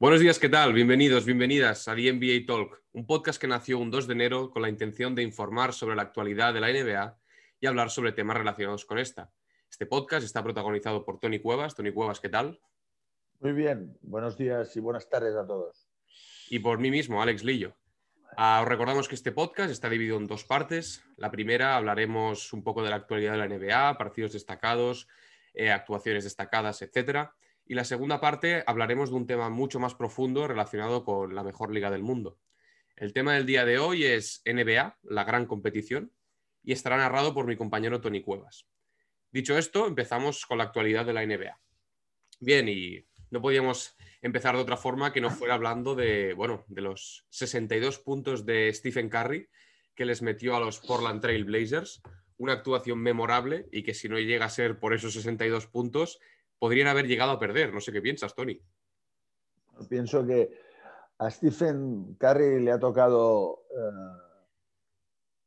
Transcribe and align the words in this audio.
Buenos 0.00 0.18
días, 0.18 0.40
¿qué 0.40 0.48
tal? 0.48 0.72
Bienvenidos, 0.72 1.24
bienvenidas 1.24 1.86
a 1.86 1.94
The 1.94 2.12
NBA 2.12 2.46
Talk, 2.48 2.82
un 2.94 3.06
podcast 3.06 3.40
que 3.40 3.46
nació 3.46 3.78
un 3.78 3.92
2 3.92 4.08
de 4.08 4.12
enero 4.12 4.50
con 4.50 4.60
la 4.62 4.68
intención 4.68 5.14
de 5.14 5.22
informar 5.22 5.72
sobre 5.72 5.94
la 5.94 6.02
actualidad 6.02 6.52
de 6.52 6.60
la 6.60 6.72
NBA 6.72 7.16
y 7.60 7.66
hablar 7.66 7.90
sobre 7.90 8.10
temas 8.10 8.36
relacionados 8.36 8.84
con 8.84 8.98
esta. 8.98 9.30
Este 9.70 9.86
podcast 9.86 10.24
está 10.24 10.42
protagonizado 10.42 11.04
por 11.04 11.20
Tony 11.20 11.38
Cuevas. 11.38 11.76
Tony 11.76 11.92
Cuevas, 11.92 12.18
¿qué 12.18 12.28
tal? 12.28 12.60
Muy 13.38 13.52
bien, 13.52 13.96
buenos 14.02 14.36
días 14.36 14.76
y 14.76 14.80
buenas 14.80 15.08
tardes 15.08 15.36
a 15.36 15.46
todos. 15.46 15.88
Y 16.50 16.58
por 16.58 16.80
mí 16.80 16.90
mismo, 16.90 17.22
Alex 17.22 17.44
Lillo. 17.44 17.76
Ah, 18.36 18.62
os 18.62 18.68
recordamos 18.68 19.06
que 19.06 19.14
este 19.14 19.30
podcast 19.30 19.70
está 19.70 19.88
dividido 19.88 20.16
en 20.16 20.26
dos 20.26 20.42
partes. 20.42 21.04
La 21.16 21.30
primera 21.30 21.76
hablaremos 21.76 22.52
un 22.52 22.64
poco 22.64 22.82
de 22.82 22.90
la 22.90 22.96
actualidad 22.96 23.32
de 23.32 23.38
la 23.38 23.48
NBA, 23.48 23.96
partidos 23.96 24.32
destacados, 24.32 25.06
eh, 25.54 25.70
actuaciones 25.70 26.24
destacadas, 26.24 26.82
etcétera. 26.82 27.36
Y 27.66 27.74
la 27.74 27.84
segunda 27.84 28.20
parte 28.20 28.62
hablaremos 28.66 29.10
de 29.10 29.16
un 29.16 29.26
tema 29.26 29.48
mucho 29.48 29.80
más 29.80 29.94
profundo 29.94 30.46
relacionado 30.46 31.04
con 31.04 31.34
la 31.34 31.42
mejor 31.42 31.72
liga 31.72 31.90
del 31.90 32.02
mundo. 32.02 32.38
El 32.96 33.12
tema 33.12 33.34
del 33.34 33.46
día 33.46 33.64
de 33.64 33.78
hoy 33.78 34.04
es 34.04 34.42
NBA, 34.44 34.98
la 35.02 35.24
gran 35.24 35.46
competición, 35.46 36.12
y 36.62 36.72
estará 36.72 36.96
narrado 36.96 37.34
por 37.34 37.46
mi 37.46 37.56
compañero 37.56 38.00
Tony 38.00 38.22
Cuevas. 38.22 38.66
Dicho 39.30 39.58
esto, 39.58 39.86
empezamos 39.86 40.46
con 40.46 40.58
la 40.58 40.64
actualidad 40.64 41.04
de 41.04 41.12
la 41.12 41.26
NBA. 41.26 41.58
Bien, 42.40 42.68
y 42.68 43.04
no 43.30 43.40
podíamos 43.40 43.96
empezar 44.22 44.54
de 44.54 44.62
otra 44.62 44.76
forma 44.76 45.12
que 45.12 45.20
no 45.20 45.30
fuera 45.30 45.54
hablando 45.54 45.94
de, 45.94 46.34
bueno, 46.34 46.64
de 46.68 46.82
los 46.82 47.26
62 47.30 47.98
puntos 47.98 48.46
de 48.46 48.72
Stephen 48.72 49.08
Curry 49.08 49.48
que 49.94 50.04
les 50.04 50.22
metió 50.22 50.56
a 50.56 50.60
los 50.60 50.80
Portland 50.80 51.20
Trail 51.20 51.44
Blazers, 51.44 52.02
una 52.36 52.52
actuación 52.52 52.98
memorable 52.98 53.66
y 53.70 53.82
que 53.82 53.94
si 53.94 54.08
no 54.08 54.18
llega 54.18 54.46
a 54.46 54.50
ser 54.50 54.78
por 54.78 54.94
esos 54.94 55.14
62 55.14 55.66
puntos, 55.66 56.20
podrían 56.58 56.88
haber 56.88 57.06
llegado 57.06 57.32
a 57.32 57.38
perder. 57.38 57.72
No 57.72 57.80
sé 57.80 57.92
qué 57.92 58.00
piensas, 58.00 58.34
Tony. 58.34 58.60
Pienso 59.88 60.24
que 60.24 60.50
a 61.18 61.30
Stephen 61.30 62.14
Curry 62.14 62.60
le 62.60 62.72
ha 62.72 62.78
tocado, 62.78 63.64
eh, 63.70 64.20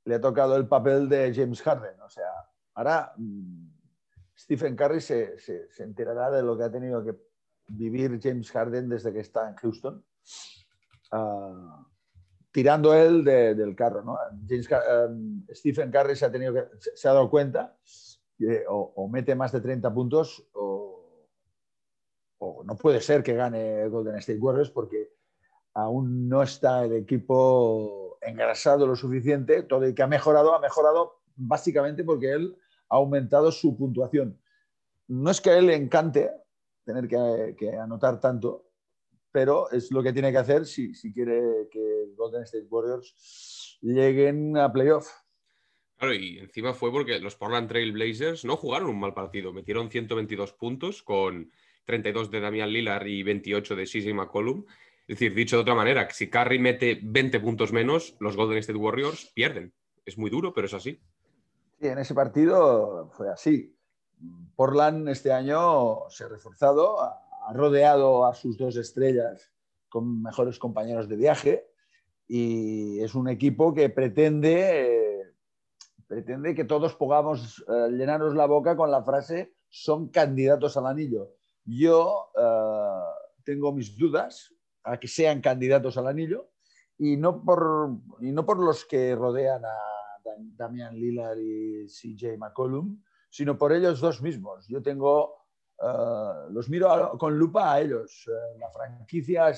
le 0.06 0.16
ha 0.16 0.22
tocado 0.22 0.56
el 0.56 0.68
papel 0.68 1.10
de 1.10 1.34
James 1.34 1.62
Harden. 1.62 2.00
O 2.02 2.10
sea, 2.10 2.30
ahora 2.76 3.14
mm, 3.18 3.68
Stephen 4.38 4.76
Curry 4.76 5.02
se, 5.02 5.38
se, 5.40 5.84
enterará 5.84 6.30
de 6.32 6.44
lo 6.44 6.58
que 6.58 6.64
ha 6.64 6.72
tenido 6.72 7.04
que 7.04 7.16
vivir 7.70 8.20
James 8.22 8.52
Harden 8.52 8.88
desde 8.88 9.12
que 9.12 9.20
está 9.20 9.50
en 9.50 9.56
Houston, 9.56 10.06
uh, 11.12 11.86
tirando 12.52 12.94
él 12.94 13.24
del 13.24 13.76
carro. 13.76 14.04
¿no? 14.04 14.18
James, 14.48 14.70
um, 15.10 15.46
Stephen 15.52 15.92
Curry 15.92 16.16
se 16.16 16.26
ha, 16.26 16.32
tenido 16.32 16.54
que, 16.54 16.68
se 16.80 17.10
ha 17.10 17.14
dado 17.14 17.30
cuenta 17.30 17.78
que 18.38 18.64
o, 18.70 18.94
o, 18.96 19.10
mete 19.10 19.36
más 19.36 19.52
de 19.52 19.62
30 19.62 19.94
puntos 19.94 20.48
o 20.54 20.77
no 22.68 22.76
puede 22.76 23.00
ser 23.00 23.24
que 23.24 23.34
gane 23.34 23.88
Golden 23.88 24.18
State 24.18 24.40
Warriors 24.40 24.70
porque 24.70 25.14
aún 25.74 26.28
no 26.28 26.44
está 26.44 26.84
el 26.84 26.94
equipo 26.94 28.18
engrasado 28.22 28.86
lo 28.86 28.96
suficiente, 28.96 29.64
todo 29.64 29.86
el 29.86 29.96
que 29.96 30.04
ha 30.04 30.08
mejorado, 30.08 30.54
ha 30.54 30.60
mejorado 30.60 31.22
básicamente 31.38 32.04
porque 32.04 32.34
él 32.34 32.58
ha 32.90 32.98
aumentado 32.98 33.54
su 33.54 33.78
puntuación. 33.78 34.38
No 35.08 35.32
es 35.32 35.40
que 35.40 35.52
a 35.52 35.58
él 35.58 35.68
le 35.68 35.76
encante 35.76 36.30
tener 36.84 37.08
que, 37.08 37.72
anotar 37.78 38.20
tanto, 38.20 38.66
pero 39.32 39.72
es 39.72 39.90
lo 39.92 40.04
que 40.04 40.12
tiene 40.12 40.32
que 40.32 40.40
hacer 40.40 40.66
si, 40.66 40.94
si 40.94 41.14
quiere 41.14 41.70
que 41.72 42.12
Golden 42.18 42.44
State 42.44 42.68
Warriors 42.70 43.78
lleguen 43.82 44.58
a 44.58 44.74
playoff. 44.74 45.10
Claro, 45.98 46.14
y 46.14 46.40
encima 46.40 46.74
fue 46.74 46.92
porque 46.92 47.20
los 47.20 47.38
Portland 47.38 47.70
Trail 47.70 47.94
Blazers 47.94 48.44
no 48.44 48.58
jugaron 48.58 48.90
un 48.90 49.00
mal 49.00 49.14
partido, 49.14 49.54
metieron 49.54 49.90
122 49.90 50.52
puntos 50.52 51.02
con 51.02 51.50
32 51.88 52.30
de 52.30 52.42
Damian 52.42 52.70
Lillard 52.70 53.08
y 53.08 53.24
28 53.24 53.76
de 53.76 53.86
CJ 53.86 54.14
McCollum. 54.14 54.66
Es 55.08 55.16
decir, 55.16 55.34
dicho 55.34 55.56
de 55.56 55.62
otra 55.62 55.74
manera, 55.74 56.08
si 56.12 56.30
Curry 56.30 56.60
mete 56.60 57.00
20 57.02 57.40
puntos 57.40 57.72
menos, 57.72 58.18
los 58.20 58.36
Golden 58.36 58.58
State 58.58 58.78
Warriors 58.78 59.32
pierden. 59.34 59.74
Es 60.06 60.18
muy 60.18 60.30
duro, 60.30 60.54
pero 60.54 60.68
es 60.68 60.74
así. 60.74 61.00
Sí, 61.80 61.88
en 61.88 61.98
ese 61.98 62.14
partido 62.14 63.10
fue 63.14 63.30
así. 63.30 63.74
Portland 64.56 65.08
este 65.08 65.32
año 65.32 66.10
se 66.10 66.26
ha 66.26 66.28
reforzado, 66.28 67.00
ha 67.00 67.54
rodeado 67.54 68.26
a 68.26 68.36
sus 68.36 68.58
dos 68.58 68.76
estrellas 68.76 69.50
con 69.88 70.22
mejores 70.22 70.60
compañeros 70.60 71.08
de 71.08 71.16
viaje 71.16 71.68
y 72.28 73.00
es 73.00 73.16
un 73.16 73.30
equipo 73.30 73.74
que 73.74 73.90
pretende, 73.90 75.34
pretende 76.06 76.54
que 76.54 76.66
todos 76.66 76.96
podamos 76.96 77.64
eh, 77.70 77.92
llenarnos 77.92 78.36
la 78.36 78.46
boca 78.46 78.76
con 78.76 78.92
la 78.92 79.04
frase 79.04 79.54
son 79.70 80.10
candidatos 80.10 80.76
al 80.76 80.88
anillo. 80.88 81.37
Yo 81.68 82.32
eh, 82.34 83.44
tengo 83.44 83.74
mis 83.74 83.98
dudas 83.98 84.54
a 84.84 84.98
que 84.98 85.10
sean 85.10 85.42
candidatos 85.42 85.98
al 85.98 86.08
anillo 86.08 86.52
y 86.98 87.18
no 87.18 87.44
por, 87.44 87.90
y 88.22 88.32
no 88.32 88.46
por 88.46 88.58
los 88.64 88.86
que 88.86 89.14
rodean 89.16 89.66
a 89.66 89.76
Damian 90.56 90.96
Lillard 90.96 91.38
y 91.38 91.88
CJ 91.88 92.38
McCollum, 92.38 93.04
sino 93.30 93.58
por 93.58 93.74
ellos 93.74 94.00
dos 94.00 94.22
mismos. 94.22 94.66
Yo 94.70 94.82
tengo, 94.82 95.34
eh, 95.82 96.52
los 96.52 96.70
miro 96.70 97.18
con 97.20 97.38
lupa 97.38 97.74
a 97.74 97.82
ellos. 97.82 98.24
Eh, 98.28 98.60
la 98.60 98.70
franquicia 98.70 99.52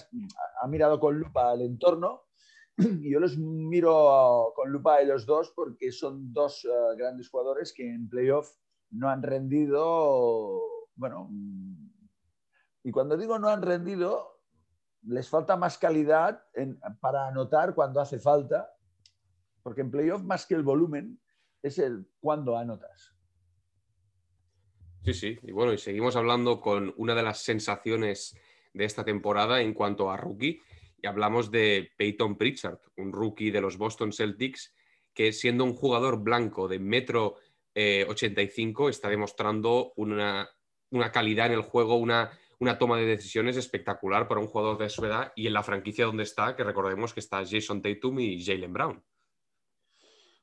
ha 0.62 0.68
mirado 0.68 1.00
con 1.00 1.20
lupa 1.20 1.52
al 1.52 1.62
entorno 1.62 2.24
y 2.78 3.12
yo 3.12 3.20
los 3.20 3.38
miro 3.38 4.52
con 4.56 4.72
lupa 4.72 4.96
a 4.96 5.02
ellos 5.02 5.28
dos 5.28 5.54
porque 5.56 5.92
son 5.92 6.34
dos 6.34 6.68
grandes 6.98 7.30
jugadores 7.30 7.72
que 7.72 7.88
en 7.88 8.10
playoff 8.10 8.50
no 8.92 9.10
han 9.10 9.22
rendido, 9.22 10.60
bueno, 10.96 11.30
y 12.90 12.92
cuando 12.92 13.16
digo 13.16 13.38
no 13.38 13.50
han 13.50 13.62
rendido, 13.62 14.42
les 15.04 15.30
falta 15.30 15.56
más 15.56 15.78
calidad 15.78 16.44
para 17.00 17.28
anotar 17.28 17.76
cuando 17.76 18.02
hace 18.02 18.18
falta, 18.18 18.74
porque 19.62 19.82
en 19.82 19.92
playoff 19.92 20.24
más 20.24 20.48
que 20.48 20.56
el 20.56 20.64
volumen 20.64 21.22
es 21.62 21.78
el 21.78 22.10
cuando 22.20 22.58
anotas. 22.58 23.14
Sí, 25.04 25.14
sí, 25.14 25.40
y 25.44 25.52
bueno, 25.52 25.72
y 25.72 25.78
seguimos 25.78 26.16
hablando 26.16 26.60
con 26.60 26.92
una 26.98 27.14
de 27.14 27.22
las 27.22 27.44
sensaciones 27.44 28.36
de 28.74 28.86
esta 28.86 29.06
temporada 29.06 29.62
en 29.62 29.76
cuanto 29.76 30.10
a 30.10 30.18
rookie, 30.18 30.60
y 31.00 31.06
hablamos 31.06 31.52
de 31.52 31.92
Peyton 31.96 32.40
Pritchard, 32.40 32.80
un 32.98 33.14
rookie 33.14 33.52
de 33.52 33.62
los 33.62 33.78
Boston 33.78 34.12
Celtics, 34.12 34.74
que 35.14 35.32
siendo 35.32 35.64
un 35.64 35.76
jugador 35.76 36.24
blanco 36.24 36.68
de 36.68 36.80
metro 36.80 37.36
85 37.76 38.88
eh, 38.88 38.90
está 38.90 39.10
demostrando 39.10 39.94
una, 39.96 40.50
una 40.90 41.12
calidad 41.12 41.46
en 41.46 41.54
el 41.54 41.62
juego, 41.62 41.98
una 41.98 42.32
una 42.60 42.78
toma 42.78 42.98
de 42.98 43.06
decisiones 43.06 43.56
espectacular 43.56 44.28
para 44.28 44.42
un 44.42 44.48
jugador 44.48 44.78
de 44.78 44.90
su 44.90 45.06
edad 45.06 45.32
y 45.36 45.48
en 45.48 45.54
la 45.54 45.64
franquicia 45.64 46.06
donde 46.06 46.24
está, 46.24 46.56
que 46.56 46.64
recordemos 46.64 47.14
que 47.14 47.22
está 47.22 47.44
Jason 47.46 47.82
Tatum 47.82 48.20
y 48.20 48.44
Jalen 48.44 48.74
Brown. 48.74 49.04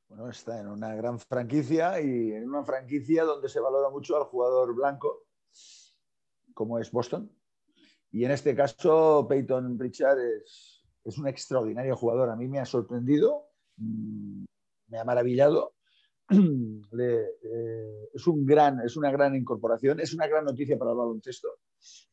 Bueno, 0.09 0.31
está 0.31 0.61
en 0.61 0.69
una 0.69 0.95
gran 0.95 1.19
franquicia 1.19 2.01
y 2.01 2.33
en 2.33 2.49
una 2.49 2.65
franquicia 2.65 3.25
donde 3.25 3.49
se 3.49 3.61
valora 3.61 3.91
mucho 3.91 4.17
al 4.17 4.25
jugador 4.25 4.75
blanco, 4.75 5.27
como 6.55 6.79
es 6.79 6.91
Boston. 6.91 7.31
Y 8.13 8.25
en 8.25 8.31
este 8.31 8.55
caso, 8.55 9.27
Peyton 9.29 9.77
Pritchard 9.77 10.19
es, 10.19 10.87
es 11.05 11.19
un 11.19 11.29
extraordinario 11.29 11.97
jugador. 11.97 12.31
A 12.31 12.37
mí 12.37 12.49
me 12.49 12.61
ha 12.61 12.65
sorprendido, 12.65 13.51
mm, 13.77 14.45
me 14.89 14.99
ha 14.99 15.05
maravillado. 15.05 15.75
Eh, 16.99 18.09
es, 18.15 18.27
un 18.27 18.45
gran, 18.47 18.81
es 18.81 18.97
una 18.97 19.13
gran 19.13 19.37
incorporación, 19.37 20.01
es 20.01 20.15
una 20.15 20.27
gran 20.27 20.45
noticia 20.45 20.79
para 20.79 20.93
el 20.93 20.97
baloncesto 20.97 21.59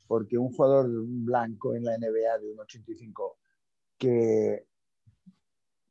porque 0.07 0.38
un 0.38 0.51
jugador 0.53 0.88
blanco 0.90 1.74
en 1.74 1.85
la 1.85 1.97
NBA 1.97 2.40
de 2.40 2.51
un 2.51 2.59
85 2.59 3.38
que 3.97 4.68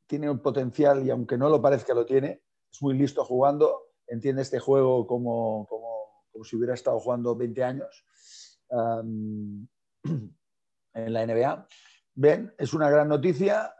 tiene 0.07 0.29
un 0.29 0.39
potencial 0.39 1.05
y 1.05 1.09
aunque 1.09 1.37
no 1.37 1.49
lo 1.49 1.61
parezca 1.61 1.93
lo 1.93 2.05
tiene, 2.05 2.43
es 2.71 2.81
muy 2.81 2.97
listo 2.97 3.23
jugando, 3.25 3.93
entiende 4.07 4.41
este 4.41 4.59
juego 4.59 5.05
como, 5.07 5.65
como, 5.67 6.43
si 6.43 6.55
hubiera 6.55 6.73
estado 6.73 6.99
jugando 6.99 7.35
20 7.35 7.63
años 7.63 8.05
en 8.69 9.69
la 10.93 11.25
NBA. 11.25 11.67
Ven, 12.15 12.53
es 12.57 12.73
una 12.73 12.89
gran 12.89 13.07
noticia. 13.07 13.73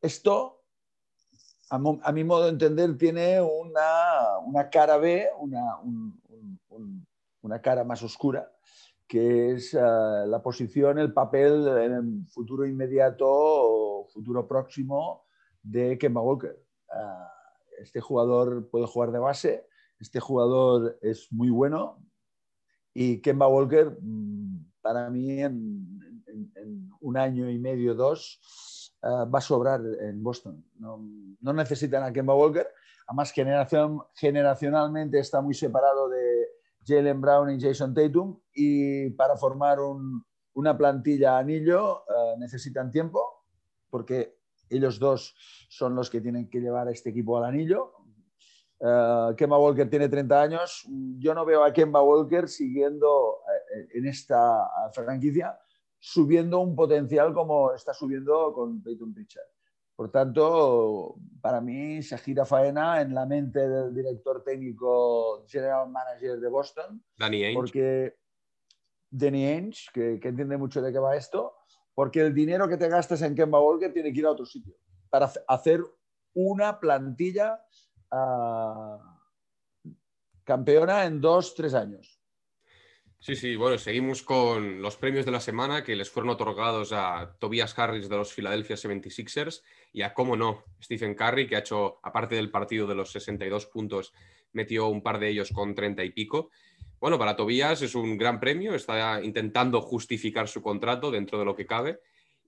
Esto, 0.00 0.64
a, 1.70 2.12
mi 2.12 2.24
modo 2.24 2.44
de 2.44 2.50
entender, 2.50 2.96
tiene 2.98 3.40
una, 3.40 4.38
una 4.44 4.68
cara 4.70 4.98
B, 4.98 5.28
una, 5.38 5.78
un, 5.80 6.20
una 7.46 7.62
cara 7.62 7.84
más 7.84 8.02
oscura, 8.02 8.52
que 9.06 9.52
es 9.52 9.72
eh, 9.74 9.78
la 9.78 10.42
posición, 10.42 10.98
el 10.98 11.12
papel 11.12 11.66
en 11.68 11.92
el 11.92 12.26
futuro 12.28 12.66
inmediato 12.66 13.26
o 13.28 14.06
futuro 14.12 14.46
próximo 14.46 15.26
de 15.62 15.96
Kemba 15.96 16.20
Walker. 16.20 16.60
Eh, 16.92 17.78
este 17.78 18.00
jugador 18.00 18.68
puede 18.68 18.86
jugar 18.86 19.12
de 19.12 19.18
base, 19.18 19.66
este 19.98 20.18
jugador 20.20 20.98
es 21.00 21.28
muy 21.30 21.50
bueno 21.50 21.98
y 22.92 23.20
Kemba 23.20 23.46
Walker, 23.46 23.96
mm, 24.00 24.72
para 24.80 25.08
mí, 25.10 25.40
en, 25.42 26.02
un 27.00 27.16
año 27.16 27.48
y 27.48 27.58
medio, 27.58 27.94
dos, 27.94 28.40
eh, 29.02 29.08
va 29.08 29.38
a 29.38 29.42
sobrar 29.42 29.80
en 30.00 30.22
Boston. 30.22 30.64
No, 30.78 30.98
no, 31.40 31.52
necesitan 31.52 32.02
a 32.02 32.12
Kemba 32.12 32.34
Walker, 32.34 32.66
además 33.06 33.30
generación, 33.32 34.02
generacionalmente 34.14 35.18
está 35.18 35.40
muy 35.40 35.54
separado 35.54 36.08
de, 36.08 36.55
Jalen 36.86 37.20
Brown 37.20 37.50
y 37.50 37.60
Jason 37.60 37.92
Tatum 37.92 38.38
y 38.54 39.10
para 39.10 39.36
formar 39.36 39.80
un, 39.80 40.24
una 40.54 40.76
plantilla 40.76 41.38
anillo 41.38 42.04
eh, 42.08 42.36
necesitan 42.38 42.90
tiempo, 42.90 43.44
porque 43.90 44.38
ellos 44.68 44.98
dos 44.98 45.34
son 45.68 45.94
los 45.94 46.10
que 46.10 46.20
tienen 46.20 46.48
que 46.48 46.60
llevar 46.60 46.88
a 46.88 46.92
este 46.92 47.10
equipo 47.10 47.38
al 47.38 47.44
anillo. 47.44 47.92
Uh, 48.78 49.34
Kemba 49.36 49.58
Walker 49.58 49.88
tiene 49.88 50.08
30 50.08 50.42
años. 50.42 50.86
Yo 51.18 51.34
no 51.34 51.46
veo 51.46 51.64
a 51.64 51.72
Kemba 51.72 52.02
Walker 52.02 52.46
siguiendo 52.46 53.38
en 53.94 54.06
esta 54.06 54.68
franquicia, 54.92 55.58
subiendo 55.98 56.60
un 56.60 56.76
potencial 56.76 57.32
como 57.32 57.72
está 57.72 57.94
subiendo 57.94 58.52
con 58.52 58.82
Peyton 58.82 59.14
Pritchard. 59.14 59.55
Por 59.96 60.10
tanto, 60.10 61.16
para 61.40 61.62
mí 61.62 62.02
se 62.02 62.18
gira 62.18 62.44
faena 62.44 63.00
en 63.00 63.14
la 63.14 63.24
mente 63.24 63.66
del 63.66 63.94
director 63.94 64.44
técnico, 64.44 65.46
general 65.48 65.88
manager 65.88 66.38
de 66.38 66.48
Boston. 66.48 67.02
Danny 67.16 67.44
Ainge. 67.44 67.54
Porque 67.54 68.14
Danny 69.10 69.46
Ainge, 69.46 69.88
que, 69.94 70.20
que, 70.20 70.28
entiende 70.28 70.58
mucho 70.58 70.82
de 70.82 70.92
qué 70.92 70.98
va 70.98 71.16
esto, 71.16 71.54
porque 71.94 72.20
el 72.20 72.34
dinero 72.34 72.68
que 72.68 72.76
te 72.76 72.90
gastes 72.90 73.22
en 73.22 73.34
Kemba 73.34 73.58
Walker 73.58 73.90
tiene 73.90 74.12
que 74.12 74.18
ir 74.18 74.26
a 74.26 74.32
otro 74.32 74.44
sitio 74.44 74.74
para 75.08 75.30
hacer 75.48 75.82
una 76.34 76.78
plantilla 76.78 77.64
uh, 78.12 78.98
campeona 80.44 81.06
en 81.06 81.20
dos, 81.20 81.54
tres 81.54 81.72
años. 81.72 82.15
Sí, 83.26 83.34
sí, 83.34 83.56
bueno, 83.56 83.76
seguimos 83.76 84.22
con 84.22 84.80
los 84.80 84.94
premios 84.94 85.26
de 85.26 85.32
la 85.32 85.40
semana 85.40 85.82
que 85.82 85.96
les 85.96 86.08
fueron 86.08 86.30
otorgados 86.30 86.92
a 86.92 87.34
Tobias 87.40 87.76
Harris 87.76 88.08
de 88.08 88.16
los 88.16 88.32
Philadelphia 88.32 88.76
76ers 88.76 89.64
y 89.92 90.02
a, 90.02 90.14
cómo 90.14 90.36
no, 90.36 90.62
Stephen 90.80 91.16
Curry, 91.16 91.48
que 91.48 91.56
ha 91.56 91.58
hecho, 91.58 91.98
aparte 92.04 92.36
del 92.36 92.52
partido 92.52 92.86
de 92.86 92.94
los 92.94 93.10
62 93.10 93.66
puntos, 93.66 94.12
metió 94.52 94.86
un 94.86 95.02
par 95.02 95.18
de 95.18 95.30
ellos 95.30 95.50
con 95.50 95.74
30 95.74 96.04
y 96.04 96.10
pico. 96.10 96.52
Bueno, 97.00 97.18
para 97.18 97.34
Tobias 97.34 97.82
es 97.82 97.96
un 97.96 98.16
gran 98.16 98.38
premio, 98.38 98.76
está 98.76 99.20
intentando 99.20 99.80
justificar 99.80 100.46
su 100.46 100.62
contrato 100.62 101.10
dentro 101.10 101.36
de 101.36 101.46
lo 101.46 101.56
que 101.56 101.66
cabe. 101.66 101.98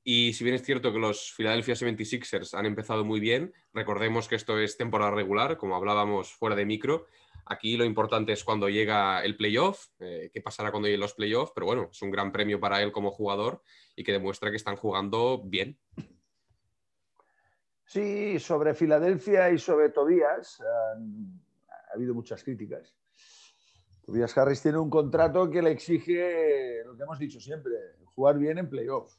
Y 0.05 0.33
si 0.35 0.45
bien 0.45 0.55
es 0.55 0.63
cierto 0.63 0.93
que 0.93 1.01
los 1.01 1.35
Philadelphia 1.37 1.75
76ers 1.75 2.57
han 2.57 2.67
empezado 2.67 3.05
muy 3.05 3.19
bien, 3.19 3.53
recordemos 3.75 4.29
que 4.29 4.37
esto 4.37 4.57
es 4.61 4.77
temporada 4.77 5.11
regular, 5.11 5.57
como 5.57 5.75
hablábamos 5.75 6.33
fuera 6.33 6.55
de 6.55 6.67
micro, 6.67 7.09
Aquí 7.46 7.76
lo 7.76 7.85
importante 7.85 8.32
es 8.32 8.44
cuando 8.44 8.69
llega 8.69 9.25
el 9.25 9.37
playoff, 9.37 9.87
eh, 10.00 10.31
qué 10.32 10.40
pasará 10.40 10.70
cuando 10.70 10.87
lleguen 10.87 11.00
los 11.00 11.14
playoffs, 11.14 11.52
pero 11.55 11.67
bueno, 11.67 11.88
es 11.90 12.02
un 12.02 12.11
gran 12.11 12.31
premio 12.31 12.61
para 12.61 12.82
él 12.82 12.93
como 12.93 13.11
jugador 13.11 13.62
y 13.96 14.05
que 14.05 14.12
demuestra 14.12 14.50
que 14.50 14.56
están 14.56 14.76
jugando 14.76 15.43
bien. 15.44 15.79
Sí, 17.87 18.38
sobre 18.38 18.75
Filadelfia 18.75 19.50
y 19.50 19.58
sobre 19.58 19.88
Tobías 19.88 20.61
ha 20.61 21.94
habido 21.94 22.14
muchas 22.14 22.44
críticas. 22.44 22.94
Tobías 24.05 24.37
Harris 24.37 24.61
tiene 24.61 24.79
un 24.79 24.91
contrato 24.91 25.50
que 25.50 25.62
le 25.62 25.70
exige 25.70 26.82
lo 26.84 26.96
que 26.96 27.02
hemos 27.02 27.19
dicho 27.19 27.41
siempre, 27.41 27.73
jugar 28.14 28.38
bien 28.38 28.58
en 28.58 28.69
playoff. 28.69 29.14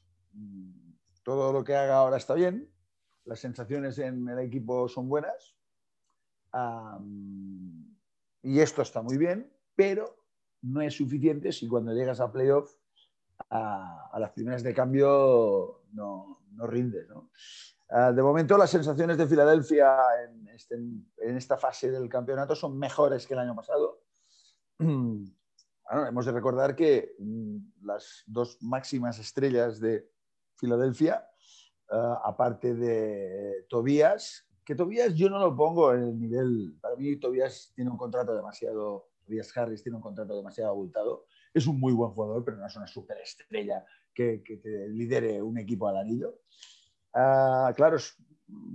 Todo 1.24 1.52
lo 1.52 1.64
que 1.64 1.76
haga 1.76 1.98
ahora 1.98 2.18
está 2.18 2.36
bien, 2.36 2.72
las 3.26 3.40
sensaciones 3.40 3.98
en 4.00 4.28
el 4.30 4.40
equipo 4.40 4.88
son 4.88 5.10
buenas. 5.10 5.56
Y 8.42 8.60
esto 8.60 8.82
está 8.82 9.02
muy 9.02 9.18
bien, 9.18 9.52
pero 9.76 10.16
no 10.62 10.82
es 10.82 10.96
suficiente 10.96 11.52
si 11.52 11.68
cuando 11.68 11.94
llegas 11.94 12.20
a 12.20 12.32
playoff 12.32 12.74
a, 13.50 14.18
las 14.20 14.32
primeras 14.32 14.64
de 14.64 14.74
cambio 14.74 15.84
no, 15.94 16.42
no 16.52 16.68
rindes. 16.68 17.08
Ah, 17.90 18.12
de 18.12 18.22
momento 18.22 18.58
las 18.58 18.70
sensaciones 18.70 19.18
de 19.18 19.28
Filadelfia 19.28 19.98
este, 20.54 20.76
en, 20.76 21.38
esta 21.38 21.58
fase 21.58 21.90
del 21.90 22.08
campeonato 22.08 22.56
son 22.56 22.78
mejores 22.78 23.26
que 23.26 23.34
el 23.34 23.40
año 23.40 23.56
pasado. 23.56 24.04
hemos 24.80 26.26
de 26.26 26.32
recordar 26.32 26.76
que 26.76 27.16
mm, 27.18 27.86
las 27.86 28.24
dos 28.28 28.58
máximas 28.62 29.18
estrellas 29.20 29.80
de 29.80 30.10
Filadelfia, 30.56 31.28
ah, 31.90 32.22
aparte 32.26 32.76
de 32.76 33.66
Tobías, 33.70 34.49
que 34.70 34.76
Tobias 34.76 35.16
yo 35.16 35.32
no 35.32 35.40
lo 35.40 35.56
pongo 35.56 35.96
en 35.96 36.04
el 36.04 36.20
nivel, 36.20 36.78
para 36.80 36.96
mí 36.96 37.16
Tobias 37.16 37.74
tiene 37.74 37.90
un 37.90 37.98
contrato 37.98 38.36
demasiado, 38.36 39.10
Tobias 39.26 39.58
Harris 39.58 39.82
tiene 39.82 39.96
un 39.96 40.02
contrato 40.04 40.36
demasiado 40.36 40.70
abultado, 40.70 41.26
es 41.52 41.66
un 41.66 41.80
muy 41.80 41.92
buen 41.92 42.12
jugador, 42.12 42.46
pero 42.46 42.58
no 42.58 42.68
es 42.68 42.76
una 42.76 42.86
superestrella 42.86 43.84
que, 44.14 44.44
que, 44.44 44.62
lidere 44.90 45.42
un 45.42 45.58
equipo 45.58 45.88
al 45.88 45.98
anillo. 45.98 46.42
Uh, 47.16 47.74
claro, 47.74 47.98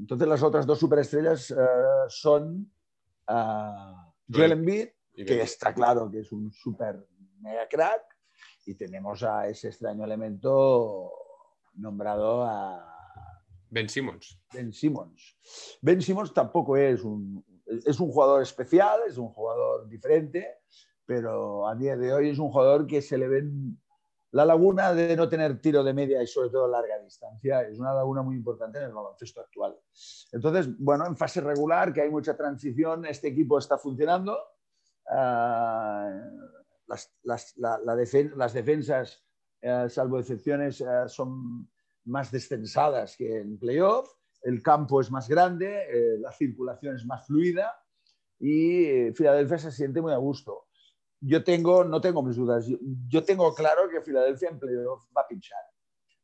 entonces 0.00 0.26
las 0.26 0.42
otras 0.42 0.66
dos 0.66 0.80
superestrellas 0.80 1.52
uh, 1.52 2.08
son 2.08 2.72
uh, 3.28 3.94
Joel 4.28 4.50
Embiid, 4.50 4.88
que 5.14 5.42
está 5.42 5.72
claro 5.72 6.10
que 6.10 6.18
es 6.18 6.32
un 6.32 6.50
super 6.50 7.06
mega 7.38 7.68
crack, 7.68 8.02
y 8.66 8.74
tenemos 8.74 9.22
a 9.22 9.46
ese 9.46 9.68
extraño 9.68 10.02
elemento 10.02 11.12
nombrado 11.74 12.42
a 12.42 12.93
Ben 13.74 13.88
Simmons. 13.88 14.38
Ben 14.52 14.72
Simmons. 14.72 15.36
Ben 15.82 16.00
Simmons 16.00 16.32
tampoco 16.32 16.76
es 16.76 17.02
un, 17.02 17.44
es 17.66 17.98
un 17.98 18.08
jugador 18.08 18.40
especial, 18.40 19.00
es 19.08 19.18
un 19.18 19.30
jugador 19.30 19.88
diferente, 19.88 20.58
pero 21.04 21.66
a 21.66 21.74
día 21.74 21.96
de 21.96 22.12
hoy 22.12 22.30
es 22.30 22.38
un 22.38 22.52
jugador 22.52 22.86
que 22.86 23.02
se 23.02 23.18
le 23.18 23.26
ven 23.26 23.76
la 24.30 24.44
laguna 24.44 24.94
de 24.94 25.16
no 25.16 25.28
tener 25.28 25.60
tiro 25.60 25.82
de 25.82 25.92
media 25.92 26.22
y 26.22 26.26
sobre 26.28 26.50
todo 26.50 26.68
larga 26.68 27.00
distancia 27.00 27.62
es 27.62 27.80
una 27.80 27.92
laguna 27.92 28.22
muy 28.22 28.36
importante 28.36 28.78
en 28.78 28.84
el 28.84 28.92
baloncesto 28.92 29.40
actual. 29.40 29.76
Entonces, 30.30 30.68
bueno, 30.78 31.06
en 31.06 31.16
fase 31.16 31.40
regular, 31.40 31.92
que 31.92 32.02
hay 32.02 32.10
mucha 32.10 32.36
transición, 32.36 33.06
este 33.06 33.28
equipo 33.28 33.58
está 33.58 33.76
funcionando. 33.76 34.38
Uh, 35.06 36.14
las, 36.86 37.12
las, 37.24 37.56
las, 37.56 38.52
defensas, 38.52 39.24
uh, 39.62 39.88
salvo 39.88 40.20
excepciones, 40.20 40.80
uh, 40.80 41.08
son 41.08 41.68
más 42.04 42.30
descensadas 42.30 43.16
que 43.16 43.38
en 43.38 43.58
playoff, 43.58 44.08
el 44.42 44.62
campo 44.62 45.00
es 45.00 45.10
más 45.10 45.28
grande, 45.28 45.84
eh, 45.88 46.18
la 46.18 46.32
circulación 46.32 46.96
es 46.96 47.06
más 47.06 47.26
fluida 47.26 47.74
y 48.38 48.84
eh, 48.84 49.12
Filadelfia 49.14 49.58
se 49.58 49.72
siente 49.72 50.00
muy 50.00 50.12
a 50.12 50.18
gusto. 50.18 50.66
Yo 51.20 51.42
tengo, 51.42 51.84
no 51.84 52.00
tengo 52.00 52.22
mis 52.22 52.36
dudas, 52.36 52.66
yo, 53.08 53.24
tengo 53.24 53.54
claro 53.54 53.88
que 53.88 54.02
Filadelfia 54.02 54.50
en 54.50 54.58
playoff 54.58 55.04
va 55.16 55.22
a 55.22 55.28
pinchar, 55.28 55.62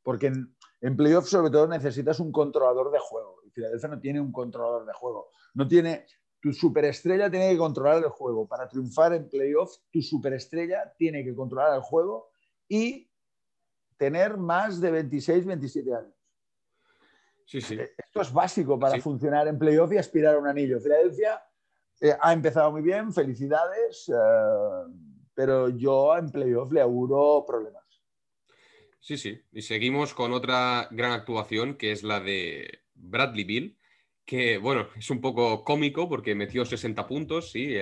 porque 0.03 0.27
en, 0.27 0.55
en 0.83 0.97
playoff 0.97 1.27
sobre 1.27 1.51
todo 1.51 1.67
necesitas 1.67 2.21
un 2.21 2.31
controlador 2.31 2.91
de 2.91 2.99
juego 2.99 3.41
y 3.47 3.51
Filadelfia 3.51 3.89
no 3.89 4.01
tiene 4.01 4.21
un 4.21 4.33
controlador 4.33 4.85
de 4.85 4.93
juego, 4.93 5.31
no 5.55 5.67
tiene 5.67 6.05
tu 6.41 6.53
superestrella 6.53 7.31
tiene 7.31 7.51
que 7.51 7.59
controlar 7.59 7.99
el 7.99 8.09
juego. 8.09 8.49
Para 8.49 8.69
triunfar 8.69 9.13
en 9.13 9.29
playoff, 9.29 9.77
tu 9.91 10.01
superestrella 10.01 10.93
tiene 10.97 11.25
que 11.25 11.35
controlar 11.35 11.75
el 11.75 11.83
juego 11.83 12.31
y 12.69 13.10
tener 14.01 14.39
más 14.39 14.81
de 14.81 14.91
26, 14.91 15.45
27 15.45 15.95
años. 15.95 16.15
Sí, 17.45 17.61
sí. 17.61 17.75
Eh, 17.75 17.91
esto 17.99 18.23
es 18.23 18.33
básico 18.33 18.79
para 18.79 18.99
funcionar 18.99 19.47
en 19.47 19.59
playoff 19.59 19.93
y 19.93 19.99
aspirar 19.99 20.37
a 20.37 20.39
un 20.39 20.49
anillo. 20.49 20.81
Filadelfia 20.81 21.43
eh, 22.01 22.17
ha 22.19 22.33
empezado 22.33 22.73
muy 22.73 22.81
bien, 22.81 23.13
felicidades, 23.13 24.09
eh, 24.09 24.93
pero 25.35 25.69
yo 25.69 26.17
en 26.17 26.31
playoff 26.31 26.73
le 26.73 26.81
auguro 26.81 27.45
problemas. 27.47 27.85
Sí, 29.01 29.19
sí. 29.19 29.39
Y 29.53 29.61
seguimos 29.61 30.15
con 30.15 30.33
otra 30.33 30.89
gran 30.91 31.13
actuación 31.13 31.75
que 31.75 31.93
es 31.93 32.03
la 32.03 32.21
de 32.21 32.81
Bradley 32.95 33.45
Bill, 33.45 33.79
que 34.25 34.57
bueno, 34.57 34.89
es 34.97 35.11
un 35.11 35.21
poco 35.21 35.63
cómico 35.63 36.09
porque 36.09 36.35
metió 36.35 36.65
60 36.65 37.07
puntos, 37.07 37.53
sí, 37.53 37.77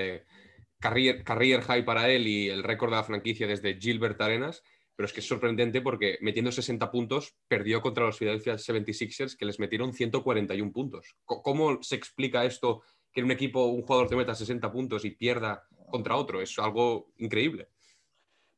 career, 0.81 1.23
career 1.23 1.61
high 1.61 1.85
para 1.85 2.09
él 2.09 2.27
y 2.27 2.49
el 2.49 2.65
récord 2.65 2.91
de 2.91 2.97
la 2.97 3.05
franquicia 3.05 3.47
desde 3.47 3.79
Gilbert 3.79 4.21
Arenas 4.21 4.65
pero 4.99 5.07
es 5.07 5.13
que 5.13 5.21
es 5.21 5.29
sorprendente 5.29 5.81
porque 5.81 6.19
metiendo 6.23 6.51
60 6.51 6.91
puntos 6.91 7.37
perdió 7.47 7.81
contra 7.81 8.05
los 8.07 8.19
Philadelphia 8.19 8.55
76ers 8.55 9.37
que 9.37 9.45
les 9.45 9.61
metieron 9.61 9.93
141 9.93 10.73
puntos. 10.73 11.15
¿Cómo 11.25 11.81
se 11.85 11.95
explica 11.95 12.45
esto 12.45 12.83
que 13.13 13.21
en 13.21 13.27
un 13.27 13.31
equipo 13.31 13.67
un 13.67 13.83
jugador 13.83 14.09
te 14.09 14.17
meta 14.17 14.35
60 14.35 14.73
puntos 14.73 15.05
y 15.05 15.13
pierda 15.13 15.65
contra 15.89 16.17
otro? 16.17 16.41
Es 16.41 16.59
algo 16.59 17.13
increíble. 17.19 17.69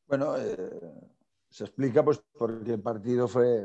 Bueno, 0.06 0.35
eh, 0.38 0.80
se 1.50 1.64
explica 1.64 2.02
pues 2.02 2.25
porque 2.32 2.73
el 2.73 2.80
partido 2.80 3.28
fue, 3.28 3.62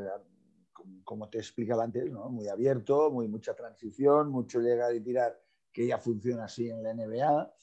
como 1.02 1.30
te 1.30 1.38
explicaba 1.38 1.82
antes, 1.82 2.12
muy 2.12 2.46
abierto, 2.46 3.10
muy 3.10 3.26
mucha 3.26 3.54
transición, 3.54 4.28
mucho 4.28 4.60
llegar 4.60 4.94
y 4.94 5.00
tirar, 5.00 5.40
que 5.72 5.86
ya 5.86 5.96
funciona 5.96 6.44
así 6.44 6.68
en 6.68 6.82
la 6.82 6.92
NBA. 6.92 7.54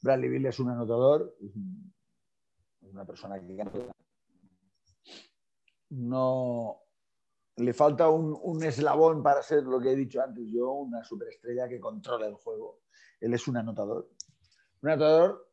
Bradley 0.00 0.30
Bill 0.30 0.46
es 0.46 0.58
un 0.58 0.70
anotador, 0.70 1.36
es 1.42 2.90
una 2.90 3.04
persona 3.04 3.38
que 3.38 3.44
no 5.90 6.82
le 7.56 7.74
falta 7.74 8.08
un, 8.08 8.62
eslabón 8.62 9.22
para 9.22 9.42
ser 9.42 9.64
lo 9.64 9.80
que 9.80 9.92
he 9.92 9.96
dicho 9.96 10.22
antes 10.22 10.46
yo, 10.50 10.70
una 10.72 11.04
superestrella 11.04 11.68
que 11.68 11.80
controla 11.80 12.26
el 12.26 12.34
juego. 12.34 12.80
Él 13.20 13.34
es 13.34 13.46
un 13.48 13.56
anotador. 13.56 14.08
Un 14.82 14.90
anotador 14.90 15.50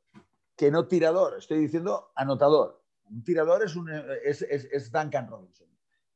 que 0.55 0.71
no 0.71 0.87
tirador, 0.87 1.37
estoy 1.37 1.59
diciendo 1.59 2.11
anotador. 2.15 2.81
Un 3.09 3.23
tirador 3.23 3.63
es, 3.63 3.75
un, 3.75 3.89
es, 3.89 4.91
Duncan 4.91 5.27
Robinson. 5.27 5.67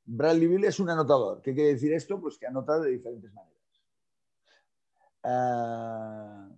Bradley 0.05 0.47
Bill 0.47 0.65
es 0.65 0.79
un 0.79 0.89
anotador. 0.89 1.41
¿Qué 1.41 1.53
quiere 1.53 1.73
decir 1.73 1.93
esto? 1.93 2.19
Pues 2.19 2.37
que 2.37 2.47
anota 2.47 2.79
de 2.79 2.91
diferentes 2.91 3.31
maneras. 3.33 3.61
Ah, 5.23 6.49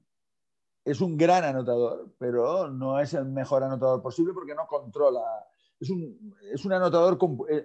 es 0.86 1.02
un 1.02 1.18
gran 1.18 1.44
anotador, 1.44 2.14
pero 2.18 2.70
no 2.70 3.00
es 3.00 3.14
el 3.14 3.26
mejor 3.26 3.64
anotador 3.64 4.02
posible 4.02 4.34
porque 4.34 4.56
no 4.56 4.68
controla 4.68 5.22
es, 5.84 5.90
un, 5.90 6.36
es, 6.52 6.66
un 6.66 6.74
anotador, 6.74 7.18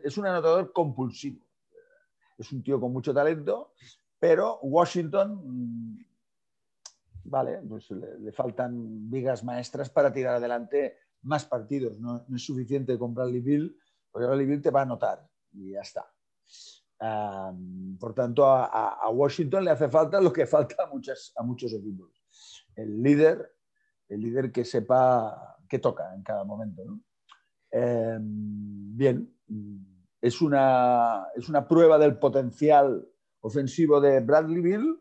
es 0.02 0.18
un 0.18 0.26
anotador 0.26 0.72
compulsivo. 0.72 1.40
Es 2.37 2.52
un 2.52 2.62
tío 2.62 2.80
con 2.80 2.92
mucho 2.92 3.14
talento, 3.14 3.72
pero 4.18 4.58
Washington, 4.60 5.40
mm, 5.44 6.04
vale, 7.25 7.60
pues 7.68 7.90
le, 7.90 8.32
faltan 8.32 9.08
vigas 9.08 9.44
maestras 9.44 9.90
para 9.90 10.12
tirar 10.12 10.34
adelante 10.34 10.96
más 11.22 11.44
partidos. 11.44 12.00
No, 12.00 12.26
es 12.34 12.44
suficiente 12.44 12.98
con 12.98 13.14
Bradley 13.14 13.40
Bill, 13.40 13.78
porque 14.10 14.26
Bradley 14.26 14.46
Bill 14.46 14.62
te 14.62 14.70
va 14.70 14.80
a 14.80 14.82
anotar 14.84 15.28
y 15.52 15.72
ya 15.72 15.80
está. 15.80 16.04
por 18.00 18.14
tanto, 18.14 18.46
a, 18.46 19.08
Washington 19.10 19.64
le 19.64 19.70
hace 19.70 19.88
falta 19.88 20.20
lo 20.20 20.32
que 20.32 20.46
falta 20.56 20.75
a, 20.82 20.87
a 20.87 21.42
muchos 21.44 21.72
equipos. 21.72 22.10
El 22.75 23.00
líder, 23.00 23.54
el 24.08 24.20
líder 24.20 24.50
que 24.50 24.64
sepa 24.64 25.56
qué 25.68 25.78
toca 25.78 26.14
en 26.14 26.22
cada 26.22 26.44
momento. 26.44 26.82
Em, 27.70 28.96
bien, 28.96 29.34
es 30.20 30.40
una, 30.40 31.26
es 31.34 31.48
una 31.48 31.66
prueba 31.66 31.98
del 31.98 32.18
potencial 32.18 33.06
ofensivo 33.40 34.00
de 34.00 34.20
Bradley 34.20 34.60
Bill 34.60 35.00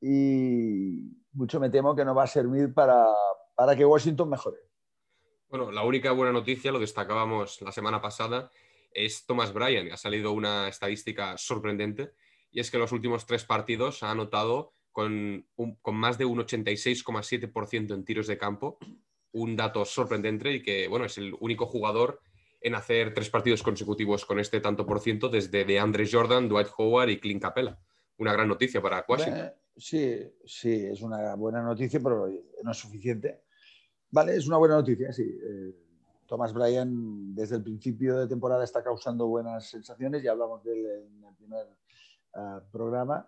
y 0.00 1.16
mucho 1.32 1.60
me 1.60 1.70
temo 1.70 1.94
que 1.94 2.04
no 2.04 2.14
va 2.14 2.24
a 2.24 2.28
servir 2.28 2.72
para, 2.74 3.06
para 3.54 3.76
que 3.76 3.84
Washington 3.84 4.30
mejore. 4.30 4.58
Bueno, 5.48 5.70
la 5.70 5.82
única 5.82 6.12
buena 6.12 6.32
noticia, 6.32 6.72
lo 6.72 6.78
destacábamos 6.78 7.62
la 7.62 7.72
semana 7.72 8.02
pasada, 8.02 8.50
es 8.92 9.24
Thomas 9.24 9.52
Bryan. 9.52 9.90
Ha 9.92 9.96
salido 9.96 10.32
una 10.32 10.68
estadística 10.68 11.38
sorprendente 11.38 12.12
y 12.50 12.60
es 12.60 12.70
que 12.70 12.76
en 12.76 12.82
los 12.82 12.92
últimos 12.92 13.26
tres 13.26 13.44
partidos 13.44 14.02
ha 14.02 14.10
anotado 14.10 14.74
con, 14.92 15.46
con 15.80 15.94
más 15.94 16.18
de 16.18 16.24
un 16.24 16.38
86,7% 16.38 17.94
en 17.94 18.04
tiros 18.04 18.26
de 18.26 18.36
campo, 18.36 18.78
un 19.32 19.56
dato 19.56 19.84
sorprendente 19.84 20.52
y 20.52 20.62
que, 20.62 20.88
bueno, 20.88 21.04
es 21.04 21.18
el 21.18 21.34
único 21.40 21.66
jugador 21.66 22.20
en 22.60 22.74
hacer 22.74 23.14
tres 23.14 23.30
partidos 23.30 23.62
consecutivos 23.62 24.24
con 24.24 24.40
este 24.40 24.60
tanto 24.60 24.86
por 24.86 25.00
ciento 25.00 25.28
desde 25.28 25.64
de 25.64 25.78
Andre 25.78 26.08
Jordan, 26.10 26.48
Dwight 26.48 26.68
Howard 26.76 27.10
y 27.10 27.20
Clint 27.20 27.42
Capella. 27.42 27.78
Una 28.18 28.32
gran 28.32 28.48
noticia 28.48 28.82
para 28.82 29.04
Washington. 29.06 29.52
Sí, 29.76 30.28
sí, 30.44 30.86
es 30.86 31.02
una 31.02 31.36
buena 31.36 31.62
noticia, 31.62 32.00
pero 32.02 32.28
no 32.64 32.70
es 32.70 32.76
suficiente. 32.76 33.42
Vale, 34.10 34.36
es 34.36 34.48
una 34.48 34.56
buena 34.56 34.74
noticia, 34.74 35.12
sí. 35.12 35.22
Eh, 35.22 35.72
Thomas 36.26 36.52
Bryan 36.52 37.34
desde 37.34 37.56
el 37.56 37.62
principio 37.62 38.18
de 38.18 38.26
temporada 38.26 38.64
está 38.64 38.82
causando 38.82 39.26
buenas 39.26 39.70
sensaciones, 39.70 40.22
ya 40.22 40.32
hablamos 40.32 40.62
de 40.64 40.72
él 40.72 40.86
en 40.86 41.24
el 41.24 41.34
primer 41.36 41.66
eh, 42.34 42.60
programa. 42.72 43.26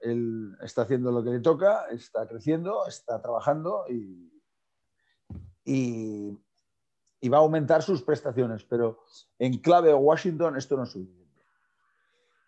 él 0.00 0.56
está 0.62 0.82
haciendo 0.82 1.10
lo 1.10 1.22
que 1.24 1.30
le 1.30 1.40
toca, 1.40 1.86
está 1.90 2.26
creciendo, 2.26 2.86
está 2.86 3.20
trabajando 3.20 3.84
y, 3.90 4.29
y, 5.64 6.38
va 7.28 7.36
a 7.38 7.40
aumentar 7.40 7.82
sus 7.82 8.02
prestaciones, 8.02 8.64
pero 8.64 9.04
en 9.38 9.58
clave 9.58 9.92
Washington 9.94 10.56
esto 10.56 10.76
no 10.76 10.84
es 10.84 10.90
suficiente. 10.90 11.44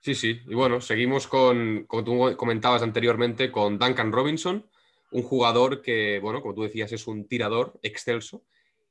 Sí, 0.01 0.15
sí, 0.15 0.41
y 0.47 0.55
bueno, 0.55 0.81
seguimos 0.81 1.29
con, 1.29 1.85
como 1.87 2.05
tú 2.05 2.37
comentabas 2.37 2.83
anteriormente, 2.83 3.53
con 3.53 3.79
Duncan 3.79 4.11
Robinson, 4.11 4.67
un 5.13 5.23
jugador 5.23 5.83
que, 5.83 6.19
bueno, 6.21 6.41
como 6.41 6.55
tú 6.55 6.63
decías, 6.63 6.91
es 6.93 7.07
un 7.07 7.29
tirador 7.29 7.79
excelso 7.83 8.43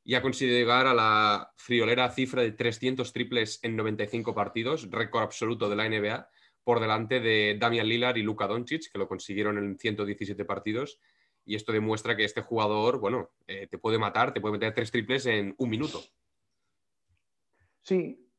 y 0.04 0.16
ha 0.16 0.22
conseguido 0.22 0.58
llegar 0.58 0.88
a 0.88 0.94
la 0.94 1.51
friolera 1.58 2.10
cifra 2.12 2.42
de 2.42 2.51
300 2.51 3.12
triples 3.12 3.60
en 3.62 3.75
95 3.75 4.34
partidos, 4.34 4.90
récord 4.90 5.24
absoluto 5.24 5.70
de 5.70 5.75
la 5.75 5.88
NBA, 5.88 6.30
por 6.63 6.80
delante 6.80 7.20
de 7.20 7.58
Damian 7.60 7.88
Lillard 7.88 8.18
y 8.18 8.24
Luka 8.24 8.48
Doncic, 8.48 8.92
que 8.92 9.00
lo 9.00 9.08
consiguieron 9.08 9.58
en 9.58 9.78
117 9.78 10.46
partidos. 10.46 11.00
Y 11.45 11.55
esto 11.55 11.71
demuestra 11.71 12.15
que 12.15 12.24
este 12.24 12.41
jugador, 12.41 13.00
bueno, 13.00 13.29
eh, 13.48 13.67
te 13.67 13.77
puede 13.77 13.98
matar, 13.98 14.33
te 14.33 14.41
puede 14.41 14.53
meter 14.53 14.74
tres 14.74 14.91
triples 14.91 15.25
en 15.25 15.55
un 15.57 15.69
minuto. 15.69 16.01
Sí. 17.81 18.29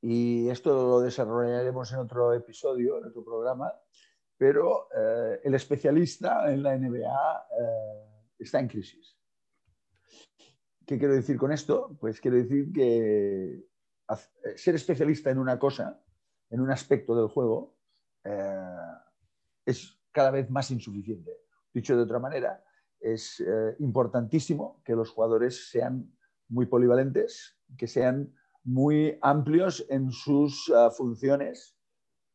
Y 0.00 0.48
esto 0.48 0.74
lo 0.74 1.00
desarrollaremos 1.00 1.92
en 1.92 1.98
otro 2.00 2.34
episodio, 2.34 2.98
en 2.98 3.04
otro 3.06 3.24
programa 3.24 3.72
pero 4.42 4.88
eh, 4.92 5.40
el 5.44 5.54
especialista 5.54 6.52
en 6.52 6.64
la 6.64 6.76
NBA 6.76 7.46
eh, 7.60 8.34
está 8.40 8.58
en 8.58 8.66
crisis. 8.66 9.16
¿Qué 10.84 10.98
quiero 10.98 11.14
decir 11.14 11.36
con 11.36 11.52
esto? 11.52 11.96
Pues 12.00 12.20
quiero 12.20 12.38
decir 12.38 12.72
que 12.72 13.64
ser 14.56 14.74
especialista 14.74 15.30
en 15.30 15.38
una 15.38 15.60
cosa, 15.60 16.02
en 16.50 16.60
un 16.60 16.72
aspecto 16.72 17.14
del 17.14 17.28
juego, 17.28 17.76
es 19.64 19.96
cada 20.10 20.32
vez 20.32 20.50
más 20.50 20.72
insuficiente. 20.72 21.30
Dicho 21.72 21.96
de 21.96 22.02
otra 22.02 22.18
manera, 22.18 22.62
es 23.00 23.42
importantísimo 23.78 24.80
que 24.84 24.94
los 24.94 25.10
jugadores 25.10 25.70
sean 25.70 26.14
muy 26.48 26.66
polivalentes, 26.66 27.58
que 27.76 27.86
sean 27.86 28.34
muy 28.62 29.18
amplios 29.22 29.84
en 29.88 30.12
sus 30.12 30.72
funciones, 30.96 31.76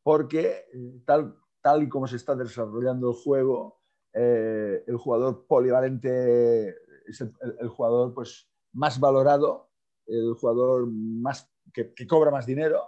porque 0.03 0.65
tal 1.05 1.37
tal 1.67 1.83
y 1.83 1.89
como 1.89 2.07
se 2.07 2.15
está 2.15 2.33
desarrollando 2.33 3.09
el 3.09 3.15
juego, 3.15 3.81
eh, 4.13 4.85
el 4.87 4.95
jugador 4.95 5.45
polivalente 5.47 6.69
es 7.05 7.19
el, 7.19 7.67
jugador 7.67 8.13
pues, 8.13 8.49
más 8.71 8.97
valorado, 8.99 9.69
el 10.05 10.33
jugador 10.35 10.87
más, 10.87 11.51
que, 11.73 11.93
cobra 12.07 12.31
más 12.31 12.45
dinero 12.45 12.83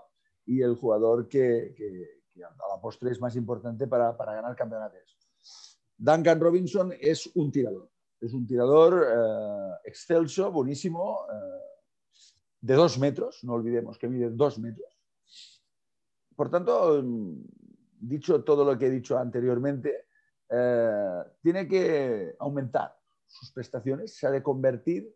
y 0.45 0.61
el 0.61 0.75
jugador 0.75 1.27
que, 1.27 1.75
a 2.37 2.73
la 2.73 2.81
postre 2.81 3.11
es 3.11 3.19
más 3.19 3.35
importante 3.35 3.85
para, 3.85 4.13
ganar 4.13 4.55
campeonatos. 4.55 5.17
Duncan 5.99 6.39
Robinson 6.39 6.93
es 6.97 7.29
un 7.35 7.51
tirador, 7.51 7.91
es 8.21 8.33
un 8.33 8.47
tirador 8.47 9.05
eh, 9.05 9.79
excelso, 9.83 10.49
buenísimo, 10.49 11.25
eh, 11.29 12.15
de 12.61 12.73
dos 12.73 12.97
metros, 12.97 13.43
no 13.43 13.53
olvidemos 13.53 13.97
que 13.97 14.07
mide 14.07 14.29
dos 14.29 14.59
metros. 14.59 14.97
Por 16.37 16.49
tanto, 16.49 17.03
dicho 17.99 18.45
todo 18.45 18.63
lo 18.63 18.77
que 18.77 18.87
he 18.87 18.89
dicho 18.89 19.17
anteriormente, 19.17 20.07
eh, 20.49 21.23
tiene 21.41 21.67
que 21.67 22.33
aumentar 22.39 22.97
sus 23.27 23.51
prestaciones, 23.51 24.15
se 24.15 24.25
ha 24.25 24.31
de 24.31 24.41
convertir 24.41 25.13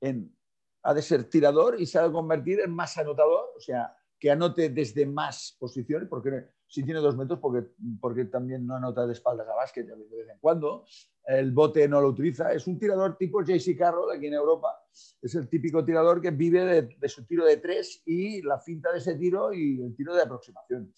en, 0.00 0.34
ha 0.82 0.94
de 0.94 1.02
ser 1.02 1.24
tirador 1.24 1.78
y 1.78 1.84
se 1.84 1.98
ha 1.98 2.08
de 2.08 2.12
convertir 2.12 2.60
en 2.60 2.70
más 2.70 2.96
anotador, 2.96 3.50
o 3.54 3.60
sea, 3.60 3.94
que 4.18 4.30
anote 4.30 4.70
desde 4.70 5.04
más 5.04 5.54
posiciones, 5.60 6.08
porque 6.08 6.48
si 6.72 6.82
tiene 6.82 7.00
dos 7.00 7.18
metros, 7.18 7.38
porque, 7.38 7.66
porque 8.00 8.24
también 8.24 8.66
no 8.66 8.74
anota 8.74 9.06
de 9.06 9.12
espaldas 9.12 9.46
a 9.46 9.54
básquet 9.54 9.86
de 9.86 9.94
vez 9.94 10.30
en 10.30 10.38
cuando, 10.38 10.86
el 11.26 11.52
bote 11.52 11.86
no 11.86 12.00
lo 12.00 12.08
utiliza, 12.08 12.50
es 12.50 12.66
un 12.66 12.78
tirador 12.78 13.18
tipo 13.18 13.42
JC 13.42 13.76
Carroll 13.76 14.10
aquí 14.10 14.28
en 14.28 14.32
Europa, 14.32 14.82
es 15.20 15.34
el 15.34 15.50
típico 15.50 15.84
tirador 15.84 16.22
que 16.22 16.30
vive 16.30 16.82
de, 16.98 17.08
su 17.10 17.26
tiro 17.26 17.44
de 17.44 17.58
tres 17.58 18.02
y 18.06 18.40
la 18.40 18.58
finta 18.58 18.90
de 18.90 19.00
ese 19.00 19.16
tiro 19.16 19.52
y 19.52 19.82
el 19.82 19.94
tiro 19.94 20.14
de 20.14 20.22
aproximación. 20.22 20.90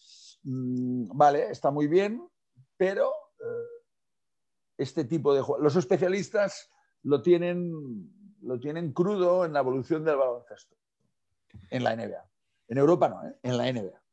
Mm, 0.45 1.09
vale, 1.13 1.51
está 1.51 1.73
muy 1.73 1.89
bien, 1.89 2.25
pero 2.77 3.11
eh, 3.41 3.83
este 4.79 5.05
tipo 5.07 5.35
de 5.35 5.43
Los 5.59 5.75
especialistas 5.75 6.71
lo 7.03 7.21
tienen, 7.21 8.39
lo 8.43 8.61
tienen 8.61 8.93
crudo 8.93 9.45
en 9.45 9.53
la 9.53 9.59
evolución 9.59 10.05
del 10.05 10.19
baloncesto, 10.19 10.77
en 11.69 11.83
la 11.83 11.97
NBA. 11.97 12.31
En 12.69 12.79
Europa 12.79 13.09
no, 13.09 13.29
¿eh? 13.29 13.35
en 13.43 13.59
la 13.59 13.73
NBA. 13.73 14.04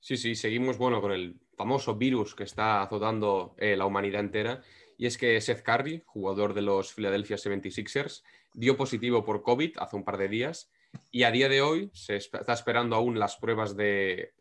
Sí, 0.00 0.16
sí, 0.16 0.34
seguimos 0.34 0.78
bueno, 0.78 1.00
con 1.00 1.12
el 1.12 1.36
famoso 1.56 1.96
virus 1.96 2.34
que 2.34 2.44
está 2.44 2.82
azotando 2.82 3.54
eh, 3.58 3.76
la 3.76 3.86
humanidad 3.86 4.20
entera. 4.20 4.62
Y 4.96 5.06
es 5.06 5.18
que 5.18 5.40
Seth 5.40 5.62
Curry, 5.62 6.02
jugador 6.06 6.54
de 6.54 6.62
los 6.62 6.92
Philadelphia 6.92 7.36
76ers, 7.36 8.22
dio 8.54 8.76
positivo 8.76 9.24
por 9.24 9.42
COVID 9.42 9.76
hace 9.78 9.96
un 9.96 10.04
par 10.04 10.18
de 10.18 10.28
días 10.28 10.70
y 11.10 11.22
a 11.24 11.30
día 11.30 11.48
de 11.48 11.60
hoy 11.60 11.90
se 11.92 12.16
está 12.16 12.52
esperando 12.52 12.96
aún 12.96 13.18
las 13.18 13.36
pruebas 13.36 13.76
de 13.76 14.32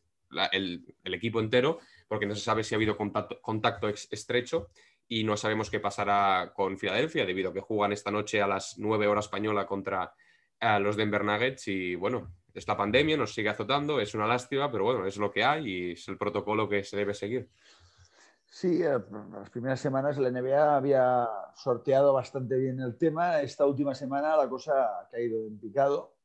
el, 0.51 0.83
equipo 1.03 1.39
entero, 1.39 1.79
porque 2.07 2.25
no 2.25 2.35
se 2.35 2.41
sabe 2.41 2.63
si 2.63 2.75
ha 2.75 2.77
habido 2.77 2.97
contacto, 2.97 3.87
estrecho 3.87 4.69
y 5.07 5.23
no 5.23 5.37
sabemos 5.37 5.69
qué 5.69 5.79
pasará 5.79 6.51
con 6.53 6.77
Filadelfia, 6.77 7.25
debido 7.25 7.51
a 7.51 7.53
que 7.53 7.61
juegan 7.61 7.93
esta 7.93 8.11
noche 8.11 8.41
a 8.41 8.47
las 8.47 8.77
9 8.77 9.07
horas 9.07 9.25
española 9.25 9.65
contra 9.65 10.13
eh, 10.59 10.79
los 10.79 10.97
Denver 10.97 11.23
Nuggets. 11.23 11.67
Y 11.69 11.95
bueno, 11.95 12.33
esta 12.57 12.75
pandemia 12.75 13.15
nos 13.15 13.33
sigue 13.35 13.49
azotando, 13.49 13.99
es 13.99 14.15
una 14.15 14.25
lástima, 14.25 14.71
pero 14.71 14.83
bueno, 14.83 15.05
es 15.05 15.17
lo 15.17 15.31
que 15.31 15.43
hay 15.43 15.67
y 15.67 15.91
es 15.91 16.07
el 16.07 16.17
protocolo 16.17 16.67
que 16.67 16.83
se 16.83 16.97
debe 16.97 17.13
seguir. 17.13 17.49
Sí, 18.49 18.81
eh, 18.81 18.97
las 19.31 19.49
primeras 19.51 19.79
semanas 19.79 20.17
la 20.17 20.31
NBA 20.31 20.77
había 20.77 21.29
sorteado 21.53 22.13
bastante 22.13 22.57
bien 22.57 22.79
el 22.79 22.97
tema. 22.97 23.41
Esta 23.41 23.65
última 23.65 23.93
semana 23.93 24.35
la 24.35 24.49
cosa 24.49 25.01
ha 25.01 25.07
caído 25.07 25.45
en 25.45 25.59
picado. 25.59 26.15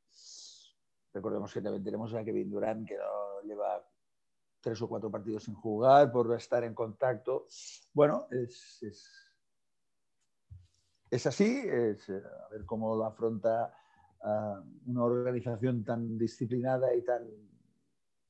Recordemos 1.12 1.52
que 1.52 1.60
también 1.60 1.84
tenemos 1.84 2.14
a 2.14 2.24
Kevin 2.24 2.50
Durant, 2.50 2.88
que 2.88 2.96
no 2.96 3.42
lleva 3.42 3.84
tres 4.62 4.80
o 4.80 4.88
cuatro 4.88 5.10
partidos 5.10 5.42
sin 5.44 5.54
jugar, 5.54 6.10
por 6.10 6.34
estar 6.34 6.64
en 6.64 6.72
contacto. 6.72 7.46
Bueno, 7.92 8.28
es, 8.30 8.80
así, 11.26 11.62
eh, 11.66 11.94
a 12.46 12.48
ver 12.48 12.64
cómo 12.64 12.96
lo 12.96 13.04
afronta 13.04 13.74
una 14.86 15.04
organización 15.04 15.84
tan 15.84 16.16
disciplinada 16.16 16.94
y 16.94 17.02
tan, 17.02 17.22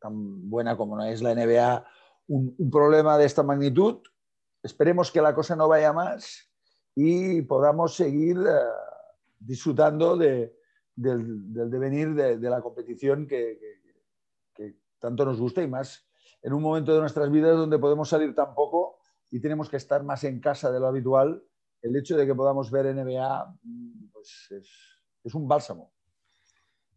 tan 0.01 0.49
buena 0.49 0.77
como 0.77 0.97
no 0.97 1.05
es 1.05 1.23
la 1.23 1.35
NBA, 1.35 1.85
un, 2.29 2.71
problema 2.71 3.19
de 3.19 3.27
esta 3.27 3.43
magnitud. 3.43 4.01
Esperemos 4.63 5.11
que 5.11 5.21
la 5.21 5.35
cosa 5.35 5.57
no 5.57 5.69
vaya 5.69 5.93
más 5.93 6.51
y 6.95 7.43
podamos 7.43 7.95
seguir 7.95 8.39
ah, 8.39 8.71
disfrutando 9.39 10.17
del, 10.17 10.53
devenir 10.95 12.15
de, 12.15 12.39
la 12.39 12.61
competición 12.61 13.27
que, 13.27 13.59
que, 14.55 14.77
tanto 14.99 15.25
nos 15.25 15.41
gusta 15.41 15.63
y 15.63 15.67
más 15.67 16.07
en 16.43 16.53
un 16.53 16.63
momento 16.63 16.95
de 16.95 17.01
nuestras 17.01 17.31
vidas 17.31 17.57
donde 17.57 17.79
podemos 17.79 18.09
salir 18.09 18.35
tan 18.35 18.55
poco 18.55 18.99
y 19.31 19.41
tenemos 19.41 19.69
que 19.69 19.77
estar 19.77 20.05
más 20.05 20.23
en 20.25 20.41
casa 20.41 20.71
de 20.71 20.79
lo 20.79 20.87
habitual, 20.87 21.43
el 21.81 21.97
hecho 21.97 22.17
de 22.17 22.27
que 22.27 22.35
podamos 22.35 22.71
ver 22.71 22.95
NBA 22.95 23.59
pues 24.13 24.47
es, 24.51 24.92
es 25.25 25.35
un 25.35 25.49
bálsamo. 25.49 25.93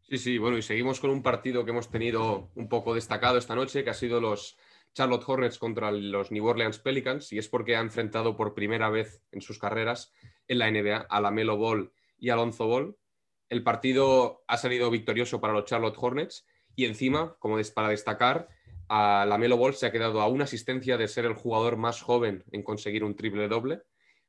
Sí, 0.02 0.18
sí, 0.18 0.38
bueno, 0.38 0.58
y 0.58 0.62
seguimos 0.62 1.00
con 1.00 1.10
un 1.10 1.24
partido 1.24 1.66
que 1.66 1.72
hemos 1.72 1.90
tenido 1.90 2.52
un 2.56 2.70
poco 2.70 2.94
destacado 2.94 3.38
esta 3.38 3.56
noche, 3.56 3.84
que 3.84 3.90
ha 3.90 3.96
sido 3.96 4.22
los 4.22 4.58
Charlotte 4.94 5.24
Hornets 5.26 5.58
contra 5.58 5.92
los 5.92 6.32
New 6.32 6.46
Orleans 6.46 6.80
Pelicans, 6.80 7.34
y 7.34 7.40
es 7.40 7.50
porque 7.50 7.76
ha 7.76 7.80
enfrentado 7.80 8.38
por 8.38 8.54
primera 8.54 8.90
vez 8.90 9.22
en 9.32 9.42
sus 9.42 9.58
carreras 9.58 10.14
en 10.48 10.60
la 10.60 10.70
NBA 10.70 11.08
a 11.10 11.22
la 11.22 11.32
Melo 11.32 11.58
Ball 11.58 11.92
y 12.20 12.30
Alonso 12.30 12.68
Ball. 12.68 12.96
El 13.50 13.64
partido 13.64 14.44
ha 14.48 14.58
salido 14.58 14.92
victorioso 14.92 15.42
para 15.42 15.54
los 15.54 15.66
Charlotte 15.66 15.98
Hornets 15.98 16.46
y 16.76 16.86
encima, 16.86 17.36
como 17.40 17.58
para 17.74 17.90
destacar, 17.90 18.48
a 18.88 19.26
la 19.28 19.38
Melo 19.38 19.58
Ball 19.58 19.74
se 19.74 19.88
ha 19.88 19.92
quedado 19.92 20.22
a 20.22 20.28
una 20.28 20.44
asistencia 20.44 20.98
de 20.98 21.08
ser 21.08 21.26
el 21.26 21.34
jugador 21.34 21.78
más 21.78 22.02
joven 22.02 22.44
en 22.52 22.64
conseguir 22.64 23.04
un 23.04 23.16
triple 23.16 23.48
doble. 23.48 23.82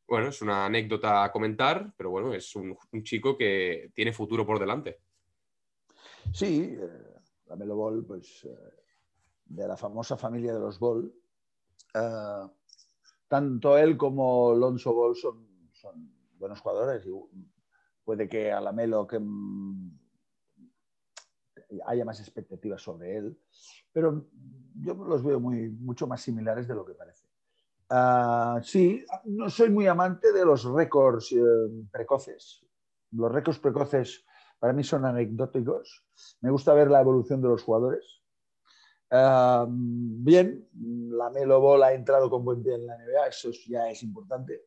Bueno, 0.08 0.28
es 0.28 0.40
una 0.42 0.66
anécdota 0.66 1.24
a 1.24 1.32
comentar, 1.32 1.92
pero 1.96 2.10
bueno, 2.10 2.32
es 2.32 2.54
un 2.54 2.76
chico 3.02 3.36
que 3.36 3.90
tiene 3.94 4.12
futuro 4.12 4.46
por 4.46 4.58
delante. 4.58 5.00
Sí, 6.32 6.76
eh, 6.78 7.14
la 7.46 7.56
Melo 7.56 7.76
Ball, 7.76 8.04
pues 8.04 8.44
eh, 8.44 8.56
de 9.46 9.66
la 9.66 9.76
famosa 9.76 10.16
familia 10.16 10.52
de 10.52 10.60
los 10.60 10.78
Ball. 10.78 11.12
Eh, 11.94 12.48
tanto 13.28 13.78
él 13.78 13.96
como 13.96 14.54
Lonzo 14.54 14.92
Ball 14.92 15.16
son, 15.16 15.46
buenos 16.38 16.60
jugadores 16.60 17.06
y 17.06 17.10
puede 18.04 18.28
que 18.28 18.52
a 18.52 18.60
la 18.60 18.72
Melo 18.72 19.06
que 19.06 19.18
mm, 19.18 19.98
haya 21.86 22.04
más 22.04 22.20
expectativas 22.20 22.82
sobre 22.82 23.16
él, 23.16 23.38
pero 23.92 24.26
yo 24.74 24.94
los 24.94 25.24
veo 25.24 25.40
muy, 25.40 25.70
mucho 25.70 26.06
más 26.06 26.20
similares 26.20 26.68
de 26.68 26.74
lo 26.74 26.84
que 26.84 26.94
parece. 26.94 27.25
Sí, 28.62 29.04
no 29.24 29.50
soy 29.50 29.70
muy 29.70 29.86
amante 29.86 30.32
de 30.32 30.44
los 30.44 30.64
récords 30.64 31.34
precoces. 31.90 32.64
Los 33.12 33.32
récords 33.32 33.58
precoces 33.58 34.24
para 34.58 34.72
mí 34.72 34.82
son 34.84 35.04
anecdóticos. 35.04 36.04
Me 36.40 36.50
gusta 36.50 36.74
ver 36.74 36.90
la 36.90 37.00
evolución 37.00 37.40
de 37.40 37.48
los 37.48 37.62
jugadores. 37.62 38.22
bien, 39.10 40.68
la 41.10 41.30
Melo 41.30 41.60
Ball 41.60 41.82
ha 41.84 41.92
entrado 41.92 42.30
con 42.30 42.44
buen 42.44 42.62
pie 42.62 42.74
en 42.74 42.86
la 42.86 42.96
NBA, 42.96 43.28
eso 43.28 43.50
ya 43.68 43.88
es 43.90 44.02
importante. 44.02 44.66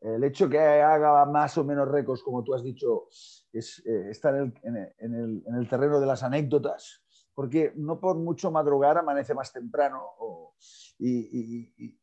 El 0.00 0.22
hecho 0.24 0.48
que 0.48 0.58
haga 0.58 1.24
más 1.26 1.56
o 1.58 1.64
menos 1.64 1.88
récords, 1.88 2.22
como 2.22 2.44
tú 2.44 2.54
has 2.54 2.62
dicho, 2.62 3.06
es, 3.52 3.82
eh, 3.86 4.10
está 4.10 4.36
en 4.38 4.54
el, 5.00 5.68
terreno 5.68 5.98
de 5.98 6.06
las 6.06 6.22
anécdotas, 6.22 7.02
porque 7.34 7.72
no 7.76 7.98
por 7.98 8.16
mucho 8.16 8.50
madrugar 8.50 8.98
amanece 8.98 9.34
más 9.34 9.52
temprano 9.52 10.14
y, 10.98 11.98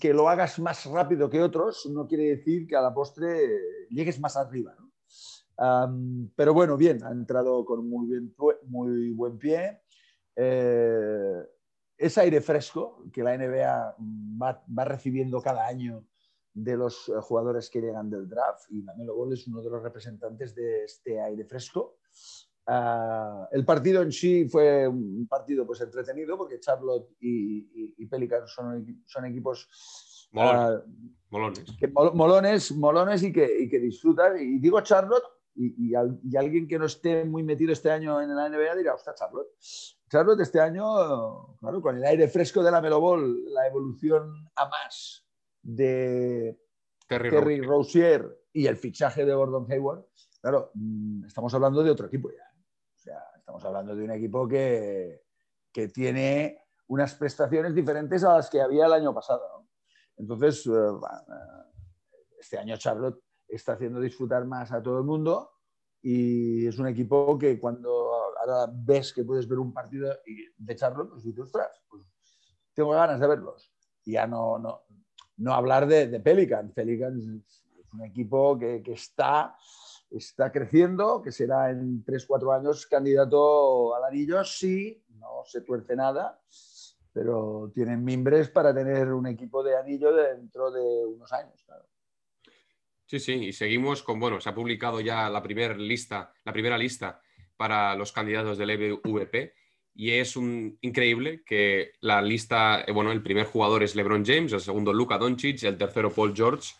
que 0.00 0.14
lo 0.14 0.28
hagas 0.28 0.58
más 0.58 0.84
rápido 0.86 1.28
que 1.28 1.42
otros 1.42 1.86
no 1.92 2.06
quiere 2.06 2.36
decir 2.36 2.66
que 2.66 2.76
a 2.76 2.80
la 2.80 2.94
postre 2.94 3.48
llegues 3.90 4.18
más 4.18 4.36
arriba. 4.36 4.74
¿no? 4.78 4.84
pero 6.34 6.52
bueno, 6.52 6.76
bien, 6.76 7.02
ha 7.04 7.10
entrado 7.10 7.64
con 7.64 7.88
muy, 7.88 8.08
bien, 8.08 8.34
muy 8.66 9.10
buen 9.12 9.38
pie. 9.38 9.82
Eh, 10.36 11.42
es 11.96 12.18
aire 12.18 12.40
fresco 12.40 13.04
que 13.12 13.22
la 13.22 13.36
NBA 13.36 13.96
va, 14.42 14.84
recibiendo 14.84 15.40
cada 15.40 15.66
año 15.66 16.04
de 16.52 16.76
los 16.76 17.10
jugadores 17.22 17.70
que 17.70 17.80
llegan 17.80 18.10
del 18.10 18.28
draft 18.28 18.70
y 18.70 18.82
Lamelo 18.82 19.16
Ball 19.16 19.32
es 19.32 19.46
uno 19.46 19.62
de 19.62 19.70
los 19.70 19.82
representantes 19.82 20.54
de 20.54 20.84
este 20.84 21.20
aire 21.20 21.44
fresco. 21.44 21.98
Ah, 22.66 23.48
el 23.52 23.64
partido 23.64 24.00
en 24.02 24.10
sí 24.10 24.48
fue 24.48 24.88
un 24.88 25.26
partido 25.28 25.66
pues 25.66 25.82
entretenido 25.82 26.38
porque 26.38 26.60
Charlotte 26.60 27.10
y, 27.20 27.94
y, 27.98 28.06
Pelicans 28.06 28.50
son, 28.50 29.02
son 29.04 29.26
equipos 29.26 29.68
ah, 30.36 30.80
molones. 31.28 31.64
molones, 32.14 32.72
molones 32.72 33.22
y 33.22 33.32
que, 33.32 33.60
y 33.60 33.68
que 33.68 33.78
disfrutan. 33.78 34.38
Y 34.40 34.58
digo 34.58 34.80
Charlotte 34.80 35.24
y, 35.56 35.94
alguien 36.36 36.66
que 36.66 36.78
no 36.78 36.86
esté 36.86 37.24
muy 37.24 37.42
metido 37.42 37.72
este 37.72 37.90
año 37.90 38.20
en 38.20 38.34
la 38.34 38.48
NBA 38.48 38.76
dirá, 38.76 38.94
ostras, 38.94 39.16
Charlotte. 39.16 39.48
Charlotte 40.08 40.40
este 40.40 40.60
año, 40.60 41.56
claro, 41.58 41.80
con 41.80 41.96
el 41.96 42.04
aire 42.04 42.28
fresco 42.28 42.62
de 42.62 42.70
la 42.70 42.80
Melo 42.80 43.00
Ball, 43.00 43.44
la 43.52 43.66
evolución 43.66 44.48
a 44.56 44.68
más 44.68 45.26
de 45.62 46.58
Terry, 47.08 47.60
Rosier 47.60 48.26
y 48.52 48.66
el 48.66 48.76
fichaje 48.76 49.24
de 49.24 49.34
Gordon 49.34 49.70
Hayward, 49.70 50.06
claro, 50.40 50.70
mm, 50.74 51.24
estamos 51.26 51.52
hablando 51.54 51.82
de 51.82 51.90
otro 51.90 52.06
equipo 52.06 52.30
ya. 52.30 52.53
Estamos 53.44 53.62
hablando 53.66 53.94
de 53.94 54.04
un 54.04 54.10
equipo 54.10 54.48
que, 54.48 55.20
que 55.70 55.88
tiene 55.88 56.62
unas 56.86 57.14
prestaciones 57.14 57.74
diferentes 57.74 58.24
a 58.24 58.36
las 58.36 58.48
que 58.48 58.62
había 58.62 58.86
el 58.86 58.94
año 58.94 59.12
pasado. 59.12 59.66
Entonces, 60.16 60.66
eh, 60.66 60.70
eh, 60.70 61.84
este 62.40 62.56
año 62.56 62.78
Charlotte 62.78 63.22
está 63.46 63.74
haciendo 63.74 64.00
disfrutar 64.00 64.46
más 64.46 64.72
a 64.72 64.82
todo 64.82 64.96
el 64.96 65.04
mundo 65.04 65.50
y 66.00 66.66
es 66.66 66.78
un 66.78 66.86
equipo 66.86 67.38
que 67.38 67.60
cuando 67.60 68.14
ahora 68.40 68.72
ves 68.72 69.12
que 69.12 69.24
puedes 69.24 69.46
ver 69.46 69.58
un 69.58 69.74
partido 69.74 70.16
de 70.56 70.72
echarlo, 70.72 71.10
pues 71.10 71.24
dices, 71.24 71.42
ostras, 71.42 71.82
pues 71.86 72.02
tengo 72.72 72.92
ganas 72.92 73.20
de 73.20 73.26
verlos. 73.26 73.70
Y 74.06 74.12
ya 74.12 74.26
no, 74.26 74.58
no, 74.58 74.84
no 75.36 75.52
hablar 75.52 75.86
de, 75.86 76.06
de. 76.06 76.20
Pelicans 76.20 76.74
es 76.76 77.62
un 77.92 78.04
equipo 78.04 78.58
que, 78.58 78.82
que, 78.82 78.94
está, 78.94 79.54
está 80.16 80.52
creciendo, 80.52 81.22
que 81.22 81.32
será 81.32 81.70
en 81.70 82.04
3-4 82.04 82.58
años 82.58 82.86
candidato 82.86 83.94
al 83.94 84.04
anillo, 84.04 84.44
sí, 84.44 85.02
no 85.18 85.42
se 85.44 85.60
tuerce 85.62 85.96
nada, 85.96 86.40
pero 87.12 87.70
tienen 87.74 88.04
mimbres 88.04 88.48
para 88.48 88.74
tener 88.74 89.12
un 89.12 89.26
equipo 89.26 89.62
de 89.62 89.76
anillo 89.76 90.12
dentro 90.12 90.70
de 90.70 91.06
unos 91.06 91.32
años. 91.32 91.62
Claro. 91.64 91.86
Sí, 93.06 93.20
sí, 93.20 93.32
y 93.32 93.52
seguimos 93.52 94.02
con, 94.02 94.18
bueno, 94.18 94.40
se 94.40 94.48
ha 94.48 94.54
publicado 94.54 95.00
ya 95.00 95.28
la 95.28 95.42
primera 95.42 95.74
lista, 95.74 96.32
la 96.44 96.52
primera 96.52 96.78
lista 96.78 97.20
para 97.56 97.94
los 97.94 98.12
candidatos 98.12 98.58
del 98.58 99.00
MVP 99.04 99.54
y 99.94 100.10
es 100.10 100.36
un, 100.36 100.76
increíble 100.80 101.42
que 101.46 101.92
la 102.00 102.20
lista, 102.20 102.82
eh, 102.86 102.90
bueno, 102.92 103.12
el 103.12 103.22
primer 103.22 103.46
jugador 103.46 103.82
es 103.82 103.94
LeBron 103.94 104.24
James, 104.24 104.52
el 104.52 104.60
segundo 104.60 104.92
Luka 104.92 105.18
Doncic, 105.18 105.62
el 105.62 105.78
tercero 105.78 106.10
Paul 106.10 106.34
George 106.34 106.74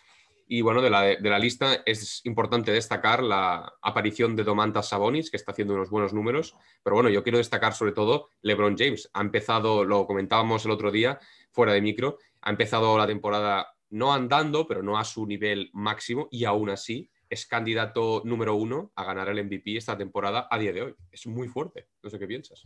y 0.46 0.60
bueno, 0.60 0.82
de 0.82 0.90
la, 0.90 1.02
de 1.02 1.30
la 1.30 1.38
lista 1.38 1.82
es 1.86 2.20
importante 2.24 2.70
destacar 2.72 3.22
la 3.22 3.74
aparición 3.80 4.36
de 4.36 4.44
Domantas 4.44 4.88
Sabonis, 4.88 5.30
que 5.30 5.36
está 5.36 5.52
haciendo 5.52 5.74
unos 5.74 5.90
buenos 5.90 6.12
números, 6.12 6.56
pero 6.82 6.96
bueno, 6.96 7.08
yo 7.08 7.22
quiero 7.22 7.38
destacar 7.38 7.72
sobre 7.72 7.92
todo 7.92 8.28
LeBron 8.42 8.76
James. 8.76 9.10
Ha 9.14 9.20
empezado, 9.20 9.84
lo 9.84 10.06
comentábamos 10.06 10.64
el 10.64 10.70
otro 10.70 10.90
día, 10.90 11.18
fuera 11.50 11.72
de 11.72 11.80
micro, 11.80 12.18
ha 12.42 12.50
empezado 12.50 12.96
la 12.98 13.06
temporada 13.06 13.74
no 13.90 14.12
andando, 14.12 14.66
pero 14.66 14.82
no 14.82 14.98
a 14.98 15.04
su 15.04 15.26
nivel 15.26 15.70
máximo 15.72 16.28
y 16.30 16.44
aún 16.44 16.70
así 16.70 17.10
es 17.30 17.46
candidato 17.46 18.22
número 18.24 18.54
uno 18.54 18.92
a 18.96 19.04
ganar 19.04 19.28
el 19.28 19.44
MVP 19.44 19.76
esta 19.76 19.96
temporada 19.96 20.46
a 20.50 20.58
día 20.58 20.72
de 20.72 20.82
hoy. 20.82 20.94
Es 21.10 21.26
muy 21.26 21.48
fuerte. 21.48 21.88
No 22.02 22.10
sé 22.10 22.18
qué 22.18 22.26
piensas. 22.26 22.64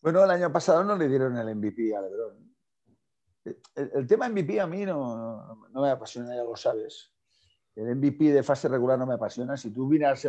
Bueno, 0.00 0.24
el 0.24 0.30
año 0.30 0.52
pasado 0.52 0.84
no 0.84 0.96
le 0.96 1.08
dieron 1.08 1.36
el 1.36 1.54
MVP 1.56 1.94
a 1.94 2.00
LeBron. 2.00 2.55
El, 3.74 4.06
tema 4.06 4.28
MVP 4.28 4.60
a 4.60 4.66
mí 4.66 4.84
no, 4.84 5.68
me 5.72 5.90
apasiona, 5.90 6.34
ya 6.34 6.44
lo 6.44 6.56
sabes. 6.56 7.12
El 7.74 7.94
MVP 7.96 8.32
de 8.32 8.42
fase 8.42 8.68
regular 8.68 8.98
no 8.98 9.06
me 9.06 9.14
apasiona. 9.14 9.56
Si 9.56 9.70
tú 9.70 9.86
miras 9.86 10.26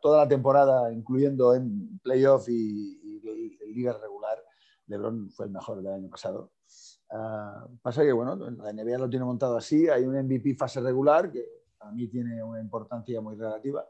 toda 0.00 0.24
la 0.24 0.28
temporada, 0.28 0.92
incluyendo 0.92 1.54
en 1.54 1.98
playoff 2.00 2.48
y, 2.48 2.52
y 2.52 3.74
liga 3.74 3.96
regular, 3.98 4.38
LeBron 4.86 5.30
fue 5.30 5.46
el 5.46 5.52
mejor 5.52 5.82
del 5.82 5.92
año 5.92 6.08
pasado. 6.10 6.52
Ah, 7.10 7.66
pasa 7.82 8.02
que, 8.02 8.12
bueno, 8.12 8.36
la 8.36 8.72
NBA 8.72 8.98
lo 8.98 9.10
tiene 9.10 9.24
montado 9.24 9.56
así, 9.56 9.88
hay 9.88 10.04
un 10.04 10.16
MVP 10.16 10.54
fase 10.54 10.80
regular 10.80 11.30
que 11.30 11.44
a 11.80 11.90
mí 11.90 12.08
tiene 12.08 12.42
una 12.42 12.60
importancia 12.60 13.20
muy 13.20 13.36
relativa. 13.36 13.86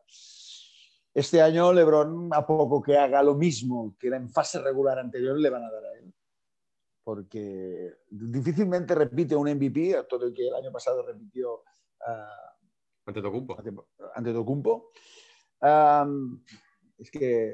Este 1.15 1.43
año 1.43 1.73
LeBron, 1.73 2.31
a 2.33 2.47
poco 2.47 2.83
que 2.83 2.97
haga 2.97 3.23
lo 3.23 3.35
mismo 3.35 3.95
que 3.99 4.09
era 4.09 4.17
en 4.17 4.31
fase 4.31 4.61
regular 4.61 4.99
anterior, 4.99 5.39
le 5.39 5.51
van 5.51 5.63
a 5.63 5.71
dar 5.71 5.85
a. 5.85 5.92
Porque 7.05 7.95
difícilmente 8.09 8.95
repite 8.95 9.35
un 9.35 9.49
MVP, 9.49 10.05
todo 10.09 10.27
el 10.27 10.35
que 10.35 10.47
el 10.47 10.55
año 10.55 10.71
pasado 10.71 11.05
repitió 11.05 11.55
uh, 11.57 13.07
ante 13.07 13.21
Tocumpo. 13.21 13.57
Ante 14.15 14.33
Tocumpo. 14.33 14.91
es 16.99 17.11
que 17.11 17.53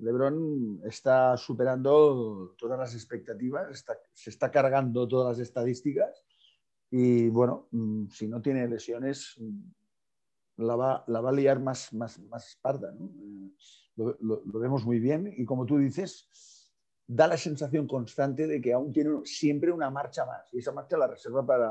LeBron 0.00 0.80
está 0.84 1.36
superando 1.36 2.54
todas 2.56 2.78
las 2.78 2.94
expectativas, 2.94 3.84
se 4.12 4.30
está 4.30 4.50
cargando 4.50 5.06
todas 5.06 5.36
las 5.36 5.46
estadísticas 5.46 6.24
y 6.90 7.28
bueno, 7.28 7.68
mm, 7.72 8.08
si 8.08 8.28
no 8.28 8.40
tiene 8.40 8.68
lesiones, 8.68 9.34
mm, 9.38 10.64
la 10.64 10.76
va, 10.76 11.04
la 11.08 11.20
va 11.20 11.30
a 11.30 11.32
liar 11.32 11.60
más, 11.60 11.92
más, 11.92 12.18
más 12.20 12.58
parda. 12.62 12.94
Eh, 12.94 13.50
lo, 13.96 14.42
vemos 14.58 14.84
muy 14.84 14.98
bien 14.98 15.32
y 15.36 15.44
como 15.44 15.66
tú 15.66 15.78
dices, 15.78 16.28
da 17.06 17.28
la 17.28 17.36
sensación 17.36 17.86
constante 17.86 18.46
de 18.46 18.60
que 18.60 18.72
aún 18.72 18.92
tiene 18.92 19.24
siempre 19.24 19.70
una 19.70 19.90
marcha 19.90 20.24
más 20.24 20.52
y 20.52 20.58
esa 20.58 20.72
marcha 20.72 20.96
la 20.96 21.06
reserva 21.06 21.46
para, 21.46 21.70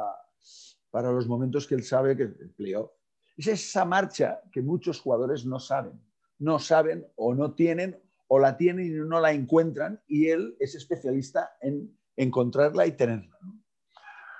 para 0.89 1.11
los 1.11 1.27
momentos 1.27 1.67
que 1.67 1.75
él 1.75 1.83
sabe 1.83 2.15
que 2.15 2.23
el 2.23 2.53
playoff. 2.55 2.91
Es 3.37 3.47
esa 3.47 3.83
marcha 3.83 4.41
que 4.51 4.61
muchos 4.61 5.01
jugadores 5.01 5.45
no 5.45 5.59
saben, 5.59 6.01
no 6.39 6.57
saben 6.59 7.05
o 7.15 7.35
no 7.35 7.53
tienen 7.53 8.01
o 8.27 8.39
la 8.39 8.57
tienen 8.57 8.85
y 8.87 8.89
no 8.91 9.19
la 9.19 9.33
encuentran 9.33 10.01
y 10.07 10.29
él 10.29 10.55
es 10.59 10.75
especialista 10.75 11.57
en 11.61 11.97
encontrarla 12.15 12.87
y 12.87 12.93
tenerla. 12.93 13.37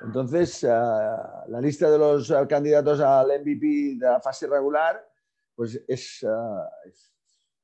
Entonces, 0.01 0.63
eh, 0.63 0.67
la 0.67 1.61
lista 1.61 1.89
de 1.89 1.97
los 1.97 2.29
eh, 2.29 2.35
candidatos 2.47 2.99
al 2.99 3.27
MVP 3.41 3.97
de 3.97 4.05
la 4.05 4.21
fase 4.21 4.47
regular, 4.47 5.03
pues 5.55 5.81
es, 5.87 6.23
eh, 6.23 6.91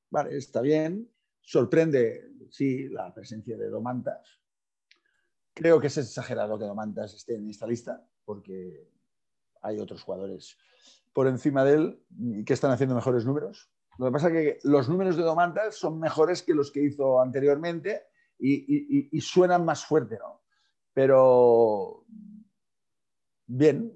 vale, 0.10 0.38
está 0.38 0.62
bien. 0.62 1.10
Sorprende, 1.52 2.32
sí, 2.50 2.88
la 2.88 3.14
presencia 3.14 3.58
de 3.58 3.68
Domantas. 3.68 4.40
Creo 5.54 5.82
que 5.82 5.88
es 5.88 5.98
exagerado 5.98 6.58
que 6.58 6.64
Domantas 6.64 7.14
esté 7.14 7.36
en 7.36 7.50
esta 7.50 7.68
lista, 7.68 8.08
porque 8.24 8.90
hay 9.62 9.78
otros 9.78 10.02
jugadores 10.02 10.58
por 11.12 11.28
encima 11.28 11.66
de 11.66 11.74
él 11.74 12.46
que 12.46 12.54
están 12.54 12.72
haciendo 12.72 12.96
mejores 12.96 13.26
números. 13.26 13.70
Lo 13.98 14.06
que 14.06 14.12
pasa 14.14 14.28
es 14.30 14.34
que 14.34 14.60
los 14.64 14.88
números 14.88 15.18
de 15.18 15.24
Domantas 15.24 15.76
son 15.76 16.00
mejores 16.00 16.42
que 16.42 16.54
los 16.54 16.72
que 16.72 16.84
hizo 16.86 17.20
anteriormente 17.20 18.04
y, 18.40 19.20
suenan 19.20 19.66
más 19.66 19.86
fuerte, 19.86 20.18
¿no? 20.20 20.44
Pero 20.94 22.06
bien, 23.46 23.92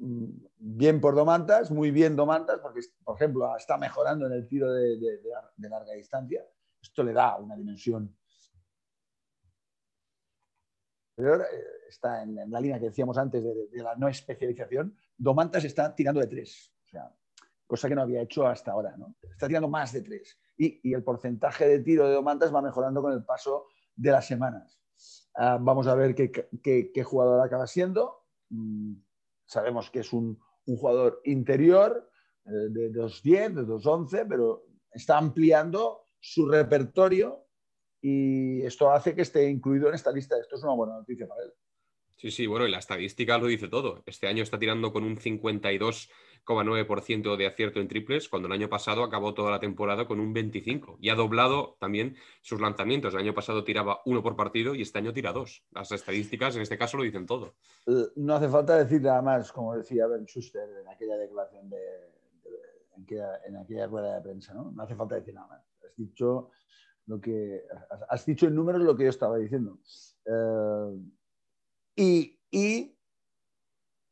bien 0.58 1.00
por 1.00 1.16
Domantas, 1.16 1.72
muy 1.72 1.90
bien 1.92 2.18
Domantas, 2.18 2.60
porque, 2.60 2.82
por 3.02 3.16
ejemplo, 3.16 3.56
está 3.56 3.78
mejorando 3.78 4.26
en 4.28 4.34
el 4.34 4.46
tiro 4.46 4.74
de, 4.74 5.22
larga 5.70 5.94
distancia. 5.94 6.46
Esto 6.86 7.04
le 7.04 7.14
da 7.14 7.36
una 7.38 7.56
dimensión. 7.56 8.16
Eh, 11.18 11.24
está 11.90 12.22
en, 12.22 12.50
la 12.52 12.60
línea 12.60 12.80
que 12.80 12.86
decíamos 12.86 13.18
antes 13.18 13.44
de, 13.44 13.82
la 13.82 13.96
no 13.96 14.08
especialización. 14.08 14.96
Domantas 15.18 15.64
está 15.64 15.96
tirando 15.96 16.22
de 16.22 16.28
tres, 16.28 16.72
o 16.86 16.88
sea, 16.88 17.12
cosa 17.66 17.90
que 17.90 17.96
no 17.96 18.04
había 18.04 18.22
hecho 18.22 18.46
hasta 18.46 18.72
ahora. 18.72 18.96
¿no? 18.98 19.16
Está 19.24 19.48
tirando 19.48 19.68
más 19.68 19.94
de 19.94 20.04
tres. 20.04 20.38
Y, 20.58 20.94
el 20.94 21.04
porcentaje 21.04 21.68
de 21.68 21.80
tiro 21.80 22.08
de 22.08 22.14
Domantas 22.14 22.54
va 22.54 22.62
mejorando 22.62 23.02
con 23.02 23.14
el 23.14 23.26
paso 23.26 23.66
de 23.96 24.12
las 24.12 24.28
semanas. 24.28 24.80
Ah, 25.34 25.58
vamos 25.60 25.88
a 25.88 25.96
ver 25.96 26.14
qué, 26.14 27.04
jugador 27.04 27.44
acaba 27.44 27.66
siendo. 27.66 28.28
Mm, 28.50 28.94
sabemos 29.44 29.90
que 29.90 30.02
es 30.02 30.14
un, 30.14 30.40
jugador 30.66 31.22
interior 31.26 32.12
eh, 32.46 32.50
de 32.70 32.92
2.10, 32.92 33.54
de 33.54 33.64
2.11, 33.64 34.26
pero 34.30 34.66
está 34.92 35.18
ampliando 35.18 36.05
su 36.20 36.48
repertorio 36.48 37.46
y 38.02 38.62
esto 38.62 38.92
hace 38.92 39.16
que 39.16 39.24
esté 39.24 39.50
incluido 39.50 39.90
en 39.90 39.96
esta 39.96 40.12
lista. 40.12 40.38
Esto 40.40 40.56
es 40.56 40.64
una 40.64 40.74
buena 40.74 40.94
noticia 40.94 41.28
para 41.28 41.44
él. 41.44 41.54
Sí, 42.18 42.32
sí, 42.32 42.48
bueno, 42.48 42.68
y 42.68 42.72
la 42.72 42.80
estadística 42.80 43.38
lo 43.38 43.48
dice 43.48 43.68
todo. 43.68 44.02
Este 44.06 44.28
año 44.28 44.42
está 44.42 44.58
tirando 44.58 44.94
con 44.94 45.04
un 45.04 45.18
52 45.18 46.10
9% 46.46 47.36
de 47.36 47.48
acierto 47.48 47.80
en 47.80 47.88
triples, 47.88 48.30
cuando 48.30 48.48
el 48.48 48.54
año 48.54 48.70
pasado 48.70 49.04
acabó 49.04 49.34
toda 49.34 49.52
la 49.52 49.60
temporada 49.60 50.06
con 50.08 50.20
un 50.20 50.34
25%. 50.34 50.98
Y 51.00 51.10
ha 51.10 51.16
doblado 51.16 51.78
también 51.80 52.16
sus 52.42 52.62
lanzamientos. 52.62 53.14
El 53.14 53.22
año 53.22 53.34
pasado 53.34 53.64
tiraba 53.64 54.02
uno 54.06 54.22
por 54.22 54.36
partido 54.36 54.76
y 54.76 54.82
este 54.82 55.00
año 55.00 55.14
tira 55.14 55.34
dos. 55.34 55.64
Las 55.72 55.92
estadísticas 55.92 56.56
en 56.56 56.62
este 56.62 56.78
caso 56.78 56.98
lo 56.98 57.04
dicen 57.04 57.26
todo. 57.26 57.56
No 58.16 58.36
hace 58.36 58.50
falta 58.50 58.78
decir 58.78 59.02
nada 59.02 59.22
más, 59.22 59.52
como 59.52 59.76
decía 59.76 60.08
Ben 60.08 60.26
Schuster 60.26 60.70
en 60.82 60.88
aquella 60.88 61.18
declaración 61.18 61.70
de, 61.70 61.78
en, 62.98 63.58
aquella, 63.58 63.88
rueda 63.88 64.16
de 64.16 64.22
prensa, 64.22 64.54
¿no? 64.54 64.72
No 64.72 64.84
hace 64.84 64.96
falta 64.96 65.16
decir 65.16 65.34
nada 65.34 65.48
más. 65.48 65.62
Has 65.84 65.96
dicho 65.96 66.52
lo 67.08 67.22
que 67.22 67.64
has 68.10 68.26
dicho 68.26 68.48
en 68.48 68.56
números 68.56 68.82
lo 68.82 68.96
que 68.96 69.04
yo 69.04 69.10
estaba 69.10 69.38
diciendo. 69.38 69.80
Eh, 70.26 71.00
y, 71.96 72.40
y 72.52 72.98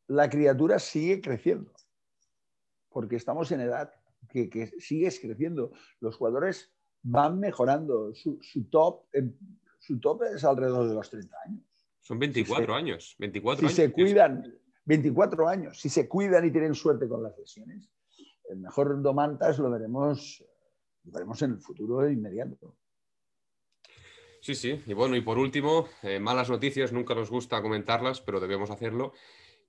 la 0.08 0.30
criatura 0.30 0.80
sigue 0.80 1.22
creciendo 1.22 1.72
porque 2.94 3.16
estamos 3.16 3.52
en 3.52 3.62
edad 3.62 3.92
que, 4.30 4.50
que 4.50 4.68
sigues 4.80 5.20
creciendo. 5.20 5.72
Los 6.00 6.16
jugadores 6.16 6.72
van 7.02 7.40
mejorando. 7.40 8.14
Su, 8.14 8.40
top, 8.70 9.06
su 9.80 10.00
top 10.00 10.24
es 10.24 10.44
alrededor 10.44 10.88
de 10.88 10.94
los 10.94 11.10
30 11.10 11.36
años. 11.46 11.64
Son 12.02 12.20
24 12.20 12.76
años. 12.76 13.16
24 13.20 13.68
si 13.68 13.76
se 13.76 13.92
cuidan, 13.92 14.56
24 14.86 15.48
años. 15.48 15.80
Si 15.80 15.90
se 15.90 16.08
cuidan 16.08 16.46
y 16.46 16.52
tienen 16.52 16.76
suerte 16.76 17.08
con 17.08 17.24
las 17.24 17.38
lesiones, 17.38 17.90
el 18.50 18.58
mejor 18.58 19.02
Domantas 19.02 19.60
lo 19.60 19.70
veremos, 19.70 20.44
veremos 21.04 21.42
en 21.42 21.52
el 21.52 21.60
futuro 21.60 22.10
inmediato. 22.10 22.76
Sí, 24.42 24.56
sí. 24.56 24.82
Y 24.86 24.94
bueno, 24.94 25.16
y 25.16 25.22
por 25.22 25.38
último, 25.38 25.88
eh, 26.02 26.20
malas 26.20 26.50
noticias, 26.50 26.92
nunca 26.92 27.16
nos 27.16 27.30
gusta 27.30 27.62
comentarlas, 27.62 28.20
pero 28.20 28.40
debemos 28.40 28.70
hacerlo. 28.70 29.14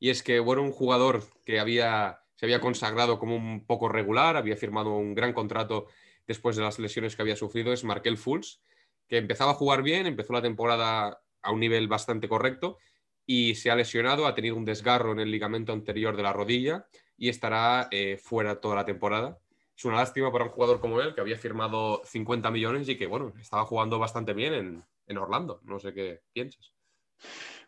Y 0.01 0.11
es 0.11 0.23
que, 0.23 0.41
bueno, 0.41 0.63
un 0.63 0.73
jugador 0.73 1.23
que 1.45 1.61
había 1.61 2.25
se 2.37 2.47
había 2.47 2.61
consagrado 2.61 3.19
como 3.19 3.37
un 3.37 3.65
poco 3.67 3.89
regular, 3.89 4.37
había 4.37 4.57
firmado 4.57 4.97
un 4.97 5.15
gran 5.15 5.33
contrato 5.33 5.87
después 6.27 6.57
de 6.57 6.63
las 6.63 6.79
lesiones 6.79 7.15
que 7.17 7.23
había 7.23 7.37
sufrido, 7.37 7.73
es 7.73 7.85
Markel 7.85 8.19
Fultz, 8.19 8.61
que 9.09 9.19
empezaba 9.19 9.53
a 9.53 9.55
jugar 9.55 9.83
bien, 9.83 10.07
empezó 10.07 10.33
la 10.33 10.43
temporada 10.43 11.23
a 11.43 11.53
un 11.53 11.61
nivel 11.61 11.87
bastante 11.89 12.29
correcto 12.29 12.79
y 13.27 13.55
se 13.55 13.71
ha 13.71 13.77
lesionado, 13.77 14.27
ha 14.27 14.35
tenido 14.35 14.57
un 14.57 14.65
desgarro 14.65 15.13
en 15.13 15.21
el 15.21 15.31
ligamento 15.31 15.73
anterior 15.73 16.17
de 16.17 16.23
la 16.23 16.33
rodilla 16.33 16.87
y 17.25 17.31
estará 17.31 17.89
eh, 17.91 18.19
fuera 18.19 18.61
toda 18.61 18.77
la 18.77 18.85
temporada. 18.85 19.39
Es 19.75 19.83
una 19.87 19.97
lástima 19.97 20.31
para 20.31 20.45
un 20.45 20.51
jugador 20.51 20.79
como 20.79 21.01
él, 21.01 21.15
que 21.15 21.23
había 21.23 21.39
firmado 21.39 22.03
50 22.05 22.51
millones 22.51 22.87
y 22.91 22.99
que, 22.99 23.07
bueno, 23.07 23.33
estaba 23.41 23.65
jugando 23.65 23.99
bastante 23.99 24.35
bien 24.35 24.85
en, 25.07 25.17
Orlando. 25.17 25.59
No 25.65 25.79
sé 25.79 25.95
qué 25.95 26.21
piensas. 26.35 26.75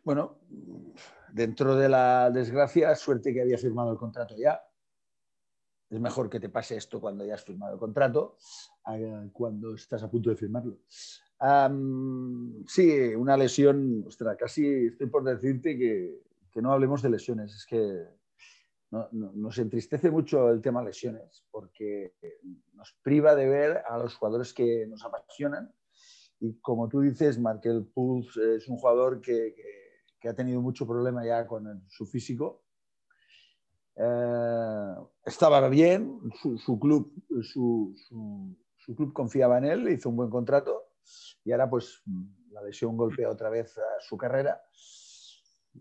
Bueno, 0.04 0.40
dentro 1.32 1.74
de 1.74 1.88
la 1.88 2.30
desgracia, 2.30 2.94
suerte 2.96 3.32
que 3.32 3.40
había 3.40 3.56
firmado 3.56 3.90
el 3.92 3.96
contrato 3.96 4.34
ya. 4.36 4.60
Es 5.88 6.00
mejor 6.00 6.28
que 6.28 6.38
te 6.38 6.50
pase 6.50 6.76
esto 6.76 7.00
cuando 7.00 7.24
ya 7.24 7.36
has 7.36 7.44
firmado 7.44 7.72
el 7.72 7.78
contrato, 7.78 8.36
cuando 9.32 9.74
estás 9.74 10.02
a 10.02 10.10
punto 10.10 10.28
de 10.28 10.36
firmarlo. 10.36 10.80
sí, 12.66 13.14
una 13.16 13.38
lesión, 13.38 14.04
ostras, 14.06 14.36
casi 14.38 14.88
estoy 14.88 15.06
por 15.06 15.24
decirte 15.24 15.78
que, 15.78 16.26
no 16.60 16.72
hablemos 16.72 17.00
de 17.00 17.08
lesiones. 17.08 17.54
Es 17.54 17.64
que 17.64 18.15
nos 19.12 19.58
entristece 19.58 20.10
mucho 20.10 20.50
el 20.50 20.60
tema 20.60 20.82
lesiones, 20.82 21.44
porque 21.50 22.14
nos 22.74 22.96
priva 23.02 23.34
de 23.34 23.48
ver 23.48 23.82
a 23.88 23.98
los 23.98 24.14
jugadores 24.14 24.52
que 24.52 24.86
nos 24.86 25.04
apasionan. 25.04 25.72
Y 26.40 26.58
como 26.60 26.88
tú 26.88 27.00
dices, 27.00 27.38
Markel 27.38 27.86
Puls 27.94 28.36
es 28.36 28.68
un 28.68 28.76
jugador 28.76 29.20
que 29.20 29.54
que 30.20 30.28
ha 30.28 30.34
tenido 30.34 30.60
mucho 30.60 30.86
problema 30.86 31.24
ya 31.24 31.46
con 31.46 31.84
su 31.88 32.06
físico. 32.06 32.62
Eh, 33.96 34.94
estaba 35.24 35.68
bien, 35.68 36.20
su, 36.64 36.78
club, 36.78 37.12
su, 37.42 37.94
club 38.96 39.12
confiaba 39.12 39.58
en 39.58 39.64
él, 39.64 39.88
hizo 39.88 40.10
un 40.10 40.16
buen 40.16 40.30
contrato 40.30 40.90
y 41.44 41.52
ahora 41.52 41.70
pues 41.70 42.02
la 42.50 42.62
lesión 42.62 42.96
golpea 42.96 43.30
otra 43.30 43.48
vez 43.50 43.78
su 44.00 44.16
carrera. 44.16 44.60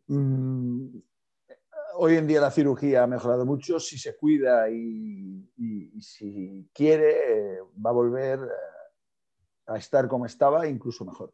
Mm, 0.08 0.98
hoy 1.98 2.16
en 2.16 2.28
día 2.28 2.42
la 2.42 2.52
cirugía 2.52 3.04
ha 3.04 3.08
mejorado 3.08 3.46
mucho, 3.46 3.80
si 3.80 3.98
se 3.98 4.16
cuida 4.16 4.70
y, 4.70 5.50
si 6.00 6.70
quiere 6.74 7.60
va 7.84 7.90
a 7.90 7.94
volver 7.94 8.40
a 9.68 9.78
estar 9.78 10.08
como 10.08 10.26
estaba, 10.26 10.68
incluso 10.68 11.06
mejor. 11.06 11.34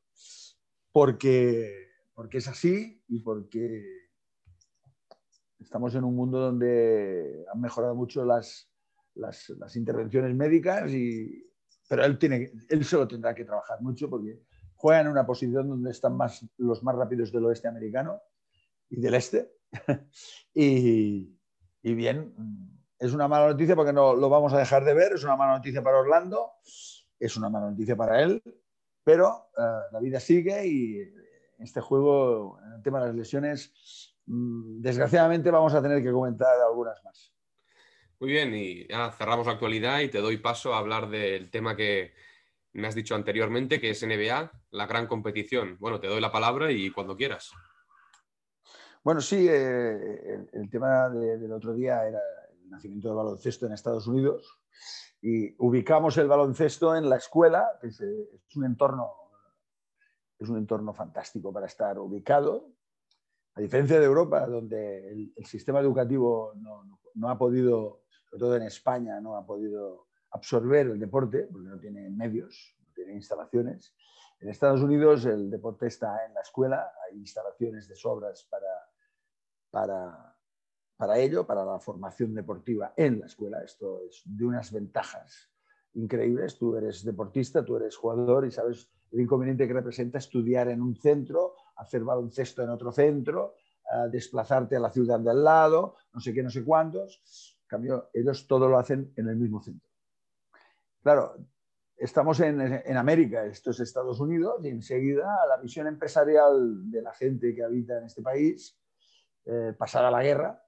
Porque 0.92 1.92
porque 2.22 2.38
es 2.38 2.48
así 2.48 3.02
y 3.08 3.20
porque 3.20 3.84
estamos 5.60 5.96
en 5.96 6.04
un 6.04 6.16
mundo 6.16 6.40
donde 6.40 7.46
han 7.52 7.60
mejorado 7.60 7.96
mucho 7.96 8.24
las, 8.24 8.70
las, 9.16 9.76
intervenciones 9.76 10.36
médicas, 10.36 10.92
y, 10.92 11.52
pero 11.90 12.06
él, 12.06 12.20
tiene, 12.20 12.52
él 12.70 12.86
solo 12.86 13.08
tendrá 13.08 13.34
que 13.34 13.46
trabajar 13.46 13.82
mucho 13.82 14.10
porque 14.10 14.40
juega 14.76 15.02
en 15.02 15.08
una 15.08 15.26
posición 15.26 15.68
donde 15.68 15.92
están 15.92 16.16
más, 16.16 16.46
los 16.58 16.84
más 16.84 16.96
rápidos 16.96 17.32
del 17.32 17.46
oeste 17.46 17.68
americano 17.68 18.22
y 18.90 19.00
del 19.00 19.16
este. 19.16 19.52
y, 20.54 21.38
y, 21.82 21.94
bien, 21.94 22.34
es 23.00 23.14
una 23.14 23.28
mala 23.28 23.48
noticia 23.48 23.76
porque 23.76 23.94
no 23.94 24.16
lo 24.16 24.30
vamos 24.30 24.54
a 24.54 24.60
dejar 24.60 24.84
de 24.84 24.94
ver, 24.94 25.14
es 25.14 25.24
una 25.24 25.36
mala 25.36 25.54
noticia 25.54 25.82
para 25.82 26.00
Orlando, 26.00 26.52
es 27.20 27.38
una 27.38 27.50
mala 27.50 27.70
noticia 27.70 27.96
para 27.96 28.22
él, 28.22 28.42
pero 29.04 29.50
uh, 29.58 29.94
la 29.94 30.00
vida 30.00 30.20
sigue 30.20 30.68
y 30.68 31.02
este 31.60 31.82
juego, 31.82 32.60
en 32.66 32.74
el 32.74 32.82
tema 32.82 33.00
de 33.00 33.08
las 33.08 33.16
lesiones, 33.16 34.16
mm, 34.26 34.82
desgraciadamente 34.82 35.52
vamos 35.52 35.74
a 35.74 35.82
tener 35.82 36.04
que 36.04 36.12
comentar 36.12 36.60
algunas 36.60 37.04
más. 37.04 37.34
Muy 38.20 38.32
bien, 38.32 38.54
y 38.54 38.88
ya 38.88 39.12
cerramos 39.12 39.48
la 39.48 39.54
actualidad 39.54 40.00
y 40.00 40.10
te 40.10 40.20
doy 40.20 40.38
paso 40.38 40.74
a 40.74 40.78
hablar 40.78 41.10
del 41.10 41.50
tema 41.50 41.76
que 41.76 42.14
me 42.74 42.88
has 42.88 42.96
dicho 42.96 43.16
anteriormente, 43.16 43.82
que 43.82 43.90
es 43.90 44.04
NBA, 44.04 44.52
la 44.72 44.86
gran 44.86 45.08
competición. 45.08 45.78
Bueno, 45.80 46.00
te 46.00 46.08
doy 46.08 46.22
la 46.22 46.32
palabra 46.32 46.72
y 46.72 46.92
cuando 46.92 47.18
quieras. 47.18 47.52
Bueno, 49.04 49.22
sí, 49.22 49.48
eh, 49.50 50.48
el, 50.54 50.70
tema 50.70 51.10
del 51.10 51.52
otro 51.52 51.74
día 51.74 52.08
era 52.08 52.20
el 52.64 52.70
nacimiento 52.70 53.08
del 53.08 53.18
baloncesto 53.18 53.66
en 53.66 53.74
Estados 53.74 54.08
Unidos 54.08 54.60
y 55.22 55.56
ubicamos 55.58 56.18
el 56.18 56.28
baloncesto 56.28 56.96
en 56.96 57.10
la 57.10 57.18
escuela, 57.18 57.68
que 57.82 57.88
es 57.88 58.00
un 58.56 58.66
entorno 58.66 59.22
es 60.42 60.50
un 60.50 60.58
entorno 60.58 60.94
fantástico 60.94 61.54
para 61.54 61.68
estar 61.68 62.00
ubicado. 62.00 62.74
A 63.54 63.62
diferencia 63.62 64.00
de 64.00 64.06
Europa, 64.06 64.48
donde 64.48 65.12
el, 65.12 65.46
sistema 65.46 65.80
educativo 65.80 66.54
no, 66.56 67.30
ha 67.30 67.38
podido 67.38 68.02
sobre 68.30 68.40
todo 68.40 68.56
en 68.56 68.64
España, 68.64 69.20
no 69.20 69.36
ha 69.36 69.46
podido 69.46 70.08
absorber 70.32 70.88
el 70.88 71.00
deporte 71.00 71.48
porque 71.52 71.68
no 71.68 71.80
tiene 71.80 72.10
medios, 72.10 72.76
no 72.80 72.94
tiene 72.94 73.14
instalaciones. 73.14 73.94
En 74.40 74.50
Estados 74.50 74.82
Unidos 74.82 75.26
el 75.26 75.52
deporte 75.52 75.88
está 75.88 76.26
en 76.26 76.34
la 76.34 76.42
escuela, 76.42 76.92
hay 77.06 77.18
instalaciones 77.18 77.88
de 77.88 77.96
sobras 77.96 78.48
para, 78.50 78.68
para, 79.72 80.38
para 80.98 81.18
ello, 81.18 81.48
para 81.48 81.66
la 81.66 81.80
formación 81.80 82.36
deportiva 82.36 82.94
en 82.96 83.20
la 83.20 83.26
escuela. 83.26 83.64
Esto 83.64 84.02
es 84.08 84.22
de 84.26 84.46
unas 84.46 84.72
ventajas 84.72 85.50
increíbles. 85.94 86.58
Tú 86.58 86.76
eres 86.76 87.04
deportista, 87.04 87.66
tú 87.66 87.78
eres 87.78 87.96
jugador 87.96 88.46
y 88.46 88.52
sabes 88.52 88.92
el 89.12 89.22
inconveniente 89.22 89.68
que 89.68 89.74
representa 89.74 90.20
estudiar 90.20 90.68
en 90.70 90.82
un 90.82 90.96
centro, 90.96 91.56
hacer 91.78 92.04
baloncesto 92.04 92.64
en 92.64 92.70
otro 92.70 92.92
centro, 92.92 93.56
eh, 93.92 94.10
desplazarte 94.12 94.76
a 94.76 94.80
la 94.80 94.92
ciudad 94.92 95.20
de 95.20 95.32
al 95.32 95.44
lado, 95.44 95.96
no 96.14 96.20
sé 96.20 96.34
qué, 96.34 96.44
no 96.44 96.50
sé 96.50 96.64
cuántos. 96.64 97.58
En 97.64 97.68
cambio, 97.68 98.10
ellos 98.14 98.48
todo 98.48 98.70
lo 98.70 98.78
hacen 98.78 99.12
en 99.16 99.28
el 99.28 99.38
mismo 99.38 99.62
centro. 99.62 99.90
Claro, 101.02 101.36
estamos 101.98 102.40
en, 102.42 102.62
en, 102.62 102.98
América, 102.98 103.46
esto 103.46 103.72
es 103.72 103.80
Estados 103.80 104.20
Unidos, 104.20 104.64
y 104.64 104.70
enseguida 104.70 105.46
la 105.48 105.58
visión 105.58 105.88
empresarial 105.88 106.90
de 106.92 107.02
la 107.02 107.14
gente 107.14 107.56
que 107.56 107.64
habita 107.64 107.98
en 107.98 108.06
este 108.06 108.22
país, 108.22 108.81
eh, 109.46 109.74
pasada 109.78 110.12
la 110.12 110.24
guerra, 110.24 110.64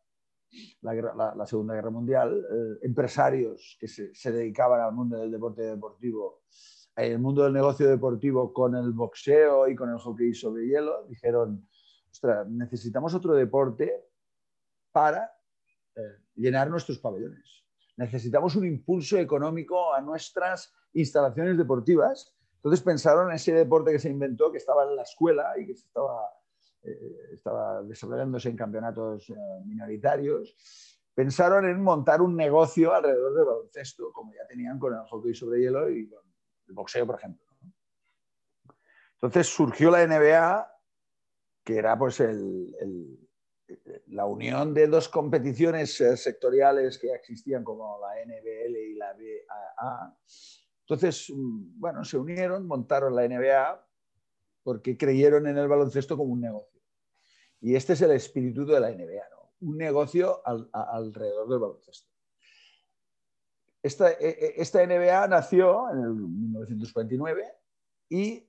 la, 0.82 1.46
Segunda 1.46 1.74
Guerra 1.74 1.90
Mundial, 1.90 2.46
eh, 2.52 2.86
empresarios 2.86 3.78
que 3.80 3.88
se, 3.88 4.14
se, 4.14 4.32
dedicaban 4.32 4.82
al 4.82 4.94
mundo 4.94 5.18
del 5.18 5.32
deporte 5.32 5.64
deportivo, 5.64 6.44
el 6.96 7.20
mundo 7.20 7.44
del 7.44 7.54
negocio 7.54 7.90
deportivo 7.90 8.54
con 8.54 8.76
el 8.76 8.92
boxeo 8.92 9.68
y 9.68 9.76
con 9.76 9.90
el 9.90 9.98
hockey 9.98 10.34
sobre 10.34 10.68
hielo, 10.68 11.06
dijeron, 11.08 11.68
ostras, 12.12 12.48
necesitamos 12.48 13.14
otro 13.16 13.34
deporte 13.34 14.06
para 14.92 15.36
eh, 15.96 16.02
llenar 16.36 16.70
nuestros 16.70 17.00
pabellones. 17.00 17.66
Necesitamos 17.98 18.56
un 18.56 18.66
impulso 18.66 19.18
económico 19.18 19.94
a 19.94 20.02
nuestras 20.02 20.74
instalaciones 20.94 21.58
deportivas. 21.58 22.34
Entonces 22.58 22.82
pensaron 22.82 23.30
en 23.30 23.36
ese 23.36 23.54
deporte 23.54 23.92
que 23.92 24.00
se 24.00 24.10
inventó, 24.10 24.52
que 24.52 24.58
estaba 24.58 24.84
en 24.84 24.96
la 24.96 25.04
escuela 25.04 25.54
y 25.60 25.66
que 25.66 25.74
estaba, 25.74 26.30
eh, 26.30 26.43
estaba 27.34 27.82
desarrollándose 27.84 28.50
en 28.50 28.58
campeonatos 28.58 29.30
eh, 29.30 29.36
minoritarios. 29.66 30.56
Pensaron 31.14 31.66
en 31.66 31.82
montar 31.82 32.22
un 32.22 32.36
negocio 32.36 32.94
alrededor 32.94 33.36
del 33.36 33.46
baloncesto, 33.46 34.12
como 34.12 34.34
ya 34.34 34.46
tenían 34.48 34.80
con 34.80 34.94
el 34.94 35.02
hockey 35.02 35.34
sobre 35.34 35.62
hielo 35.62 35.90
y 35.90 36.10
con 36.10 36.24
el 36.68 36.74
boxeo, 36.74 37.06
por 37.06 37.16
ejemplo. 37.16 37.46
Entonces 39.14 39.48
surgió 39.48 39.92
la 39.92 40.06
NBA, 40.06 40.70
que 41.64 41.78
era 41.78 41.98
pues 41.98 42.22
la 44.08 44.26
unión 44.26 44.74
de 44.74 44.88
dos 44.88 45.08
competiciones 45.08 46.00
eh, 46.02 46.18
sectoriales 46.18 46.98
que 46.98 47.14
existían 47.14 47.64
como 47.64 48.00
la 48.00 48.22
NBL 48.26 48.76
y 48.76 48.96
la 48.96 49.14
BAA. 49.14 50.18
Entonces, 50.82 51.30
mm, 51.34 51.80
bueno, 51.80 52.04
se 52.04 52.18
unieron, 52.18 52.68
montaron 52.68 53.16
la 53.16 53.28
NBA 53.28 53.88
porque 54.64 54.98
creyeron 54.98 55.48
en 55.48 55.58
el 55.58 55.68
baloncesto 55.68 56.18
como 56.18 56.34
un 56.34 56.42
negocio. 56.42 56.73
Y 57.64 57.76
este 57.78 57.94
es 57.94 58.02
el 58.02 58.12
espíritu 58.12 58.66
de 58.66 58.78
la 58.78 58.92
NBA, 58.92 59.24
un 59.62 59.78
negocio 59.78 60.42
alrededor 60.74 61.48
del 61.48 61.60
baloncesto. 61.60 62.12
Esta, 63.82 64.12
e, 64.12 64.30
e, 64.30 64.54
esta 64.58 64.86
NBA 64.86 65.30
nació 65.30 65.90
en 65.90 66.00
el 66.00 66.14
1949 66.14 67.54
y 68.10 68.46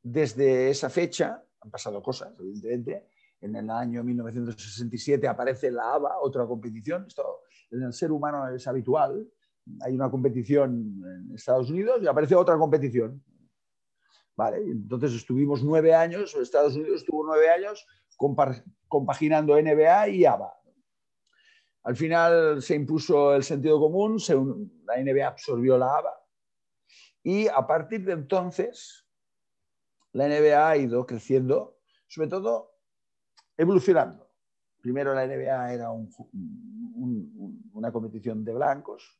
desde 0.00 0.70
esa 0.70 0.88
fecha 0.88 1.44
han 1.60 1.70
pasado 1.72 2.00
cosas, 2.00 2.32
evidentemente. 2.38 3.08
En 3.40 3.56
el 3.56 3.68
año 3.68 4.04
1967 4.04 5.26
aparece 5.26 5.72
la 5.72 5.94
ABA, 5.94 6.20
otra 6.20 6.46
competición. 6.46 7.06
Esto 7.08 7.40
en 7.72 7.82
el 7.82 7.92
ser 7.92 8.12
humano 8.12 8.48
es 8.54 8.68
habitual. 8.68 9.28
Hay 9.80 9.94
una 9.94 10.08
competición 10.08 11.02
en 11.04 11.34
Estados 11.34 11.70
Unidos 11.70 12.00
y 12.00 12.06
aparece 12.06 12.36
otra 12.36 12.56
competición. 12.56 13.20
Vale, 14.36 14.58
entonces 14.58 15.12
estuvimos 15.12 15.62
nueve 15.62 15.92
años, 15.92 16.34
Estados 16.34 16.76
Unidos 16.76 17.00
estuvo 17.00 17.24
nueve 17.24 17.48
años 17.50 17.86
compaginando 18.16 19.60
NBA 19.60 20.08
y 20.08 20.24
ABA. 20.24 20.52
Al 21.84 21.96
final 21.96 22.62
se 22.62 22.74
impuso 22.74 23.34
el 23.34 23.44
sentido 23.44 23.78
común, 23.78 24.18
la 24.84 25.02
NBA 25.02 25.26
absorbió 25.26 25.76
la 25.76 25.98
ABA 25.98 26.14
y 27.22 27.48
a 27.48 27.66
partir 27.66 28.04
de 28.04 28.12
entonces 28.12 29.06
la 30.12 30.28
NBA 30.28 30.68
ha 30.68 30.76
ido 30.76 31.04
creciendo, 31.04 31.78
sobre 32.06 32.28
todo 32.28 32.74
evolucionando. 33.56 34.30
Primero 34.80 35.14
la 35.14 35.26
NBA 35.26 35.72
era 35.72 35.90
una 35.90 37.92
competición 37.92 38.44
de 38.44 38.54
blancos, 38.54 39.18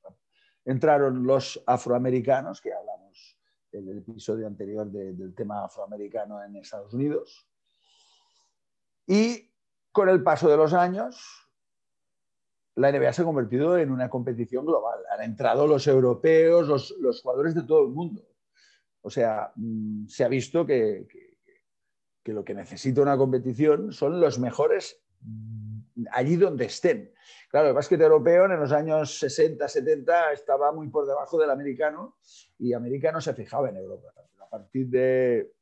entraron 0.65 1.27
los 1.27 1.63
afroamericanos, 1.67 2.61
que 2.61 2.73
hablamos 2.73 3.39
en 3.73 3.89
el 3.89 3.99
episodio 3.99 4.47
anterior 4.47 4.91
del 4.91 5.35
tema 5.35 5.65
afroamericano 5.65 6.43
en 6.43 6.57
Estados 6.57 6.95
Unidos, 6.95 7.49
y 9.07 9.51
con 9.93 10.09
el 10.09 10.23
paso 10.23 10.49
de 10.49 10.57
los 10.57 10.73
años 10.73 11.45
la 12.77 12.91
NBA 12.91 13.13
se 13.13 13.23
ha 13.23 13.25
convertido 13.25 13.79
en 13.79 13.91
una 13.91 14.11
competición 14.11 14.67
global. 14.67 14.99
Han 15.13 15.23
entrado 15.23 15.67
los 15.67 15.87
europeos, 15.87 16.95
los, 16.99 17.23
jugadores 17.23 17.55
de 17.55 17.63
todo 17.63 17.83
el 17.83 17.91
mundo. 17.91 18.27
O 19.03 19.11
sea, 19.11 19.53
mm, 19.55 20.07
se 20.09 20.25
ha 20.25 20.29
visto 20.29 20.67
que, 20.67 21.07
lo 22.25 22.45
que 22.45 22.55
necesita 22.55 23.03
una 23.03 23.17
competición 23.17 23.93
son 23.93 24.21
los 24.21 24.39
mejores 24.39 25.01
mm, 25.21 26.05
allí 26.11 26.37
donde 26.37 26.65
estén. 26.65 27.13
Claro, 27.49 27.69
el 27.69 27.75
básquet 27.75 28.01
europeo 28.01 28.47
en 28.47 28.59
los 28.59 28.73
años 28.73 29.19
60, 29.19 29.69
70 29.69 30.33
estaba 30.33 30.73
muy 30.73 30.89
por 30.89 31.07
debajo 31.07 31.39
del 31.39 31.51
americano 31.51 32.17
y 32.59 32.73
americano 32.73 33.21
se 33.21 33.35
fijaba 33.35 33.69
en 33.69 33.77
Europa. 33.77 34.09
A 34.41 34.49
partir 34.49 34.89
de, 34.89 35.53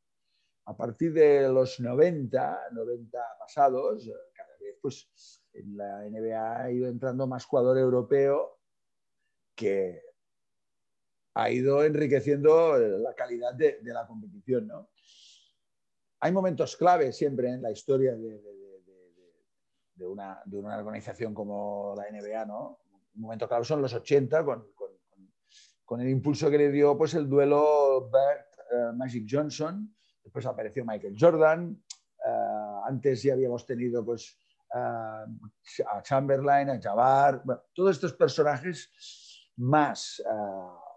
a 0.64 0.76
partir 0.76 1.12
de 1.12 1.48
los 1.48 1.80
90, 1.80 2.68
90 2.72 3.18
pasados, 3.38 4.08
cada 4.32 4.56
vez 4.60 4.76
pues 4.80 5.08
en 5.52 5.76
la 5.76 6.08
NBA 6.08 6.62
ha 6.62 6.70
ido 6.70 6.88
entrando 6.88 7.26
más 7.26 7.44
jugador 7.44 7.78
europeo 7.78 8.58
que 9.54 10.02
ha 11.34 11.50
ido 11.50 11.82
enriqueciendo 11.84 12.78
la 12.78 13.14
calidad 13.14 13.54
de, 13.54 13.78
la 13.82 14.06
competición. 14.06 14.66
¿no? 14.66 14.90
Hay 16.20 16.32
momentos 16.32 16.76
clave 16.76 17.12
siempre 17.12 17.48
en 17.48 17.62
la 17.62 17.70
historia 17.70 18.14
de, 18.14 18.40
de, 19.94 20.06
una, 20.06 20.42
organización 20.78 21.34
como 21.34 21.94
la 21.96 22.04
NBA. 22.10 22.44
¿no? 22.46 22.80
Un 23.14 23.22
momento 23.22 23.48
clave 23.48 23.64
son 23.64 23.82
los 23.82 23.94
80 23.94 24.44
con, 24.44 24.66
con, 25.84 26.00
el 26.00 26.08
impulso 26.08 26.50
que 26.50 26.56
le 26.56 26.70
dio 26.70 26.96
pues, 26.96 27.14
el 27.14 27.28
duelo 27.28 28.10
Bert-Magic 28.10 29.24
eh, 29.24 29.26
Johnson. 29.28 29.94
Después 30.22 30.46
apareció 30.46 30.84
Michael 30.84 31.16
Jordan. 31.18 31.82
Eh, 32.26 32.80
antes 32.86 33.22
ya 33.22 33.34
habíamos 33.34 33.66
tenido 33.66 34.04
pues, 34.04 34.38
a 34.74 35.26
Chamberlain, 36.02 36.70
a 36.70 36.80
Jabbar, 36.80 37.42
todos 37.74 37.96
estos 37.96 38.14
personajes 38.14 38.90
más 39.56 40.22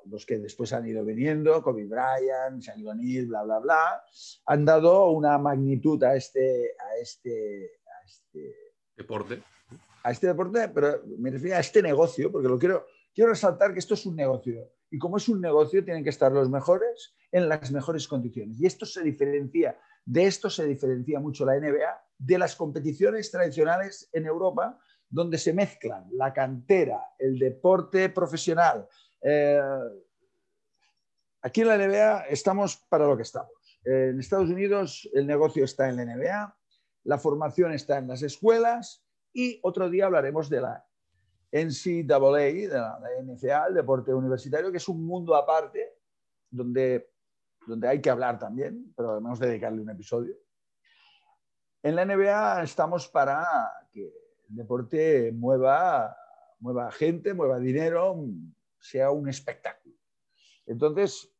los 0.10 0.26
que 0.26 0.38
después 0.38 0.74
han 0.74 0.88
ido 0.88 1.04
viniendo, 1.04 1.62
Kobe 1.62 1.86
Bryant, 1.86 2.62
Shaquille 2.62 2.90
O'Neal, 2.90 3.26
bla, 3.28 3.44
bla, 3.44 3.60
bla, 3.60 4.04
han 4.46 4.66
dado 4.66 5.10
una 5.10 5.38
magnitud 5.38 6.02
a 6.04 6.16
este, 6.16 6.76
a 6.80 6.98
este, 7.02 7.80
a 7.86 8.06
este 8.06 8.56
deporte. 8.96 9.42
A 10.04 10.12
este 10.12 10.28
deporte, 10.28 10.70
pero 10.70 11.02
me 11.18 11.32
refiero 11.32 11.58
a 11.58 11.60
este 11.60 11.82
negocio, 11.82 12.32
porque 12.32 12.48
lo 12.48 12.60
quiero, 12.60 12.86
quiero 13.14 13.32
resaltar 13.32 13.74
que 13.74 13.80
esto 13.80 13.96
es 13.96 14.06
un 14.06 14.16
negocio. 14.16 14.72
Y 14.96 14.98
como 14.98 15.18
es 15.18 15.28
un 15.28 15.42
negocio, 15.42 15.84
tienen 15.84 16.06
que 16.06 16.10
estar 16.10 16.32
los 16.32 16.50
mejores 16.50 17.14
en 17.30 17.50
las 17.50 17.70
mejores 17.70 18.08
condiciones. 18.08 18.62
Y 18.62 18.66
esto 18.66 18.86
se 18.86 19.04
diferencia, 19.04 19.78
de 20.06 20.26
esto 20.26 20.50
se 20.50 20.66
diferencia 20.66 21.20
mucho 21.20 21.46
la 21.46 21.60
NBA 21.60 22.02
de 22.18 22.38
las 22.38 22.56
competiciones 22.56 23.30
tradicionales 23.30 24.10
en 24.14 24.26
Europa, 24.26 24.80
donde 25.10 25.38
se 25.38 25.52
mezclan 25.52 26.08
la 26.14 26.32
cantera, 26.32 27.10
el 27.20 27.38
deporte 27.38 28.08
profesional. 28.08 28.88
Eh, 29.22 29.60
aquí 31.42 31.60
en 31.60 31.68
la 31.68 31.78
NBA 31.78 32.28
estamos 32.28 32.78
para 32.88 33.06
lo 33.06 33.18
que 33.18 33.24
estamos. 33.24 33.52
En 33.84 34.18
Estados 34.18 34.50
Unidos 34.50 35.10
el 35.14 35.28
negocio 35.28 35.66
está 35.66 35.90
en 35.90 35.98
la 35.98 36.06
NBA, 36.06 36.58
la 37.04 37.18
formación 37.18 37.74
está 37.74 37.98
en 37.98 38.08
las 38.08 38.22
escuelas 38.22 39.04
y 39.34 39.60
otro 39.62 39.90
día 39.90 40.06
hablaremos 40.06 40.50
de 40.50 40.62
la 40.62 40.86
NCAA, 41.56 42.68
de 42.68 42.68
la, 42.68 43.00
NCA, 43.24 43.68
el 43.68 43.76
deporte 43.76 44.14
universitario, 44.14 44.72
que 44.72 44.78
es 44.78 44.90
un 44.90 45.06
mundo 45.06 45.36
aparte 45.36 45.98
donde, 46.50 47.10
donde 47.66 47.88
hay 47.88 48.02
que 48.02 48.10
hablar 48.10 48.38
también, 48.38 48.94
pero 48.96 49.10
debemos 49.10 49.40
dedicarle 49.40 49.82
un 49.82 49.90
episodio. 49.90 50.36
En 51.82 51.96
la 51.96 52.04
NBA 52.06 52.64
estamos 52.64 53.08
para 53.08 53.46
que 53.92 54.04
el 54.50 54.56
deporte 54.56 55.32
mueva, 55.32 56.18
mueva 56.60 56.92
gente, 56.92 57.34
mueva 57.34 57.58
dinero, 57.58 58.18
sea 58.78 59.12
un 59.12 59.30
espectáculo. 59.30 59.96
Entonces, 60.66 61.32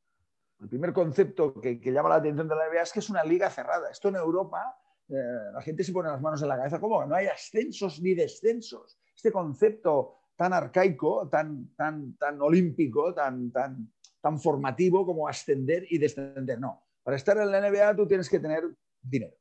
el 0.62 0.70
primer 0.70 0.94
concepto 0.94 1.60
que, 1.60 1.80
llama 1.84 2.10
la 2.10 2.16
atención 2.16 2.48
de 2.48 2.56
la 2.56 2.70
NBA 2.70 2.84
es 2.84 2.94
que 2.94 3.00
es 3.00 3.10
una 3.10 3.24
liga 3.24 3.50
cerrada. 3.50 3.90
Esto 3.92 4.08
en 4.10 4.16
Europa, 4.16 4.80
eh, 5.10 5.14
la 5.54 5.62
gente 5.62 5.84
se 5.84 5.92
pone 5.92 6.10
las 6.10 6.22
manos 6.22 6.42
en 6.42 6.48
la 6.48 6.58
cabeza, 6.58 6.80
¿cómo? 6.80 7.06
No 7.06 7.16
hay 7.16 7.28
ascensos 7.28 8.00
ni 8.02 8.14
descensos. 8.14 8.98
Este 9.16 9.32
concepto 9.32 10.16
tan 10.36 10.54
arcaico, 10.54 11.28
tan, 11.30 11.74
tan, 11.76 12.18
tan 12.18 12.42
olímpico, 12.42 13.14
tan, 13.14 13.52
tan, 13.52 13.92
tan 14.22 14.40
formativo 14.40 15.06
como 15.06 15.28
ascender 15.28 15.86
y 15.90 15.98
descender. 15.98 16.60
No, 16.60 16.84
para 17.04 17.18
estar 17.18 17.38
en 17.38 17.52
la 17.52 17.62
NBA 17.62 17.96
tú 17.96 18.08
tienes 18.08 18.30
que 18.30 18.40
tener 18.40 18.64
dinero. 19.02 19.36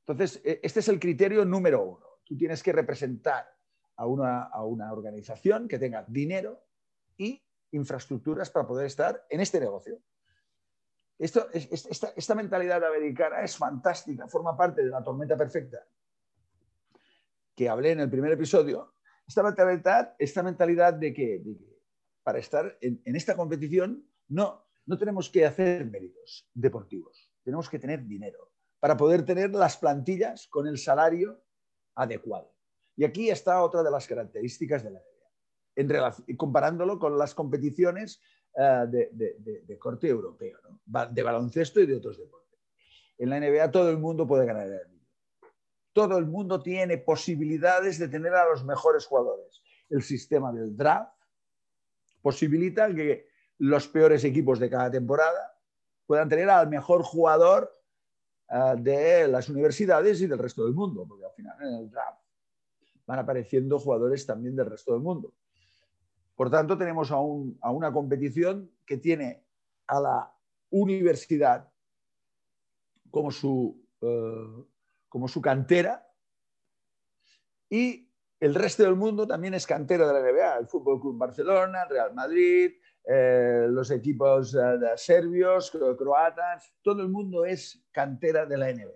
Entonces, 0.00 0.40
e, 0.44 0.60
este 0.62 0.80
es 0.80 0.88
el 0.88 1.00
criterio 1.00 1.44
número 1.44 1.82
uno. 1.82 2.06
Tú 2.24 2.36
tienes 2.36 2.62
que 2.62 2.72
representar 2.72 3.46
a 3.96 4.06
una, 4.06 4.44
a 4.44 4.64
una 4.64 4.92
organización 4.92 5.68
que 5.68 5.78
tenga 5.78 6.04
dinero 6.06 6.62
y 7.16 7.42
infraestructuras 7.72 8.50
para 8.50 8.66
poder 8.66 8.86
estar 8.86 9.26
en 9.28 9.40
este 9.40 9.60
negocio. 9.60 9.98
Esto, 11.18 11.48
esta, 11.52 12.12
esta, 12.16 12.34
mentalidad 12.34 12.84
americana 12.84 13.40
es 13.42 13.56
fantástica, 13.56 14.26
forma 14.26 14.56
parte 14.56 14.82
de 14.82 14.90
la 14.90 15.02
tormenta 15.02 15.36
perfecta 15.36 15.78
que 17.54 17.68
hablé 17.68 17.92
en 17.92 18.00
el 18.00 18.10
primer 18.10 18.32
episodio. 18.32 18.94
Esta 19.26 19.42
mentalidad, 19.42 20.14
esta 20.18 20.42
mentalidad 20.42 20.94
de, 20.94 21.14
que, 21.14 21.42
para 22.22 22.38
estar 22.38 22.76
en, 22.80 23.00
en, 23.04 23.16
esta 23.16 23.36
competición 23.36 24.06
no, 24.28 24.66
no 24.86 24.98
tenemos 24.98 25.30
que 25.30 25.46
hacer 25.46 25.86
méritos 25.86 26.48
deportivos, 26.52 27.30
tenemos 27.42 27.68
que 27.70 27.78
tener 27.78 28.04
dinero 28.04 28.52
para 28.80 28.96
poder 28.96 29.24
tener 29.24 29.50
las 29.54 29.78
plantillas 29.78 30.46
con 30.48 30.66
el 30.66 30.76
salario 30.76 31.42
adecuado. 31.94 32.54
Y 32.96 33.04
aquí 33.04 33.30
está 33.30 33.62
otra 33.62 33.82
de 33.82 33.90
las 33.90 34.06
características 34.06 34.84
de 34.84 34.90
la 34.90 35.00
NBA, 35.76 36.36
comparándolo 36.36 36.98
con 36.98 37.18
las 37.18 37.34
competiciones 37.34 38.20
uh, 38.54 38.86
de, 38.86 39.08
de, 39.66 39.78
corte 39.78 40.08
europeo, 40.08 40.58
de 40.84 41.22
baloncesto 41.22 41.80
y 41.80 41.86
de 41.86 41.96
otros 41.96 42.18
deportes. 42.18 42.60
En 43.18 43.30
la 43.30 43.40
NBA 43.40 43.70
todo 43.70 43.90
el 43.90 43.98
mundo 43.98 44.26
puede 44.26 44.46
ganar. 44.46 44.68
Todo 45.94 46.18
el 46.18 46.26
mundo 46.26 46.60
tiene 46.60 46.98
posibilidades 46.98 47.98
de 47.98 48.08
tener 48.08 48.34
a 48.34 48.50
los 48.50 48.64
mejores 48.64 49.06
jugadores. 49.06 49.62
El 49.88 50.02
sistema 50.02 50.52
del 50.52 50.76
draft 50.76 51.14
posibilita 52.20 52.92
que 52.92 53.28
los 53.58 53.86
peores 53.86 54.24
equipos 54.24 54.58
de 54.58 54.68
cada 54.68 54.90
temporada 54.90 55.56
puedan 56.04 56.28
tener 56.28 56.50
al 56.50 56.68
mejor 56.68 57.02
jugador 57.04 57.70
uh, 58.50 58.76
de 58.76 59.28
las 59.28 59.48
universidades 59.48 60.20
y 60.20 60.26
del 60.26 60.40
resto 60.40 60.64
del 60.64 60.74
mundo, 60.74 61.06
porque 61.08 61.26
al 61.26 61.32
final 61.32 61.56
en 61.62 61.74
el 61.74 61.90
draft 61.90 62.20
van 63.06 63.20
apareciendo 63.20 63.78
jugadores 63.78 64.26
también 64.26 64.56
del 64.56 64.66
resto 64.66 64.92
del 64.94 65.00
mundo. 65.00 65.32
Por 66.34 66.50
tanto, 66.50 66.76
tenemos 66.76 67.12
a, 67.12 67.20
un, 67.20 67.56
a 67.62 67.70
una 67.70 67.92
competición 67.92 68.68
que 68.84 68.96
tiene 68.96 69.44
a 69.86 70.00
la 70.00 70.34
universidad 70.70 71.70
como 73.10 73.30
su, 73.30 73.80
uh, 74.00 74.66
como 75.14 75.28
su 75.28 75.40
cantera 75.40 76.04
y 77.70 78.10
el 78.40 78.52
resto 78.52 78.82
del 78.82 78.96
mundo 78.96 79.28
también 79.28 79.54
es 79.54 79.64
cantera 79.64 80.08
de 80.08 80.12
la 80.12 80.32
NBA, 80.32 80.58
el 80.58 80.66
Fútbol 80.66 81.00
Club 81.00 81.16
Barcelona, 81.16 81.84
el 81.84 81.88
Real 81.88 82.14
Madrid, 82.14 82.72
eh, 83.04 83.68
los 83.70 83.92
equipos 83.92 84.56
uh, 84.56 84.80
serbios, 84.96 85.70
croatas, 85.70 86.74
todo 86.82 87.00
el 87.00 87.10
mundo 87.10 87.44
es 87.44 87.86
cantera 87.92 88.44
de 88.44 88.58
la 88.58 88.72
NBA. 88.72 88.90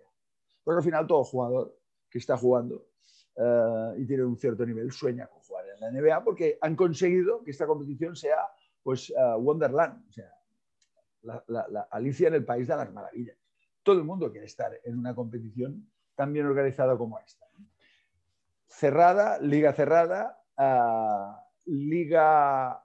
Porque 0.65 0.79
al 0.79 0.83
final 0.83 1.07
todo 1.07 1.23
jugador 1.23 1.79
que 2.11 2.19
está 2.19 2.37
jugando 2.37 2.89
uh, 3.37 3.95
y 3.97 4.05
tiene 4.05 4.25
un 4.25 4.37
cierto 4.37 4.67
nivel 4.67 4.91
sueña 4.91 5.29
con 5.29 5.39
jugar 5.43 5.67
en 5.69 5.79
la 5.79 5.93
NBA 5.93 6.25
porque 6.25 6.59
han 6.61 6.75
conseguido 6.75 7.45
que 7.45 7.53
esta 7.53 7.69
competición 7.69 8.17
sea 8.17 8.39
pues 8.83 9.13
Wonderland, 9.39 10.05
o 10.09 10.13
sea, 10.13 10.33
la, 11.23 11.87
Alicia 11.93 12.27
en 12.27 12.35
el 12.35 12.45
país 12.45 12.67
de 12.67 12.75
las 12.75 12.93
maravillas. 12.93 13.37
Todo 13.85 13.99
el 13.99 14.05
mundo 14.05 14.33
quiere 14.33 14.47
estar 14.47 14.81
en 14.83 14.99
una 14.99 15.15
competición 15.15 15.89
tan 16.19 16.33
bien 16.33 16.47
organizada 16.47 16.99
como 16.99 17.17
esta. 17.21 17.47
Cerrada, 18.67 19.39
liga 19.39 19.73
cerrada, 19.73 20.43
uh, 20.59 21.33
liga 21.67 22.85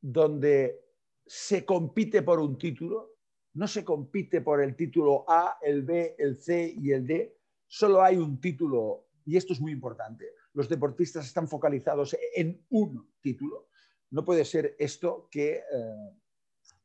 donde 0.00 0.80
se 1.24 1.64
compite 1.64 2.22
por 2.22 2.40
un 2.40 2.58
título, 2.58 3.12
no 3.54 3.68
se 3.68 3.84
compite 3.84 4.40
por 4.40 4.60
el 4.60 4.74
título 4.74 5.24
A, 5.28 5.58
el 5.62 5.84
B, 5.84 6.16
el 6.18 6.36
C 6.36 6.74
y 6.76 6.90
el 6.90 7.06
D, 7.06 7.38
solo 7.68 8.02
hay 8.02 8.16
un 8.16 8.40
título 8.40 9.06
y 9.24 9.36
esto 9.36 9.52
es 9.52 9.60
muy 9.60 9.70
importante, 9.70 10.32
los 10.54 10.68
deportistas 10.68 11.26
están 11.26 11.46
focalizados 11.46 12.16
en 12.34 12.66
un 12.70 13.08
título. 13.20 13.68
No 14.10 14.24
puede 14.24 14.44
ser 14.44 14.74
esto 14.80 15.28
que 15.30 15.58
eh, 15.58 16.10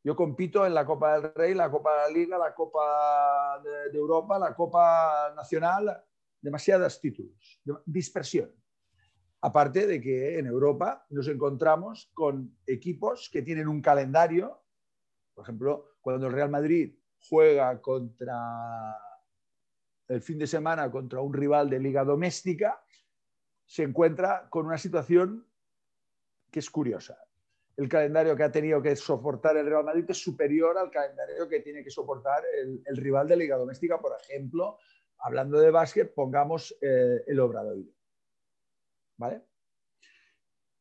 yo 0.04 0.16
compito 0.16 0.66
en 0.66 0.74
la 0.74 0.86
Copa 0.86 1.20
del 1.20 1.34
Rey, 1.34 1.54
la 1.54 1.70
Copa 1.70 1.92
de 1.94 1.98
la 2.00 2.10
Liga, 2.10 2.38
la 2.38 2.54
Copa 2.54 3.62
de, 3.64 3.92
de 3.92 3.98
Europa, 3.98 4.40
la 4.40 4.56
Copa 4.56 5.34
Nacional, 5.36 6.04
demasiados 6.42 7.00
títulos, 7.00 7.62
dispersión. 7.86 8.52
Aparte 9.42 9.88
de 9.88 10.02
que 10.02 10.38
en 10.40 10.46
Europa 10.46 11.06
nos 11.10 11.28
encontramos 11.28 12.12
con 12.14 12.58
equipos 12.66 13.30
que 13.32 13.42
tienen 13.42 13.68
un 13.68 13.82
calendario, 13.82 14.64
por 15.34 15.44
ejemplo, 15.44 15.96
cuando 16.02 16.28
el 16.28 16.34
Real 16.34 16.50
Madrid 16.50 16.96
juega 17.20 17.82
contra 17.82 18.98
el 20.08 20.22
fin 20.22 20.38
de 20.38 20.48
semana 20.48 20.92
contra 20.92 21.22
un 21.22 21.34
rival 21.34 21.70
de 21.70 21.80
liga 21.80 22.04
doméstica, 22.04 22.84
se 23.66 23.84
encuentra 23.84 24.50
con 24.50 24.66
una 24.66 24.78
situación 24.78 25.48
que 26.52 26.60
es 26.60 26.70
curiosa. 26.70 27.18
El 27.78 27.88
calendario 27.90 28.36
que 28.36 28.44
ha 28.44 28.52
tenido 28.52 28.82
que 28.82 28.96
soportar 28.96 29.58
el 29.58 29.66
Real 29.66 29.84
Madrid 29.84 30.06
es 30.10 30.22
superior 30.22 30.78
al 30.78 30.92
calendario 30.92 31.48
que 31.48 31.62
tiene 31.62 31.84
que 31.84 31.90
soportar 31.90 32.44
el, 32.86 32.98
rival 32.98 33.28
de 33.28 33.38
liga 33.38 33.58
doméstica, 33.58 34.00
por 34.00 34.16
ejemplo, 34.22 34.78
hablando 35.20 35.60
de 35.60 35.72
básquet, 35.72 36.14
pongamos 36.14 36.76
eh, 36.82 37.24
el 37.28 37.40
Obradoiro. 37.40 37.92
¿Vale? 39.18 39.46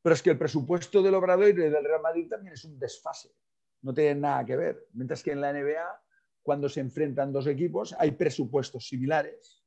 Pero 0.02 0.14
es 0.14 0.22
que 0.22 0.30
el 0.30 0.38
presupuesto 0.38 1.02
del 1.02 1.14
Obradoiro 1.14 1.64
y 1.64 1.70
del 1.70 1.84
Real 1.84 2.00
Madrid 2.00 2.28
también 2.28 2.54
es 2.54 2.64
un 2.64 2.78
desfase. 2.78 3.30
No 3.82 3.94
tienen 3.94 4.20
nada 4.20 4.44
que 4.44 4.56
ver. 4.56 4.88
Mientras 4.92 5.22
que 5.22 5.32
en 5.32 5.40
la 5.40 5.52
NBA 5.52 6.02
cuando 6.42 6.68
se 6.68 6.80
enfrentan 6.80 7.32
dos 7.32 7.46
equipos, 7.46 7.94
hay 7.98 8.12
presupuestos 8.12 8.88
similares 8.88 9.62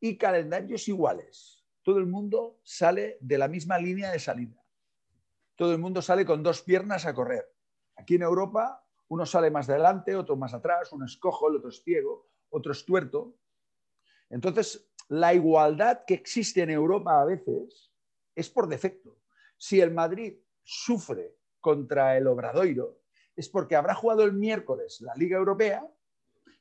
y 0.00 0.16
calendarios 0.16 0.88
iguales. 0.88 1.64
Todo 1.82 1.98
el 1.98 2.06
mundo 2.06 2.60
sale 2.62 3.18
de 3.20 3.38
la 3.38 3.48
misma 3.48 3.78
línea 3.78 4.10
de 4.10 4.18
salida. 4.18 4.63
Todo 5.56 5.72
el 5.72 5.78
mundo 5.78 6.02
sale 6.02 6.24
con 6.24 6.42
dos 6.42 6.62
piernas 6.62 7.06
a 7.06 7.14
correr. 7.14 7.44
Aquí 7.96 8.16
en 8.16 8.22
Europa, 8.22 8.84
uno 9.08 9.24
sale 9.24 9.50
más 9.50 9.68
adelante, 9.68 10.16
otro 10.16 10.36
más 10.36 10.54
atrás, 10.54 10.92
uno 10.92 11.04
es 11.04 11.16
cojo, 11.16 11.48
el 11.48 11.56
otro 11.56 11.68
es 11.68 11.82
ciego, 11.82 12.28
otro 12.50 12.72
es 12.72 12.84
tuerto. 12.84 13.36
Entonces, 14.30 14.90
la 15.08 15.34
igualdad 15.34 16.04
que 16.06 16.14
existe 16.14 16.62
en 16.62 16.70
Europa 16.70 17.20
a 17.20 17.24
veces 17.24 17.92
es 18.34 18.50
por 18.50 18.68
defecto. 18.68 19.18
Si 19.56 19.80
el 19.80 19.92
Madrid 19.92 20.38
sufre 20.62 21.36
contra 21.60 22.16
el 22.16 22.26
Obradoiro, 22.26 23.00
es 23.36 23.48
porque 23.48 23.76
habrá 23.76 23.94
jugado 23.94 24.24
el 24.24 24.32
miércoles 24.32 25.00
la 25.00 25.14
Liga 25.14 25.36
Europea 25.36 25.86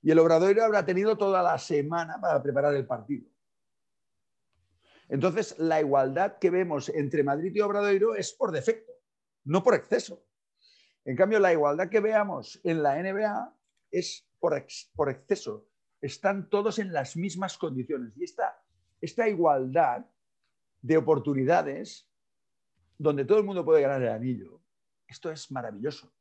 y 0.02 0.12
el 0.12 0.20
Obradoiro 0.20 0.64
habrá 0.64 0.86
tenido 0.86 1.18
toda 1.18 1.42
la 1.42 1.58
semana 1.58 2.20
para 2.20 2.42
preparar 2.44 2.76
el 2.76 2.86
partido. 2.86 3.33
Entonces, 5.10 5.58
la 5.60 5.82
igualdad 5.82 6.38
que 6.40 6.50
vemos 6.50 6.90
entre 6.90 7.24
Madrid 7.24 7.52
y 7.54 7.62
Obradoiro 7.62 8.16
es 8.16 8.34
por 8.34 8.52
defecto, 8.52 8.92
no 9.44 9.64
por 9.64 9.76
exceso. 9.76 10.26
En 11.06 11.16
cambio, 11.16 11.40
la 11.40 11.52
igualdad 11.52 11.90
que 11.90 12.00
veamos 12.00 12.60
en 12.64 12.82
la 12.82 13.02
NBA 13.02 13.56
es 13.92 14.28
por, 14.40 14.58
ex, 14.58 14.92
por 14.96 15.10
exceso. 15.10 15.68
Están 16.02 16.50
todos 16.50 16.80
en 16.80 16.94
las 16.94 17.16
mismas 17.16 17.58
condiciones. 17.58 18.18
Y 18.18 18.24
esta, 18.24 18.62
esta 19.02 19.28
igualdad 19.28 20.06
de 20.82 20.98
oportunidades, 20.98 22.08
donde 22.98 23.26
todo 23.26 23.38
el 23.38 23.46
mundo 23.46 23.66
puede 23.66 23.82
ganar 23.82 24.02
el 24.02 24.10
anillo, 24.10 24.62
esto 25.08 25.32
es 25.32 25.52
maravilloso 25.52 26.12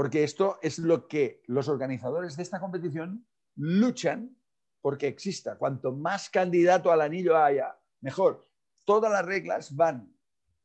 porque 0.00 0.24
esto 0.24 0.58
es 0.62 0.78
lo 0.78 1.08
que 1.08 1.42
los 1.46 1.68
organizadores 1.68 2.36
de 2.36 2.42
esta 2.42 2.60
competición 2.60 3.26
luchan 3.56 4.34
porque 4.80 5.08
exista. 5.08 5.56
Cuanto 5.56 5.92
más 5.92 6.30
candidato 6.30 6.90
al 6.90 7.00
anillo 7.00 7.36
haya, 7.36 7.76
mejor. 8.00 8.46
Todas 8.84 9.12
las 9.12 9.24
reglas 9.24 9.74
van 9.74 10.12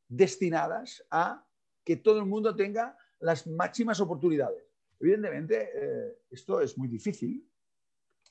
destinadas 0.08 1.06
a 1.12 1.46
que 1.84 1.98
todo 1.98 2.20
el 2.20 2.26
mundo 2.26 2.56
tenga 2.56 2.98
las 3.20 3.48
máximas 3.48 4.00
oportunidades. 4.00 4.64
Evidentemente, 5.00 5.70
eh, 5.74 6.20
esto 6.32 6.62
es 6.62 6.78
muy 6.78 6.88
difícil, 6.88 7.48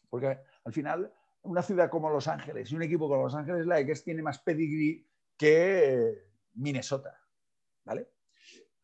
porque 0.08 0.38
al 0.64 0.72
final 0.72 1.12
una 1.42 1.62
ciudad 1.62 1.90
como 1.90 2.10
Los 2.10 2.26
Ángeles 2.26 2.70
y 2.70 2.74
un 2.74 2.82
equipo 2.82 3.08
como 3.08 3.24
Los 3.24 3.34
Ángeles 3.34 3.66
Lakers 3.66 4.02
tiene 4.02 4.22
más 4.22 4.38
pedigree 4.38 5.06
que 5.36 6.24
Minnesota, 6.54 7.20
¿vale? 7.84 8.08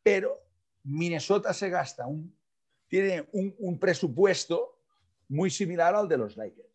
Pero 0.02 0.38
Minnesota 0.84 1.52
se 1.52 1.70
gasta 1.70 2.06
un, 2.06 2.36
tiene 2.88 3.28
un, 3.32 3.54
un, 3.58 3.78
presupuesto 3.78 4.80
muy 5.28 5.50
similar 5.50 5.94
al 5.94 6.08
de 6.08 6.18
los 6.18 6.36
Lakers. 6.36 6.69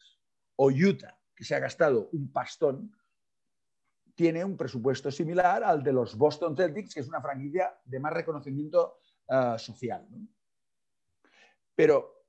O 0.58 0.70
Utah, 0.70 1.18
que 1.36 1.44
se 1.44 1.56
ha 1.56 1.60
gastado 1.60 2.10
un 2.14 2.32
pastón, 2.32 2.96
tiene 4.16 4.46
un 4.46 4.56
presupuesto 4.56 5.12
similar 5.12 5.64
al 5.64 5.84
de 5.84 5.92
los 5.92 6.18
Boston 6.18 6.56
Celtics, 6.56 6.94
que 6.94 7.02
es 7.02 7.08
una 7.08 7.22
franquicia 7.22 7.78
de 7.84 8.00
más 8.00 8.14
reconocimiento 8.14 9.00
uh, 9.28 9.58
social. 9.58 10.08
Pero, 11.76 12.26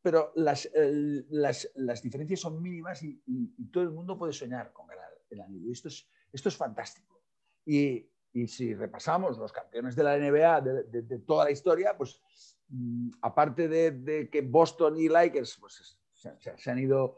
pero 0.00 0.32
las, 0.36 0.70
las, 0.74 1.70
las, 1.74 2.02
diferencias 2.02 2.40
son 2.40 2.62
mínimas 2.62 3.02
y, 3.02 3.22
y, 3.26 3.54
y, 3.58 3.70
todo 3.70 3.84
el 3.84 3.90
mundo 3.90 4.16
puede 4.16 4.32
soñar 4.32 4.72
con 4.72 4.86
el 5.28 5.40
anillo. 5.40 5.70
Esto 5.70 5.88
es, 5.88 6.08
esto 6.32 6.48
es 6.48 6.56
fantástico. 6.56 7.22
Y, 7.64 8.10
si 8.46 8.72
repasamos 8.74 9.36
los 9.36 9.52
campeones 9.52 9.96
de 9.96 10.02
la 10.04 10.16
NBA 10.16 10.60
de, 10.60 11.18
toda 11.26 11.44
la 11.44 11.50
historia, 11.50 11.96
pues 11.96 12.22
mm, 12.68 13.10
aparte 13.22 13.68
de, 13.68 14.28
que 14.30 14.42
Boston 14.42 14.96
y 14.96 15.08
Lakers 15.08 15.56
pues, 15.58 15.98
se, 16.14 16.70
han 16.70 16.78
ido, 16.78 17.16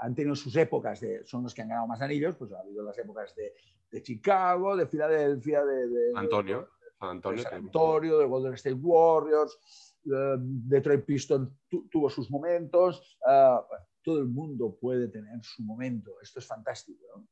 han 0.00 0.14
tenido 0.14 0.34
sus 0.34 0.54
épocas, 0.56 1.00
de, 1.00 1.24
son 1.24 1.42
los 1.42 1.54
que 1.54 1.62
han 1.62 1.68
ganado 1.68 1.86
más 1.86 2.00
anillos, 2.00 2.36
pues 2.36 2.52
ha 2.52 2.60
habido 2.60 2.82
las 2.82 2.98
épocas 2.98 3.34
de, 3.34 4.02
Chicago, 4.02 4.76
de 4.76 4.86
Filadelfia, 4.86 5.64
de, 5.64 6.12
Antonio, 6.14 6.68
Antonio, 6.98 7.44
Antonio, 7.50 8.18
de 8.18 8.26
Golden 8.26 8.54
State 8.54 8.78
Warriors, 8.80 9.58
Detroit 10.04 11.04
Pistons 11.04 11.50
tuvo 11.90 12.10
sus 12.10 12.30
momentos, 12.30 13.18
ah, 13.26 13.64
todo 14.02 14.18
el 14.18 14.26
mundo 14.26 14.76
puede 14.80 15.08
tener 15.08 15.42
su 15.42 15.62
momento, 15.62 16.12
esto 16.20 16.40
es 16.40 16.46
fantástico. 16.46 17.24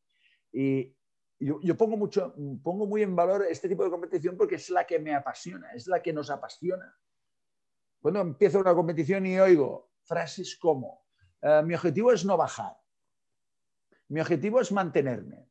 Y 0.53 0.95
yo, 1.39 1.77
pongo, 1.77 1.97
mucho, 1.97 2.35
pongo 2.63 2.87
muy 2.87 3.03
en 3.03 3.17
valor 3.17 3.47
este 3.49 3.69
tipo 3.69 3.83
de 3.83 3.91
competición 3.91 4.37
porque 4.37 4.57
es 4.57 4.69
la 4.71 4.87
que 4.87 4.99
me 4.99 5.15
apasiona, 5.15 5.73
es 5.73 5.87
la 5.87 6.03
que 6.03 6.13
nos 6.13 6.31
apasiona. 6.31 6.95
Cuando 8.01 8.21
empiezo 8.21 8.61
una 8.61 8.75
competición 8.75 9.27
y 9.27 9.39
oigo 9.39 9.91
frases 10.03 10.57
como, 10.57 11.00
ah, 11.43 11.63
mi 11.63 11.75
objetivo 11.75 12.13
es 12.13 12.25
no 12.25 12.37
bajar, 12.37 12.77
mi 14.09 14.21
objetivo 14.21 14.61
es 14.61 14.73
mantenerme, 14.73 15.49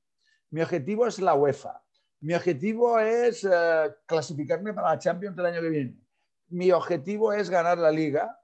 mi 0.50 0.62
objetivo 0.62 1.08
es 1.08 1.20
la 1.20 1.36
UEFA, 1.36 1.84
mi 2.22 2.34
objetivo 2.34 3.00
es 3.00 3.46
ah, 3.46 3.96
clasificarme 4.06 4.74
para 4.74 4.90
la 4.90 5.00
Champions 5.00 5.36
del 5.36 5.46
año 5.46 5.62
que 5.62 5.70
viene 5.70 6.10
mi 6.50 6.72
objetivo 6.72 7.34
es 7.34 7.50
ganar 7.50 7.78
la 7.78 7.92
liga. 7.92 8.40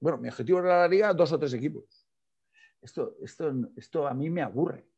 Bueno, 0.00 0.18
mi 0.18 0.28
objetivo 0.28 0.58
es 0.58 0.64
ganar 0.64 0.80
la 0.82 0.88
liga 0.88 1.14
dos 1.14 1.32
o 1.32 1.38
tres 1.38 1.52
equipos. 1.54 2.06
Esto, 2.80 3.16
esto, 3.22 3.52
esto 3.76 4.06
a 4.06 4.14
mí 4.14 4.30
me 4.30 4.42
aburre. 4.42 4.88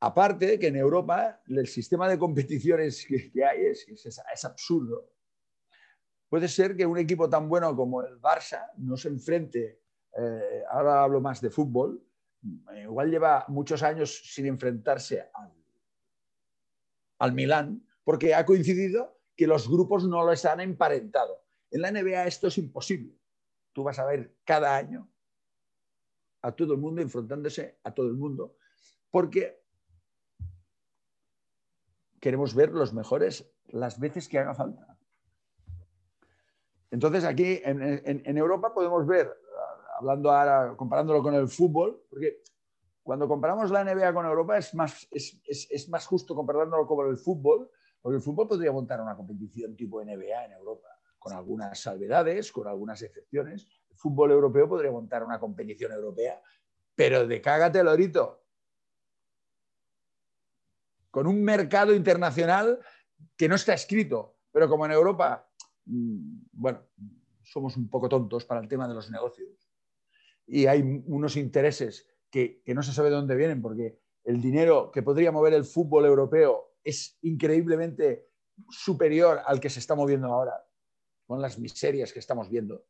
Aparte 0.00 0.58
que 0.58 0.68
en 0.68 0.76
Europa 0.76 1.42
el 1.46 1.66
sistema 1.66 2.08
de 2.08 2.18
competiciones 2.18 3.06
que, 3.06 3.44
hay 3.44 3.66
es, 3.66 4.44
absurdo. 4.44 5.11
Puede 6.32 6.48
ser 6.48 6.74
que 6.74 6.86
un 6.86 6.96
equipo 6.96 7.28
tan 7.28 7.46
bueno 7.46 7.76
como 7.76 8.00
el 8.02 8.18
Barça 8.18 8.70
no 8.78 8.96
se 8.96 9.08
enfrente, 9.08 9.82
eh, 10.16 10.62
ahora 10.70 11.02
hablo 11.02 11.20
más 11.20 11.42
de 11.42 11.50
fútbol, 11.50 12.02
igual 12.82 13.10
lleva 13.10 13.44
muchos 13.48 13.82
años 13.82 14.32
sin 14.32 14.46
enfrentarse 14.46 15.28
al, 15.34 15.52
al 17.18 17.32
Milán, 17.34 17.86
porque 18.02 18.34
ha 18.34 18.46
coincidido 18.46 19.20
que 19.36 19.46
los 19.46 19.68
grupos 19.68 20.08
no 20.08 20.26
les 20.26 20.46
han 20.46 20.60
emparentado. 20.60 21.44
En 21.70 21.82
la 21.82 21.92
NBA 21.92 22.26
esto 22.26 22.46
es 22.48 22.56
imposible. 22.56 23.14
Tú 23.74 23.82
vas 23.82 23.98
a 23.98 24.06
ver 24.06 24.34
cada 24.42 24.74
año 24.74 25.12
a 26.40 26.52
todo 26.52 26.72
el 26.72 26.80
mundo 26.80 27.02
enfrentándose 27.02 27.78
a 27.84 27.92
todo 27.92 28.06
el 28.06 28.14
mundo, 28.14 28.56
porque 29.10 29.62
queremos 32.20 32.54
ver 32.54 32.72
los 32.72 32.94
mejores 32.94 33.52
las 33.66 34.00
veces 34.00 34.30
que 34.30 34.38
haga 34.38 34.54
falta. 34.54 34.91
Entonces 36.92 37.24
aquí 37.24 37.58
en, 37.64 38.36
Europa 38.36 38.74
podemos 38.74 39.06
ver, 39.06 39.34
hablando 39.98 40.30
ahora, 40.30 40.76
comparándolo 40.76 41.22
con 41.22 41.34
el 41.34 41.48
fútbol, 41.48 42.04
porque 42.10 42.42
cuando 43.02 43.26
comparamos 43.26 43.70
la 43.70 43.82
NBA 43.82 44.12
con 44.12 44.26
Europa 44.26 44.58
es 44.58 44.74
más, 44.74 45.08
es, 45.10 45.40
es 45.42 45.88
más 45.88 46.06
justo 46.06 46.34
comparándolo 46.34 46.86
con 46.86 47.08
el 47.08 47.16
fútbol, 47.16 47.70
porque 48.02 48.16
el 48.16 48.22
fútbol 48.22 48.46
podría 48.46 48.72
montar 48.72 49.00
una 49.00 49.16
competición 49.16 49.74
tipo 49.74 50.04
NBA 50.04 50.44
en 50.44 50.52
Europa, 50.52 50.88
con 51.18 51.32
algunas 51.32 51.80
salvedades, 51.80 52.52
con 52.52 52.68
algunas 52.68 53.00
excepciones. 53.00 53.66
El 53.88 53.96
fútbol 53.96 54.32
europeo 54.32 54.68
podría 54.68 54.92
montar 54.92 55.24
una 55.24 55.40
competición 55.40 55.92
europea, 55.92 56.42
pero 56.94 57.26
de 57.26 57.40
cágate 57.40 57.82
lorito. 57.82 58.44
Con 61.10 61.26
un 61.26 61.42
mercado 61.42 61.94
internacional 61.94 62.80
que 63.34 63.48
no 63.48 63.54
está 63.54 63.72
escrito, 63.72 64.36
pero 64.50 64.68
como 64.68 64.84
en 64.84 64.92
Europa, 64.92 65.48
mm, 65.86 66.41
bueno, 66.62 66.86
somos 67.42 67.76
un 67.76 67.90
poco 67.90 68.08
tontos 68.08 68.44
para 68.44 68.60
el 68.60 68.68
tema 68.68 68.86
de 68.86 68.94
los 68.94 69.10
negocios 69.10 69.68
y 70.46 70.66
hay 70.66 71.02
unos 71.06 71.36
intereses 71.36 72.08
que, 72.30 72.62
que 72.62 72.74
no 72.74 72.82
se 72.82 72.92
sabe 72.92 73.10
de 73.10 73.16
dónde 73.16 73.34
vienen, 73.34 73.60
porque 73.60 73.98
el 74.24 74.40
dinero 74.40 74.90
que 74.92 75.02
podría 75.02 75.32
mover 75.32 75.54
el 75.54 75.64
fútbol 75.64 76.06
europeo 76.06 76.76
es 76.84 77.18
increíblemente 77.22 78.28
superior 78.70 79.40
al 79.44 79.58
que 79.58 79.70
se 79.70 79.80
está 79.80 79.96
moviendo 79.96 80.28
ahora, 80.28 80.64
con 81.26 81.42
las 81.42 81.58
miserias 81.58 82.12
que 82.12 82.20
estamos 82.20 82.48
viendo. 82.48 82.84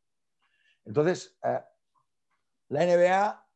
Entonces, 0.85 1.35
eh, 1.43 1.61
la 2.69 2.85
NBA 2.85 3.49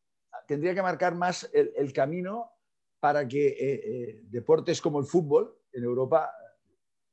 tendría 0.48 0.74
que 0.74 0.82
marcar 0.82 1.14
más 1.14 1.50
el, 1.54 1.94
camino 1.94 2.52
para 3.00 3.28
que 3.28 3.50
eh, 3.50 3.56
eh, 3.60 4.22
deportes 4.24 4.82
como 4.82 5.00
el 5.00 5.06
fútbol 5.06 5.60
en 5.72 5.84
Europa 5.84 6.32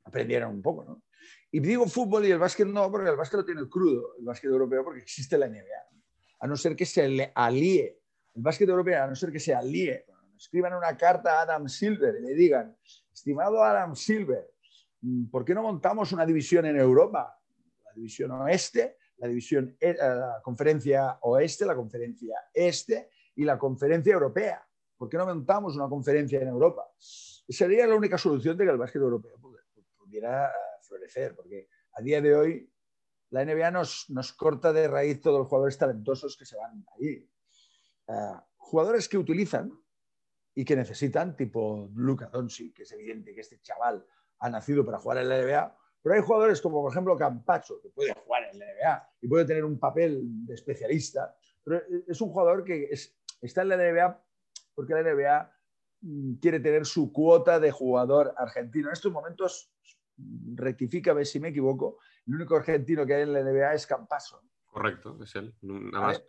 aprendieran 0.03 0.49
un 0.49 0.61
poco. 0.61 1.03
Y 1.55 1.61
digo 1.61 1.87
fútbol 1.87 2.25
y 2.25 2.31
el 2.31 2.37
básquet 2.37 2.67
no, 2.67 2.91
porque 2.91 3.09
el 3.09 3.15
básquet 3.15 3.39
lo 3.39 3.45
tiene 3.45 3.69
crudo, 3.69 4.17
el 4.19 4.25
básquet 4.25 4.51
europeo, 4.51 4.83
porque 4.83 4.99
existe 4.99 5.37
la 5.37 5.47
NBA. 5.47 5.87
A 6.41 6.47
no 6.47 6.57
ser 6.57 6.75
que 6.75 6.85
se 6.85 7.07
le 7.07 7.31
alíe, 7.33 7.97
el 8.33 8.41
básquet 8.41 8.67
europeo, 8.67 9.01
a 9.01 9.07
no 9.07 9.15
ser 9.15 9.31
que 9.31 9.39
se 9.39 9.55
alíe 9.55 10.05
escriban 10.35 10.73
una 10.73 10.97
carta 10.97 11.39
a 11.39 11.43
Adam 11.43 11.69
Silver 11.69 12.13
y 12.19 12.23
le 12.23 12.33
digan, 12.33 12.75
estimado 13.13 13.63
Adam 13.63 13.95
Silver, 13.95 14.51
mm, 14.99 15.27
¿por 15.27 15.45
qué 15.45 15.55
no 15.55 15.61
montamos 15.61 16.11
una 16.11 16.25
división 16.25 16.65
en 16.65 16.75
Europa? 16.75 17.39
La 17.85 17.93
división 17.93 18.31
oeste, 18.31 18.97
la 19.19 19.29
división, 19.29 19.77
eh, 19.79 19.93
la 19.93 20.41
conferencia 20.43 21.19
oeste, 21.21 21.65
la 21.65 21.75
conferencia 21.77 22.35
este 22.53 23.11
y 23.33 23.45
la 23.45 23.57
conferencia 23.57 24.11
europea. 24.11 24.61
¿Por 24.97 25.07
qué 25.07 25.15
no 25.15 25.25
montamos 25.25 25.77
una 25.77 25.87
conferencia 25.87 26.41
en 26.41 26.49
Europa? 26.49 26.85
Sería 26.99 27.87
la 27.87 27.95
única 27.95 28.17
solución 28.17 28.57
de 28.57 28.65
que 28.65 28.71
el 28.71 28.77
básquet 28.77 29.01
europeo 29.01 29.39
pudiera 29.97 30.51
florecer, 30.85 31.35
porque 31.35 31.69
a 31.93 32.01
día 32.01 32.21
de 32.21 32.35
hoy 32.35 32.73
la 33.29 33.43
NBA 33.43 33.71
nos, 33.71 34.09
nos 34.09 34.33
corta 34.33 34.71
de 34.71 34.87
raíz 34.87 35.21
todos 35.21 35.39
los 35.39 35.47
jugadores 35.47 35.77
talentosos 35.77 36.37
que 36.37 36.45
se 36.45 36.55
van 36.55 36.85
ahí. 36.97 37.29
Ah, 38.07 38.45
jugadores 38.57 39.09
que 39.09 39.17
utilizan 39.17 39.71
y 40.53 40.63
que 40.63 40.75
necesitan, 40.75 41.35
tipo 41.35 41.89
Luca 41.95 42.27
Doncic, 42.27 42.75
que 42.75 42.83
es 42.83 42.91
evidente 42.91 43.33
que 43.33 43.41
este 43.41 43.59
chaval 43.61 44.05
ha 44.39 44.49
nacido 44.49 44.85
para 44.85 44.99
jugar 44.99 45.17
en 45.17 45.29
la 45.29 45.41
NBA, 45.41 45.77
pero 46.01 46.15
hay 46.15 46.21
jugadores 46.21 46.61
como 46.61 46.81
por 46.81 46.91
ejemplo 46.91 47.17
Campacho, 47.17 47.81
que 47.81 47.89
puede 47.89 48.13
jugar 48.13 48.43
en 48.51 48.59
la 48.59 48.65
NBA 48.65 49.09
y 49.21 49.27
puede 49.27 49.45
tener 49.45 49.65
un 49.65 49.79
papel 49.79 50.45
de 50.45 50.53
especialista, 50.53 51.35
pero 51.63 51.81
es 52.07 52.21
un 52.21 52.29
jugador 52.29 52.63
que 52.63 52.89
está 53.41 53.63
en 53.63 53.69
la 53.69 53.77
NBA 53.77 54.23
porque 54.75 54.93
la 54.93 55.01
NBA 55.01 55.51
mm, 56.01 56.35
quiere 56.35 56.59
tener 56.59 56.85
su 56.85 57.11
cuota 57.11 57.59
de 57.59 57.71
jugador 57.71 58.33
argentino. 58.37 58.89
En 58.89 58.93
estos 58.93 59.11
momentos, 59.11 59.73
rectifica, 60.55 61.13
ver 61.13 61.25
si 61.25 61.39
me 61.39 61.49
equivoco, 61.49 61.99
el 62.27 62.35
único 62.35 62.55
argentino 62.55 63.05
que 63.05 63.15
hay 63.15 63.21
en 63.23 63.33
la 63.33 63.43
NBA 63.43 63.73
es 63.73 63.87
Campaso. 63.87 64.41
Correcto, 64.65 65.17
es 65.23 65.35
él. 65.35 65.55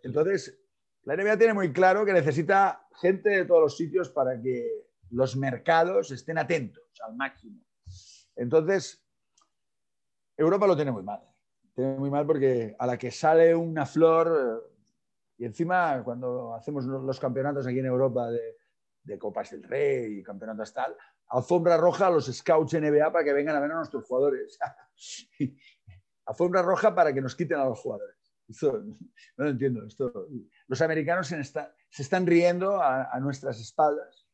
Entonces, 0.02 0.60
la 1.02 1.16
NBA 1.16 1.38
tiene 1.38 1.54
muy 1.54 1.72
claro 1.72 2.04
que 2.04 2.12
necesita 2.12 2.86
gente 3.00 3.30
de 3.30 3.44
todos 3.44 3.60
los 3.60 3.76
sitios 3.76 4.10
para 4.10 4.40
que 4.40 4.86
los 5.10 5.36
mercados 5.36 6.10
estén 6.10 6.38
atentos 6.38 6.84
al 7.04 7.16
máximo. 7.16 7.60
Entonces, 8.34 9.04
Europa 10.36 10.66
lo 10.66 10.76
tiene 10.76 10.92
muy 10.92 11.02
mal. 11.02 11.20
Tiene 11.74 11.98
muy 11.98 12.10
mal 12.10 12.26
porque 12.26 12.74
a 12.78 12.86
la 12.86 12.98
que 12.98 13.10
sale 13.10 13.54
una 13.54 13.86
flor, 13.86 14.72
y 15.38 15.44
encima 15.44 16.02
cuando 16.02 16.54
hacemos 16.54 16.84
los 16.84 17.20
campeonatos 17.20 17.66
aquí 17.66 17.78
en 17.78 17.86
Europa 17.86 18.30
de, 18.30 18.56
Copas 19.18 19.50
del 19.50 19.62
Rey 19.62 20.18
y 20.18 20.22
campeonatos 20.22 20.72
tal, 20.72 20.96
alfombra 21.28 21.76
roja 21.76 22.08
a 22.08 22.10
los 22.10 22.26
scouts 22.26 22.74
NBA 22.74 23.12
para 23.12 23.24
que 23.24 23.32
vengan 23.32 23.56
a 23.56 23.60
ver 23.60 23.70
a 23.70 23.76
nuestros 23.76 24.04
jugadores. 24.04 24.58
alfombra 26.26 26.62
roja 26.62 26.94
para 26.94 27.12
que 27.12 27.20
nos 27.20 27.36
quiten 27.36 27.58
a 27.58 27.64
los 27.64 27.78
jugadores 27.78 28.16
no 28.48 29.44
lo 29.44 29.50
entiendo. 29.50 29.84
Esto, 29.86 30.28
los 30.66 30.80
americanos 30.80 31.28
se, 31.28 32.02
están 32.02 32.26
riendo 32.26 32.80
a, 32.80 33.18
nuestras 33.20 33.60
espaldas 33.60 34.26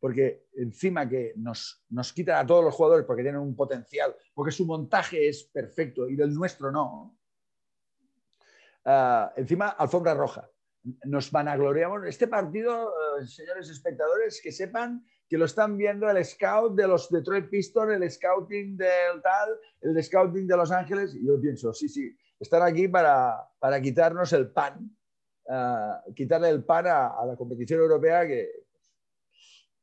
porque 0.00 0.46
encima 0.54 1.08
que 1.08 1.32
nos, 1.36 1.84
nos 1.88 2.12
quitan 2.12 2.36
a 2.36 2.46
todos 2.46 2.64
los 2.64 2.74
jugadores 2.74 3.04
porque 3.04 3.22
tienen 3.22 3.40
un 3.40 3.56
potencial, 3.56 4.14
porque 4.32 4.52
su 4.52 4.64
montaje 4.64 5.28
es 5.28 5.42
perfecto 5.44 6.08
y 6.08 6.14
del 6.14 6.32
nuestro 6.32 6.70
no. 6.70 7.18
Ah, 8.84 9.32
encima, 9.36 9.70
alfombra 9.70 10.14
roja. 10.14 10.48
Nos 11.04 11.30
vanagloriamos. 11.30 12.06
Este 12.06 12.28
partido, 12.28 12.92
eh, 13.20 13.26
señores 13.26 13.68
espectadores, 13.70 14.40
que 14.42 14.52
sepan 14.52 15.04
que 15.28 15.36
lo 15.36 15.44
están 15.44 15.76
viendo 15.76 16.08
el 16.08 16.24
scout 16.24 16.74
de 16.74 16.88
los 16.88 17.10
Detroit 17.10 17.50
Pistons, 17.50 17.92
el 17.92 18.10
scouting 18.10 18.76
del 18.76 19.20
tal, 19.22 19.50
el 19.82 20.02
scouting 20.02 20.46
de 20.46 20.56
Los 20.56 20.70
Ángeles. 20.70 21.14
Y 21.14 21.26
yo 21.26 21.40
pienso, 21.40 21.72
sí, 21.72 21.88
sí, 21.88 22.16
están 22.40 22.62
aquí 22.62 22.88
para, 22.88 23.36
para 23.58 23.80
quitarnos 23.80 24.32
el 24.32 24.50
pan, 24.50 24.96
uh, 25.46 26.14
quitarle 26.14 26.48
el 26.48 26.64
pan 26.64 26.86
a, 26.86 27.26
la 27.26 27.36
competición 27.36 27.80
europea 27.80 28.26
que 28.26 28.48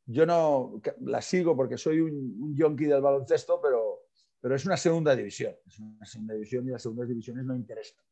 yo 0.08 0.26
no 0.26 0.82
la 1.02 1.22
sigo 1.22 1.56
porque 1.56 1.78
soy 1.78 2.00
un, 2.00 2.58
un 2.60 2.76
del 2.76 3.02
baloncesto, 3.02 3.60
pero, 3.62 4.08
pero 4.40 4.56
es 4.56 4.66
una 4.66 4.78
segunda 4.78 5.16
división. 5.16 5.56
Es 5.66 5.80
una 5.80 6.06
segunda 6.06 6.34
división 6.34 6.68
y 6.68 6.72
las 6.72 6.82
segundas 6.82 7.08
divisiones 7.08 7.46
no 7.46 7.56
interesan 7.56 8.04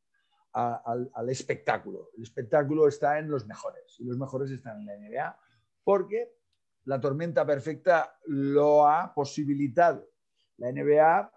al, 0.53 1.29
espectáculo. 1.29 2.11
El 2.15 2.23
espectáculo 2.23 2.87
está 2.87 3.17
en 3.19 3.29
los 3.29 3.45
mejores 3.47 3.99
y 3.99 4.03
los 4.03 4.17
mejores 4.17 4.51
están 4.51 4.79
en 4.81 4.85
la 4.85 4.97
NBA 4.97 5.39
porque 5.83 6.33
la 6.85 6.99
tormenta 6.99 7.45
perfecta 7.45 8.19
lo 8.27 8.87
ha 8.87 9.13
posibilitado. 9.13 10.07
La 10.57 10.71
NBA, 10.71 11.31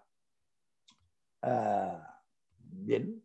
ah, 1.41 2.23
bien, 2.59 3.23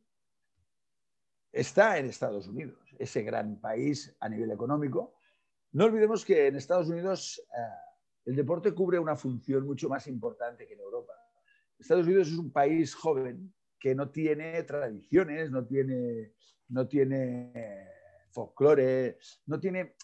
está 1.52 1.98
en 1.98 2.06
Estados 2.06 2.48
Unidos, 2.48 2.78
ese 2.98 3.22
gran 3.22 3.60
país 3.60 4.14
a 4.20 4.28
nivel 4.28 4.50
económico. 4.50 5.14
No 5.72 5.84
olvidemos 5.84 6.24
que 6.24 6.46
en 6.46 6.56
Estados 6.56 6.88
Unidos 6.88 7.42
ah, 7.54 7.92
el 8.24 8.36
deporte 8.36 8.72
cubre 8.72 8.98
una 8.98 9.16
función 9.16 9.66
mucho 9.66 9.88
más 9.88 10.06
importante 10.06 10.66
que 10.66 10.74
en 10.74 10.80
Europa. 10.80 11.12
Estados 11.78 12.06
Unidos 12.06 12.28
es 12.28 12.38
un 12.38 12.52
país 12.52 12.94
joven 12.94 13.52
que 13.82 13.96
no 13.96 14.10
tiene 14.10 14.62
tradiciones, 14.62 15.50
no 15.50 15.66
tiene, 15.66 16.34
no 16.68 16.86
tiene 16.86 17.90
folclore, 18.30 19.18
no 19.46 19.58
tiene 19.58 19.96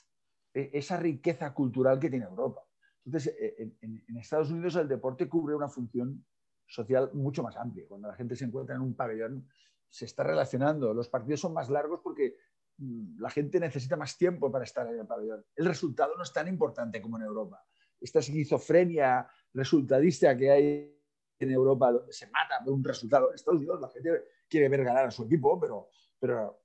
e, 0.53 0.71
esa 0.73 0.97
riqueza 0.97 1.55
cultural 1.55 2.01
que 2.01 2.11
tiene 2.11 2.25
Europa. 2.25 2.61
Entonces, 3.05 3.37
e, 3.39 3.77
en, 3.81 4.17
Estados 4.17 4.51
Unidos 4.51 4.75
el 4.75 4.89
deporte 4.89 5.29
cubre 5.29 5.55
una 5.55 5.69
función 5.69 6.27
social 6.67 7.13
mucho 7.15 7.45
más 7.45 7.57
amplia. 7.57 7.87
Cuando 7.87 8.09
la 8.09 8.17
gente 8.17 8.35
se 8.35 8.47
encuentra 8.47 8.75
en 8.75 8.81
un 8.81 8.97
pabellón, 8.97 9.49
se 9.89 10.07
está 10.07 10.25
relacionando. 10.25 10.93
Los 10.93 11.09
partidos 11.09 11.39
son 11.39 11.55
más 11.55 11.71
largos 11.71 12.01
porque 12.03 12.35
mm, 12.79 13.21
la 13.21 13.31
gente 13.31 13.61
necesita 13.61 13.97
más 13.97 14.19
tiempo 14.19 14.51
para 14.51 14.65
estar 14.65 14.89
en 14.89 14.99
el 14.99 15.07
pabellón. 15.07 15.47
El 15.55 15.67
resultado 15.67 16.17
no 16.17 16.25
es 16.25 16.33
tan 16.33 16.49
importante 16.49 17.01
como 17.01 17.17
en 17.17 17.23
Europa. 17.23 17.65
Esta 18.01 18.19
esquizofrenia 18.19 19.29
resultadista 19.55 20.37
que 20.37 20.51
hay 20.51 20.98
en 21.39 21.51
Europa, 21.51 21.93
donde 21.93 22.13
se 22.13 22.27
mata 22.27 22.63
por 22.65 22.75
un 22.75 22.85
resultado. 22.85 23.29
En 23.29 23.35
Estados 23.35 23.61
Unidos 23.61 23.81
la 23.81 23.89
gente 23.89 24.25
quiere 24.49 24.69
ver 24.69 24.85
ganar 24.85 25.07
a 25.07 25.11
su 25.11 25.25
equipo, 25.25 25.59
pero, 25.61 25.91
pero 26.19 26.63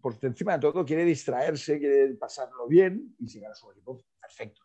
por 0.00 0.16
encima 0.22 0.54
de 0.54 0.58
todo 0.60 0.84
quiere 0.84 1.04
distraerse, 1.04 1.78
quiere 1.78 2.14
pasarlo 2.14 2.66
bien 2.66 3.16
y 3.18 3.28
si 3.28 3.40
gana 3.40 3.54
su 3.54 3.70
equipo, 3.70 4.00
perfecto. 4.20 4.62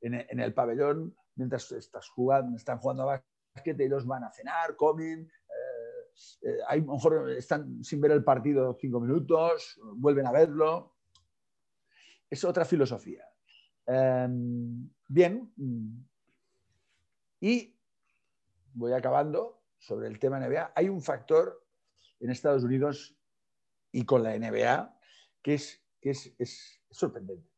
En, 0.00 0.40
el 0.40 0.54
pabellón, 0.54 1.16
mientras 1.34 1.70
estás 1.72 2.08
jugando, 2.08 2.56
están 2.56 2.78
jugando 2.78 3.02
a 3.04 3.22
básquet, 3.54 3.80
ellos 3.80 4.06
van 4.06 4.24
a 4.24 4.30
cenar, 4.30 4.76
comen, 4.76 5.20
eh, 5.22 6.48
eh, 6.48 6.58
a 6.68 6.76
lo 6.76 6.94
mejor 6.94 7.30
están 7.30 7.82
sin 7.82 8.00
ver 8.00 8.12
el 8.12 8.22
partido 8.22 8.76
cinco 8.80 9.00
minutos, 9.00 9.80
vuelven 9.94 10.26
a 10.26 10.32
verlo. 10.32 10.96
Es 12.28 12.44
otra 12.44 12.64
filosofía. 12.64 13.24
Em, 13.86 14.88
bien, 15.08 15.52
y 17.40 17.75
voy 18.76 18.92
acabando 18.92 19.62
sobre 19.78 20.06
el 20.06 20.18
tema 20.18 20.38
NBA. 20.38 20.72
Hay 20.74 20.88
un 20.88 21.02
factor 21.02 21.64
en 22.20 22.30
Estados 22.30 22.62
Unidos 22.62 23.16
y 23.90 24.04
con 24.04 24.22
la 24.22 24.38
NBA, 24.38 24.98
que 25.42 25.54
es, 25.54 26.80
sorprendente. 26.90 27.48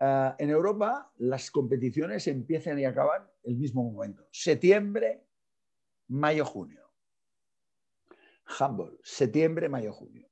Ah, 0.00 0.34
en 0.38 0.50
Europa 0.50 1.12
las 1.18 1.50
competiciones 1.50 2.26
empiezan 2.26 2.78
y 2.78 2.84
acaban 2.84 3.28
el 3.44 3.56
mismo 3.56 3.82
momento. 3.84 4.26
Septiembre, 4.30 5.24
mayo, 6.08 6.44
junio. 6.44 6.90
Handball, 8.58 8.98
septiembre, 9.02 9.68
mayo, 9.68 9.92
junio. 9.92 10.26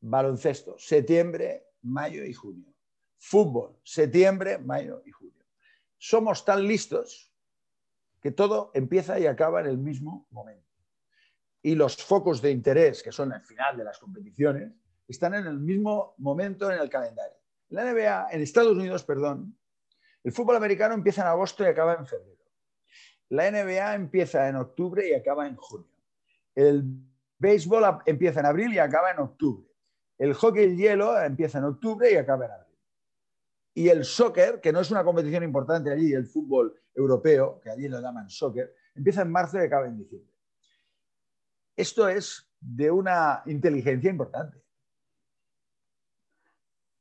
Baloncesto, 0.00 0.76
septiembre, 0.78 1.66
mayo 1.82 2.24
y 2.24 2.32
junio. 2.32 2.74
Fútbol, 3.18 3.78
septiembre, 3.84 4.58
mayo 4.58 5.02
y 5.04 5.10
junio. 5.10 5.44
Somos 5.98 6.44
tan 6.44 6.66
listos 6.66 7.28
todo 8.32 8.70
empieza 8.74 9.18
y 9.18 9.26
acaba 9.26 9.60
en 9.60 9.66
el 9.66 9.78
mismo 9.78 10.26
momento 10.30 10.68
y 11.62 11.74
los 11.74 11.96
focos 11.96 12.40
de 12.40 12.50
interés, 12.50 13.02
que 13.02 13.12
son 13.12 13.32
el 13.32 13.40
final 13.40 13.76
de 13.76 13.84
las 13.84 13.98
competiciones, 13.98 14.72
están 15.06 15.34
en 15.34 15.46
el 15.46 15.58
mismo 15.58 16.14
momento 16.18 16.70
en 16.70 16.80
el 16.80 16.88
calendario. 16.88 17.36
La 17.70 17.84
NBA, 17.84 18.28
en 18.30 18.42
Estados 18.42 18.76
Unidos, 18.76 19.04
perdón, 19.04 19.56
el 20.24 20.32
fútbol 20.32 20.56
americano 20.56 20.94
empieza 20.94 21.22
en 21.22 21.28
agosto 21.28 21.64
y 21.64 21.66
acaba 21.66 21.94
en 21.94 22.06
febrero. 22.06 22.38
La 23.30 23.50
NBA 23.50 23.94
empieza 23.94 24.48
en 24.48 24.56
octubre 24.56 25.08
y 25.08 25.14
acaba 25.14 25.46
en 25.46 25.56
junio. 25.56 25.90
El 26.54 26.84
béisbol 27.38 28.00
empieza 28.06 28.40
en 28.40 28.46
abril 28.46 28.72
y 28.72 28.78
acaba 28.78 29.10
en 29.10 29.18
octubre. 29.18 29.66
El 30.16 30.34
hockey 30.34 30.64
el 30.64 30.76
hielo 30.76 31.20
empieza 31.20 31.58
en 31.58 31.64
octubre 31.64 32.10
y 32.10 32.16
acaba 32.16 32.46
en 32.46 32.52
abril. 32.52 32.67
Y 33.78 33.90
el 33.90 34.04
soccer, 34.04 34.60
que 34.60 34.72
no 34.72 34.80
es 34.80 34.90
una 34.90 35.04
competición 35.04 35.44
importante 35.44 35.92
allí, 35.92 36.12
el 36.12 36.26
fútbol 36.26 36.74
europeo, 36.92 37.60
que 37.60 37.70
allí 37.70 37.86
lo 37.86 38.00
llaman 38.00 38.28
soccer, 38.28 38.74
empieza 38.92 39.22
en 39.22 39.30
marzo 39.30 39.56
y 39.56 39.60
acaba 39.60 39.86
en 39.86 39.96
diciembre. 39.96 40.34
Esto 41.76 42.08
es 42.08 42.50
de 42.58 42.90
una 42.90 43.40
inteligencia 43.46 44.10
importante. 44.10 44.60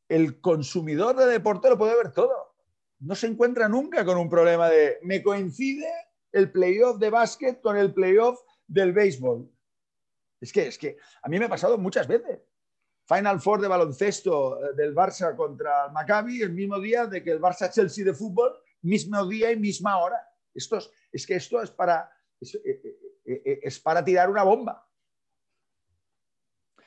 El 0.08 0.40
consumidor 0.40 1.16
de 1.16 1.26
deporte 1.26 1.68
lo 1.68 1.80
puede 1.80 1.98
ver 1.98 2.12
todo. 2.12 2.56
No 3.00 3.16
se 3.16 3.26
encuentra 3.26 3.68
nunca 3.68 4.06
con 4.06 4.20
un 4.20 4.30
problema 4.30 4.70
de 4.70 5.00
me 5.02 5.24
coincide 5.24 5.92
el 6.32 6.52
playoff 6.52 7.00
de 7.00 7.10
básquet 7.10 7.60
con 7.60 7.76
el 7.76 7.92
playoff 7.92 8.40
del 8.68 8.94
béisbol. 8.94 9.52
Es 10.40 10.54
que, 10.54 10.68
es 10.68 10.78
que 10.78 11.00
a 11.24 11.28
mí 11.28 11.40
me 11.40 11.46
ha 11.46 11.50
pasado 11.50 11.80
muchas 11.80 12.08
veces. 12.08 12.40
Final 13.08 13.40
Four 13.40 13.62
de 13.62 13.68
baloncesto 13.68 14.60
eh, 14.62 14.74
del 14.76 14.94
Barça 14.94 15.36
contra 15.36 15.86
el 15.86 15.94
Maccabi 15.94 16.42
el 16.42 16.52
mismo 16.52 16.80
día 16.80 17.06
de 17.06 17.24
que 17.24 17.32
el 17.32 17.40
Barça 17.40 17.72
Chelsea 17.72 18.04
de 18.04 18.14
fútbol, 18.14 18.54
mismo 18.82 19.26
día 19.26 19.52
y 19.52 19.56
misma 19.56 19.98
hora. 20.00 20.28
Esto 20.54 20.80
es, 21.12 21.28
que 21.28 21.36
esto 21.36 21.62
es 21.62 21.70
para, 21.70 22.12
eh, 22.42 22.60
eh, 22.64 23.02
eh, 23.26 23.60
es 23.64 23.80
para 23.80 24.04
tirar 24.04 24.30
una 24.30 24.44
bomba. 24.44 24.90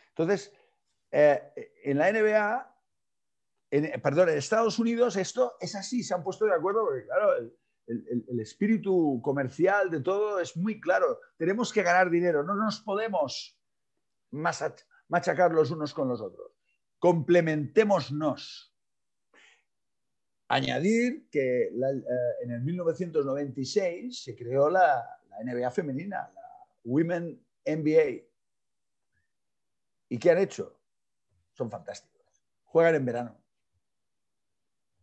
Entonces, 0.08 0.52
en 1.12 1.98
la 1.98 2.12
NBA, 2.12 2.76
perdón, 4.02 4.28
en 4.28 4.38
Estados 4.38 4.78
Unidos 4.78 5.16
esto 5.16 5.54
es 5.60 5.74
así, 5.74 6.02
se 6.02 6.14
han 6.14 6.22
puesto 6.22 6.44
de 6.44 6.54
acuerdo 6.54 6.84
porque, 6.84 7.04
claro, 7.04 7.36
el, 7.86 8.40
espíritu 8.40 9.20
comercial 9.22 9.90
de 9.90 10.00
todo 10.00 10.40
es 10.40 10.56
muy 10.56 10.80
claro. 10.80 11.20
Tenemos 11.36 11.72
que 11.72 11.82
ganar 11.82 12.10
dinero, 12.10 12.42
no 12.42 12.54
nos 12.54 12.80
podemos 12.80 13.58
machacar 15.10 15.52
los 15.52 15.70
unos 15.70 15.92
con 15.92 16.08
los 16.08 16.20
otros. 16.20 16.52
Complementémonos. 16.98 18.74
Añadir 20.48 21.28
que 21.30 21.68
en 21.68 22.50
el 22.50 22.62
1996 22.62 24.24
se 24.24 24.34
creó 24.34 24.68
la, 24.68 25.04
la 25.28 25.44
NBA 25.44 25.70
femenina, 25.70 26.30
la 26.34 26.42
Women 26.84 27.40
NBA. 27.64 28.24
¿Y 30.08 30.18
qué 30.18 30.30
han 30.30 30.38
hecho? 30.38 30.80
Son 31.52 31.70
fantásticos. 31.70 32.44
Juegan 32.64 32.96
en 32.96 33.04
verano. 33.04 33.36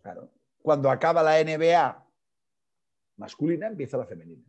Claro. 0.02 0.32
Cuando 0.62 0.90
acaba 0.90 1.24
la 1.24 1.42
NBA 1.42 2.06
masculina, 3.18 3.68
empieza 3.68 3.98
la 3.98 4.06
femenina. 4.06 4.44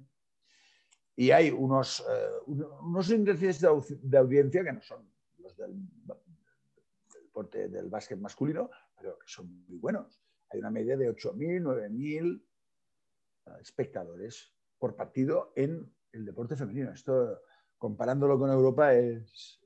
Y 1.17 1.31
hay 1.33 1.51
unos, 1.51 2.01
eh, 2.01 2.29
unos 2.47 3.11
índices 3.11 3.61
de, 3.61 4.19
audiencia 4.19 4.63
que 4.63 4.73
no 4.73 4.81
son 4.81 5.11
del, 5.59 5.75
deporte 7.23 7.69
del 7.69 7.89
básquet 7.89 8.19
masculino, 8.19 8.71
pero 8.99 9.19
que 9.19 9.29
son 9.29 9.65
muy 9.69 9.79
buenos. 9.79 10.21
Hay 10.51 10.61
una 10.61 10.71
media 10.71 10.97
de 10.97 11.11
8.000, 11.11 11.63
9.000 11.63 12.43
eh, 13.47 13.51
espectadores 13.61 14.53
por 14.79 14.97
partido 14.97 15.53
en 15.57 15.93
el 16.13 16.25
deporte 16.25 16.57
femenino. 16.57 16.93
Esto, 16.93 17.43
comparándolo 17.77 18.39
con 18.39 18.51
Europa, 18.51 18.95
es, 18.95 19.61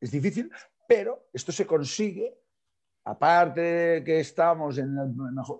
es 0.00 0.10
difícil, 0.10 0.50
pero 0.86 1.28
esto 1.32 1.52
se 1.52 1.66
consigue, 1.66 2.40
aparte 3.04 3.60
de 3.60 4.04
que 4.04 4.20
estamos 4.20 4.78
en 4.78 4.96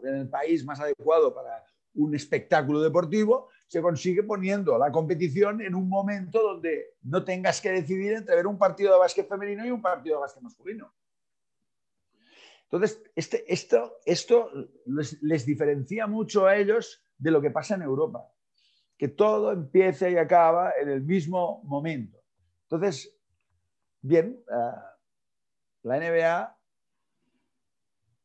el, 0.04 0.28
país 0.28 0.64
más 0.64 0.80
adecuado 0.80 1.34
para 1.34 1.64
un 1.94 2.14
espectáculo 2.14 2.80
deportivo, 2.80 3.48
se 3.68 3.82
consigue 3.82 4.22
poniendo 4.22 4.78
la 4.78 4.90
competición 4.90 5.60
en 5.60 5.74
un 5.74 5.88
momento 5.88 6.42
donde 6.42 6.96
no 7.02 7.22
tengas 7.22 7.60
que 7.60 7.70
decidir 7.70 8.14
entre 8.14 8.34
ver 8.34 8.46
un 8.46 8.58
partido 8.58 8.94
de 8.94 8.98
básquet 8.98 9.28
femenino 9.28 9.64
y 9.64 9.70
un 9.70 9.82
partido 9.82 10.16
de 10.16 10.20
básquet 10.22 10.42
masculino. 10.42 10.92
Entonces, 12.64 13.02
este, 13.14 13.50
esto, 13.52 13.98
esto 14.04 14.50
les, 14.86 15.46
diferencia 15.46 16.06
mucho 16.06 16.46
a 16.46 16.56
ellos 16.56 17.04
de 17.18 17.30
lo 17.30 17.40
que 17.42 17.50
pasa 17.50 17.74
en 17.74 17.82
Europa, 17.82 18.26
que 18.96 19.08
todo 19.08 19.52
empieza 19.52 20.08
y 20.08 20.16
acaba 20.16 20.72
en 20.80 20.88
el 20.88 21.02
mismo 21.02 21.62
momento. 21.64 22.18
Entonces, 22.62 23.14
bien, 24.00 24.42
ah, 24.50 24.96
la 25.82 25.98
NBA 25.98 26.58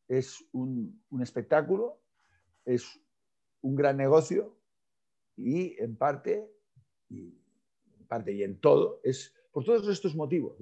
es 0.07 0.43
un, 0.53 1.03
espectáculo, 1.21 2.01
es 2.65 2.99
un 3.61 3.75
gran 3.75 3.97
negocio 3.97 4.57
y 5.35 5.75
en 5.81 5.95
parte, 5.95 6.49
y 7.09 7.33
en 7.99 8.07
parte 8.07 8.33
y 8.33 8.43
en 8.43 8.59
todo, 8.59 9.01
es 9.03 9.33
por 9.51 9.63
todos 9.63 9.87
estos 9.87 10.15
motivos. 10.15 10.57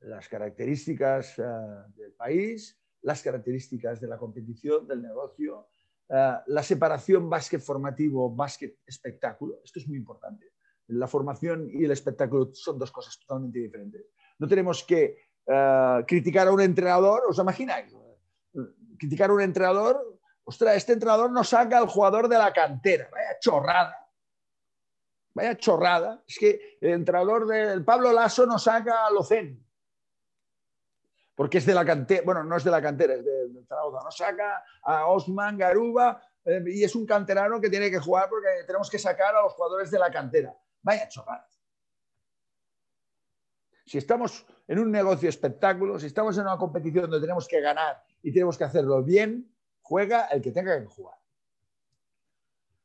Las 0.00 0.28
características 0.28 1.38
ah, 1.38 1.86
del 1.96 2.12
país, 2.12 2.78
las 3.02 3.22
características 3.22 4.00
de 4.00 4.08
la 4.08 4.18
competición, 4.18 4.86
del 4.86 5.02
negocio, 5.02 5.68
eh, 6.08 6.34
la 6.46 6.62
separación 6.62 7.28
básquet 7.28 7.60
formativo, 7.60 8.34
básquet 8.34 8.78
espectáculo. 8.86 9.60
Esto 9.64 9.78
es 9.78 9.88
muy 9.88 9.96
importante. 9.96 10.52
La 10.88 11.06
formación 11.06 11.68
y 11.70 11.84
el 11.84 11.90
espectáculo 11.90 12.50
son 12.52 12.78
dos 12.78 12.92
cosas 12.92 13.18
totalmente 13.18 13.58
diferentes. 13.58 14.06
No 14.38 14.46
tenemos 14.46 14.84
que 14.84 15.16
eh, 15.46 16.04
criticar 16.06 16.48
a 16.48 16.52
un 16.52 16.60
entrenador, 16.60 17.22
¿os 17.28 17.38
imagináis? 17.38 17.94
criticar 18.96 19.30
a 19.30 19.34
un 19.34 19.40
entrenador, 19.40 20.13
ostras, 20.44 20.76
este 20.76 20.92
entrenador 20.92 21.30
no 21.30 21.42
saca 21.44 21.78
al 21.78 21.88
jugador 21.88 22.28
de 22.28 22.38
la 22.38 22.52
cantera, 22.52 23.08
vaya 23.10 23.38
chorrada. 23.40 24.00
Vaya 25.34 25.56
chorrada. 25.56 26.22
Es 26.26 26.38
que 26.38 26.78
el 26.80 26.92
entrenador 26.92 27.46
del 27.46 27.84
Pablo 27.84 28.12
Lasso 28.12 28.46
no 28.46 28.58
saca 28.58 29.06
a 29.06 29.10
Locen. 29.10 29.60
Porque 31.34 31.58
es 31.58 31.66
de 31.66 31.74
la 31.74 31.84
cantera, 31.84 32.22
bueno, 32.24 32.44
no 32.44 32.56
es 32.56 32.62
de 32.62 32.70
la 32.70 32.80
cantera, 32.80 33.14
es 33.14 33.24
de, 33.24 33.48
de 33.48 33.64
Zaragoza. 33.66 34.04
No 34.04 34.10
saca 34.12 34.64
a 34.82 35.06
Osman 35.08 35.58
Garuba 35.58 36.22
eh, 36.44 36.62
y 36.66 36.84
es 36.84 36.94
un 36.94 37.04
canterano 37.04 37.60
que 37.60 37.68
tiene 37.68 37.90
que 37.90 37.98
jugar 37.98 38.28
porque 38.28 38.48
tenemos 38.66 38.88
que 38.88 39.00
sacar 39.00 39.34
a 39.34 39.42
los 39.42 39.52
jugadores 39.54 39.90
de 39.90 39.98
la 39.98 40.12
cantera. 40.12 40.56
Vaya 40.82 41.08
chorrada. 41.08 41.48
Si 43.86 43.98
estamos 43.98 44.46
en 44.66 44.78
un 44.78 44.90
negocio 44.90 45.28
espectáculo, 45.28 45.98
si 45.98 46.06
estamos 46.06 46.36
en 46.38 46.44
una 46.44 46.56
competición 46.56 47.02
donde 47.02 47.20
tenemos 47.20 47.46
que 47.46 47.60
ganar 47.60 48.02
y 48.22 48.32
tenemos 48.32 48.56
que 48.56 48.64
hacerlo 48.64 49.02
bien, 49.02 49.53
juega 49.84 50.26
el 50.28 50.40
que 50.40 50.50
tenga 50.50 50.80
que 50.80 50.86
jugar. 50.86 51.16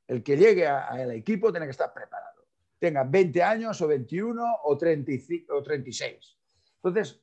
El 0.08 0.22
que 0.22 0.36
llegue 0.36 0.68
al 0.68 1.12
equipo 1.12 1.52
tiene 1.52 1.66
que 1.66 1.72
estar 1.72 1.94
preparado. 1.94 2.46
Tenga 2.78 3.04
20 3.04 3.42
años 3.42 3.82
o 3.82 3.88
21 3.88 4.44
o, 4.64 4.78
35, 4.78 5.56
o 5.56 5.64
36. 5.64 6.38
Entonces, 6.76 7.22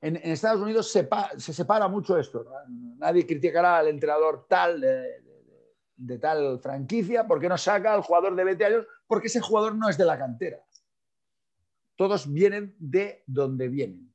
en, 0.00 0.16
Estados 0.16 0.60
Unidos 0.60 0.90
se, 0.90 1.08
se, 1.36 1.52
separa 1.52 1.86
mucho 1.88 2.18
esto. 2.18 2.46
Nadie 2.98 3.26
criticará 3.26 3.78
al 3.78 3.88
entrenador 3.88 4.46
tal 4.48 4.80
de, 4.80 5.20
de, 5.20 5.22
de, 5.96 6.18
tal 6.18 6.58
franquicia 6.60 7.26
porque 7.26 7.48
no 7.48 7.58
saca 7.58 7.92
al 7.92 8.02
jugador 8.02 8.34
de 8.34 8.44
20 8.44 8.64
años 8.64 8.86
porque 9.06 9.26
ese 9.26 9.40
jugador 9.40 9.74
no 9.74 9.88
es 9.88 9.98
de 9.98 10.06
la 10.06 10.18
cantera. 10.18 10.64
Todos 11.96 12.32
vienen 12.32 12.74
de 12.78 13.22
donde 13.26 13.68
vienen. 13.68 14.14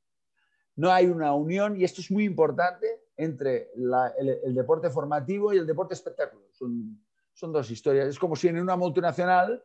No 0.74 0.90
hay 0.90 1.06
una 1.06 1.32
unión 1.34 1.80
y 1.80 1.84
esto 1.84 2.00
es 2.00 2.10
muy 2.10 2.24
importante 2.24 3.07
entre 3.18 3.72
el, 3.74 4.54
deporte 4.54 4.88
formativo 4.88 5.52
y 5.52 5.58
el 5.58 5.66
deporte 5.66 5.92
espectáculo. 5.92 6.44
Son, 6.52 6.98
son 7.34 7.52
dos 7.52 7.68
historias. 7.70 8.08
Es 8.08 8.18
como 8.18 8.36
si 8.36 8.48
en 8.48 8.60
una 8.60 8.76
multinacional 8.76 9.62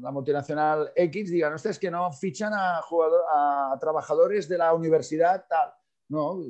la 0.00 0.12
multinacional 0.12 0.92
X 0.94 1.30
diga, 1.30 1.50
no, 1.50 1.56
es 1.56 1.78
que 1.78 1.90
no 1.90 2.12
fichan 2.12 2.52
a, 2.54 2.80
jugador, 2.82 3.22
a 3.28 3.76
trabajadores 3.80 4.48
de 4.48 4.56
la 4.56 4.72
universidad 4.72 5.44
tal. 5.48 5.72
No. 6.08 6.40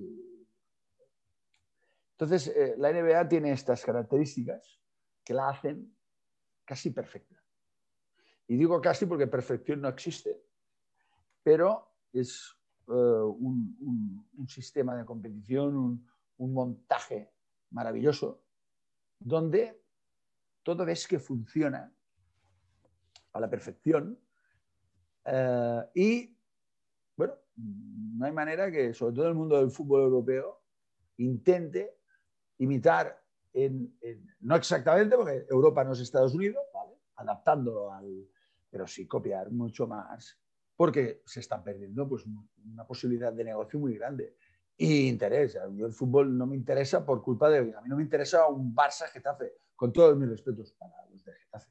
Entonces, 2.11 2.49
eh, 2.49 2.75
la 2.77 2.93
NBA 2.93 3.29
tiene 3.29 3.53
estas 3.53 3.83
características 3.83 4.79
que 5.25 5.33
la 5.33 5.49
hacen 5.49 5.97
casi 6.67 6.91
perfecta. 6.91 7.43
Y 8.47 8.57
digo 8.57 8.79
casi 8.83 9.07
porque 9.07 9.27
perfección 9.27 9.81
no 9.81 9.89
existe, 9.89 10.43
pero 11.43 11.89
es 12.13 12.55
un, 12.87 13.77
un, 13.81 14.29
un, 14.37 14.49
sistema 14.49 14.95
de 14.95 15.07
competición, 15.07 15.77
un, 15.77 16.12
un 16.39 16.53
montaje 16.53 17.33
maravilloso, 17.71 18.43
donde 19.19 19.83
todo 20.63 20.85
ves 20.85 21.07
que 21.07 21.19
funciona 21.19 21.93
a 23.33 23.41
la 23.41 23.49
perfección. 23.49 24.19
Uh, 25.25 25.83
y, 25.95 26.37
bueno, 27.17 27.35
no 27.57 28.27
hay 28.27 28.33
manera 28.33 28.71
que, 28.71 28.93
sobre 28.93 29.15
todo 29.15 29.29
el 29.29 29.35
mundo 29.35 29.59
del 29.59 29.71
fútbol 29.71 30.03
europeo, 30.03 30.63
intente 31.19 31.99
imitar, 32.59 33.23
en, 33.53 33.97
en, 34.01 34.27
no 34.41 34.57
exactamente, 34.57 35.17
porque 35.17 35.47
Europa 35.51 35.85
no 35.85 35.93
es 35.93 36.01
Estados 36.01 36.35
Unidos, 36.35 36.65
¿vale? 36.73 36.95
adaptándolo 37.17 37.93
al, 37.93 38.29
pero 38.71 38.87
sí 38.87 39.07
copiar 39.07 39.51
mucho 39.51 39.87
más, 39.87 40.41
porque 40.75 41.23
se 41.27 41.41
están 41.41 41.63
perdiendo 41.63 42.09
pues, 42.09 42.25
una 42.65 42.87
posibilidad 42.87 43.33
de 43.33 43.45
negocio 43.45 43.79
muy 43.79 43.95
grande. 43.97 44.37
Y 44.83 45.07
interés. 45.07 45.57
Yo 45.77 45.87
el 45.87 45.93
fútbol 45.93 46.37
no 46.37 46.45
me 46.45 46.57
interesa 46.57 47.07
por 47.07 47.23
culpa 47.23 47.49
de... 47.49 47.59
A 47.59 47.81
mí 47.83 47.89
no 47.89 47.95
me 47.95 48.03
interesa 48.03 48.49
un 48.49 48.75
Barça-Getafe, 48.75 49.53
con 49.77 49.93
todos 49.93 50.17
mis 50.17 50.29
respetos 50.29 50.73
para 50.73 50.93
los 51.09 51.25
de 51.25 51.33
Getafe. 51.35 51.71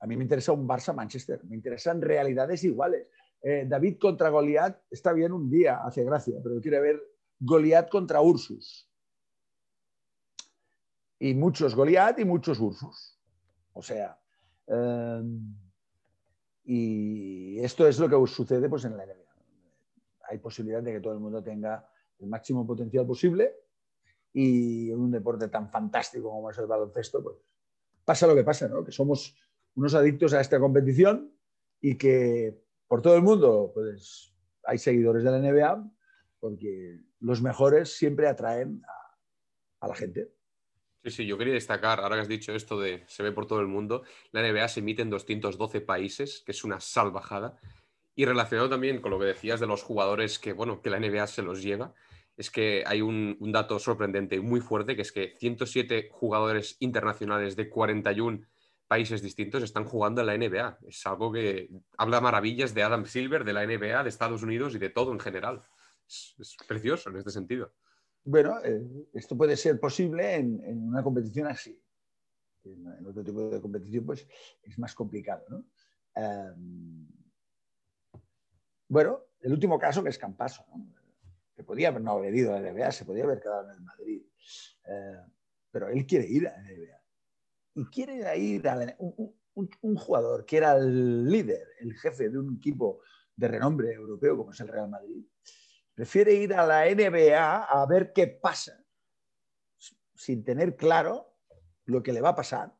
A 0.00 0.06
mí 0.06 0.16
me 0.16 0.22
interesa 0.22 0.52
un 0.52 0.66
Barça-Manchester, 0.66 1.44
me 1.44 1.56
interesan 1.56 2.00
realidades 2.00 2.64
iguales. 2.64 3.06
Eh, 3.42 3.66
David 3.68 3.98
contra 3.98 4.30
Goliat 4.30 4.80
está 4.90 5.12
bien 5.12 5.32
un 5.32 5.50
día, 5.50 5.84
hace 5.84 6.02
gracia, 6.04 6.38
pero 6.42 6.58
quiere 6.58 6.80
ver 6.80 7.02
Goliat 7.38 7.90
contra 7.90 8.22
Ursus. 8.22 8.90
Y 11.18 11.34
muchos 11.34 11.74
Goliat 11.74 12.18
y 12.18 12.24
muchos 12.24 12.58
Ursus. 12.60 13.20
O 13.74 13.82
sea, 13.82 14.18
eh, 14.68 15.22
y 16.64 17.58
esto 17.60 17.86
es 17.86 17.98
lo 17.98 18.08
que 18.08 18.32
sucede 18.32 18.70
pues, 18.70 18.86
en 18.86 18.96
la 18.96 19.04
NBA. 19.04 19.34
Hay 20.30 20.38
posibilidad 20.38 20.82
de 20.82 20.94
que 20.94 21.00
todo 21.00 21.12
el 21.12 21.20
mundo 21.20 21.42
tenga 21.42 21.86
el 22.20 22.26
máximo 22.28 22.66
potencial 22.66 23.06
posible 23.06 23.54
y 24.32 24.90
en 24.90 24.98
un 24.98 25.10
deporte 25.10 25.48
tan 25.48 25.70
fantástico 25.70 26.30
como 26.30 26.50
es 26.50 26.58
el 26.58 26.66
baloncesto, 26.66 27.22
pues 27.22 27.36
pasa 28.04 28.26
lo 28.26 28.34
que 28.34 28.44
pasa, 28.44 28.68
¿no? 28.68 28.84
Que 28.84 28.92
somos 28.92 29.36
unos 29.74 29.94
adictos 29.94 30.32
a 30.32 30.40
esta 30.40 30.58
competición 30.58 31.32
y 31.80 31.96
que 31.96 32.62
por 32.86 33.02
todo 33.02 33.16
el 33.16 33.22
mundo 33.22 33.70
pues, 33.74 34.34
hay 34.64 34.78
seguidores 34.78 35.24
de 35.24 35.30
la 35.30 35.38
NBA 35.38 35.90
porque 36.40 37.00
los 37.20 37.42
mejores 37.42 37.96
siempre 37.96 38.28
atraen 38.28 38.82
a, 38.86 39.84
a, 39.84 39.88
la 39.88 39.94
gente. 39.94 40.32
Sí, 41.04 41.10
sí, 41.10 41.26
yo 41.26 41.38
quería 41.38 41.54
destacar, 41.54 42.00
ahora 42.00 42.16
que 42.16 42.22
has 42.22 42.28
dicho 42.28 42.52
esto 42.52 42.80
de 42.80 43.04
se 43.06 43.22
ve 43.22 43.32
por 43.32 43.46
todo 43.46 43.60
el 43.60 43.66
mundo, 43.66 44.02
la 44.32 44.42
NBA 44.42 44.68
se 44.68 44.80
emite 44.80 45.02
en 45.02 45.10
212 45.10 45.80
países, 45.80 46.42
que 46.44 46.52
es 46.52 46.64
una 46.64 46.80
salvajada. 46.80 47.58
Y 48.14 48.24
relacionado 48.24 48.68
también 48.68 49.00
con 49.00 49.12
lo 49.12 49.18
que 49.18 49.26
decías 49.26 49.60
de 49.60 49.68
los 49.68 49.84
jugadores 49.84 50.40
que, 50.40 50.52
bueno, 50.52 50.82
que 50.82 50.90
la 50.90 50.98
NBA 50.98 51.28
se 51.28 51.42
los 51.42 51.62
lleva, 51.62 51.94
es 52.38 52.50
que 52.52 52.84
hay 52.86 53.02
un, 53.02 53.36
dato 53.52 53.80
sorprendente 53.80 54.36
y 54.36 54.40
muy 54.40 54.60
fuerte, 54.60 54.94
que 54.94 55.02
es 55.02 55.10
que 55.10 55.34
107 55.38 56.08
jugadores 56.12 56.76
internacionales 56.78 57.56
de 57.56 57.68
41 57.68 58.46
países 58.86 59.20
distintos 59.22 59.64
están 59.64 59.84
jugando 59.84 60.20
en 60.20 60.28
la 60.28 60.38
NBA. 60.38 60.78
Es 60.86 61.04
algo 61.04 61.32
que 61.32 61.68
habla 61.98 62.20
maravillas 62.20 62.74
de 62.74 62.84
Adam 62.84 63.06
Silver, 63.06 63.44
de 63.44 63.52
la 63.52 63.66
NBA, 63.66 64.04
de 64.04 64.08
Estados 64.08 64.44
Unidos 64.44 64.76
y 64.76 64.78
de 64.78 64.88
todo 64.88 65.12
en 65.12 65.18
general. 65.18 65.62
Es, 66.06 66.56
precioso 66.66 67.10
en 67.10 67.16
este 67.16 67.30
sentido. 67.30 67.72
Bueno, 68.22 68.60
eh, 68.64 68.86
esto 69.14 69.36
puede 69.36 69.56
ser 69.56 69.80
posible 69.80 70.36
en, 70.36 70.88
una 70.88 71.02
competición 71.02 71.48
así. 71.48 71.82
En, 72.62 73.04
otro 73.04 73.24
tipo 73.24 73.50
de 73.50 73.60
competición, 73.60 74.06
pues 74.06 74.28
es 74.62 74.78
más 74.78 74.94
complicado. 74.94 75.44
¿no? 75.48 75.64
Um, 76.14 77.08
bueno, 78.86 79.24
el 79.40 79.52
último 79.52 79.76
caso 79.76 80.04
que 80.04 80.10
es 80.10 80.18
Campaso. 80.18 80.64
Que 81.58 81.64
podía 81.64 81.90
no 81.90 82.12
haber 82.12 82.32
ido 82.36 82.54
a 82.54 82.60
la 82.60 82.72
NBA, 82.72 82.92
se 82.92 83.04
podía 83.04 83.24
haber 83.24 83.40
quedado 83.40 83.64
en 83.64 83.70
el 83.72 83.80
Madrid. 83.80 84.22
Uh, 84.84 85.28
pero 85.72 85.88
él 85.88 86.06
quiere 86.06 86.24
ir 86.28 86.46
a 86.46 86.52
la 86.52 86.62
NBA 86.62 86.98
y 87.74 87.84
quiere 87.86 88.38
ir 88.38 88.68
a 88.68 88.76
la, 88.76 88.94
un, 89.00 89.34
un, 89.54 89.70
un, 89.80 89.96
jugador 89.96 90.46
que 90.46 90.58
era 90.58 90.76
el 90.76 91.28
líder, 91.28 91.66
el 91.80 91.94
jefe 91.94 92.28
de 92.30 92.38
un 92.38 92.58
equipo 92.58 93.00
de 93.34 93.48
renombre 93.48 93.92
europeo 93.92 94.36
como 94.36 94.52
es 94.52 94.60
el 94.60 94.68
Real 94.68 94.88
Madrid, 94.88 95.24
prefiere 95.94 96.32
ir 96.32 96.54
a 96.54 96.64
la 96.64 96.86
NBA 96.86 97.64
a 97.64 97.86
ver 97.86 98.12
qué 98.12 98.28
pasa, 98.28 98.80
sin 100.14 100.44
tener 100.44 100.76
claro 100.76 101.34
lo 101.86 102.04
que 102.04 102.12
le 102.12 102.20
va 102.20 102.28
a 102.28 102.36
pasar, 102.36 102.72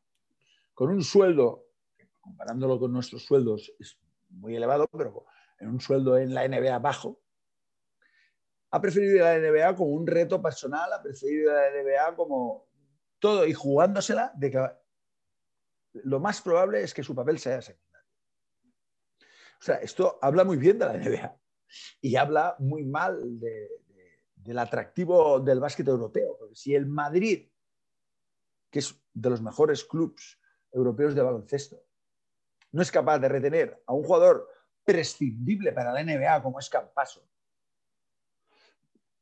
con 0.72 0.90
un 0.90 1.02
sueldo, 1.02 1.66
comparándolo 2.20 2.78
con 2.78 2.92
nuestros 2.92 3.24
sueldos, 3.24 3.72
es 3.80 3.98
muy 4.28 4.54
elevado, 4.54 4.86
pero 4.92 5.26
en 5.58 5.68
un 5.68 5.80
sueldo 5.80 6.16
en 6.16 6.32
la 6.32 6.46
NBA 6.46 6.78
bajo, 6.78 7.20
ha 8.70 8.80
preferido 8.80 9.16
ir 9.16 9.22
a 9.22 9.38
la 9.38 9.50
NBA 9.50 9.76
como 9.76 9.90
un 9.90 10.06
reto 10.06 10.42
personal, 10.42 10.92
ha 10.92 11.02
preferido 11.02 11.50
ir 11.50 11.50
a 11.50 11.70
la 11.70 11.82
NBA 11.82 12.16
como 12.16 12.68
todo 13.18 13.46
y 13.46 13.52
jugándosela 13.52 14.32
lo 15.92 16.20
más 16.20 16.40
probable 16.42 16.82
es 16.82 16.94
que 16.94 17.02
su 17.02 17.14
papel 17.14 17.38
sea 17.38 17.60
secundario. 17.62 18.08
O 19.60 19.62
sea, 19.62 19.76
esto 19.76 20.18
habla 20.22 20.44
muy 20.44 20.56
bien 20.56 20.78
de 20.78 20.86
la 20.86 20.96
NBA 20.96 21.36
y 22.00 22.16
habla 22.16 22.56
muy 22.58 22.84
mal 22.84 23.40
de, 23.40 23.68
de, 23.88 24.20
del 24.36 24.58
atractivo 24.58 25.40
del 25.40 25.60
básquet 25.60 25.88
europeo. 25.88 26.36
Porque 26.38 26.54
si 26.54 26.74
el 26.74 26.86
Madrid, 26.86 27.50
que 28.70 28.78
es 28.78 28.94
de 29.12 29.30
los 29.30 29.42
mejores 29.42 29.84
clubes 29.84 30.38
europeos 30.70 31.14
de 31.14 31.22
baloncesto, 31.22 31.82
no 32.70 32.82
es 32.82 32.92
capaz 32.92 33.18
de 33.18 33.28
retener 33.28 33.82
a 33.86 33.94
un 33.94 34.04
jugador 34.04 34.48
prescindible 34.84 35.72
para 35.72 35.92
la 35.92 36.02
NBA 36.02 36.42
como 36.42 36.58
es 36.58 36.68
Campaso, 36.68 37.28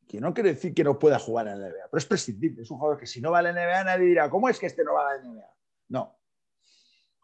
que 0.07 0.21
no 0.21 0.33
quiere 0.33 0.51
decir 0.51 0.75
que 0.75 0.85
no 0.85 0.99
pueda 0.99 1.19
jugar 1.19 1.49
en 1.49 1.61
la 1.61 1.69
NBA, 1.69 1.89
pero 1.91 1.99
es 1.99 2.07
prescindible. 2.07 2.63
Es 2.63 2.71
un 2.71 2.79
jugador 2.79 2.99
que 2.99 3.07
si 3.07 3.21
no 3.21 3.31
va 3.31 3.41
a 3.41 3.43
la 3.43 3.53
NBA 3.53 3.85
nadie 3.85 4.07
dirá, 4.07 4.31
¿cómo 4.31 4.49
es 4.49 4.59
que 4.59 4.67
este 4.67 4.85
no 4.85 4.95
va 4.95 5.11
a 5.11 5.17
la 5.17 5.23
NBA? 5.23 5.51
No, 5.89 6.17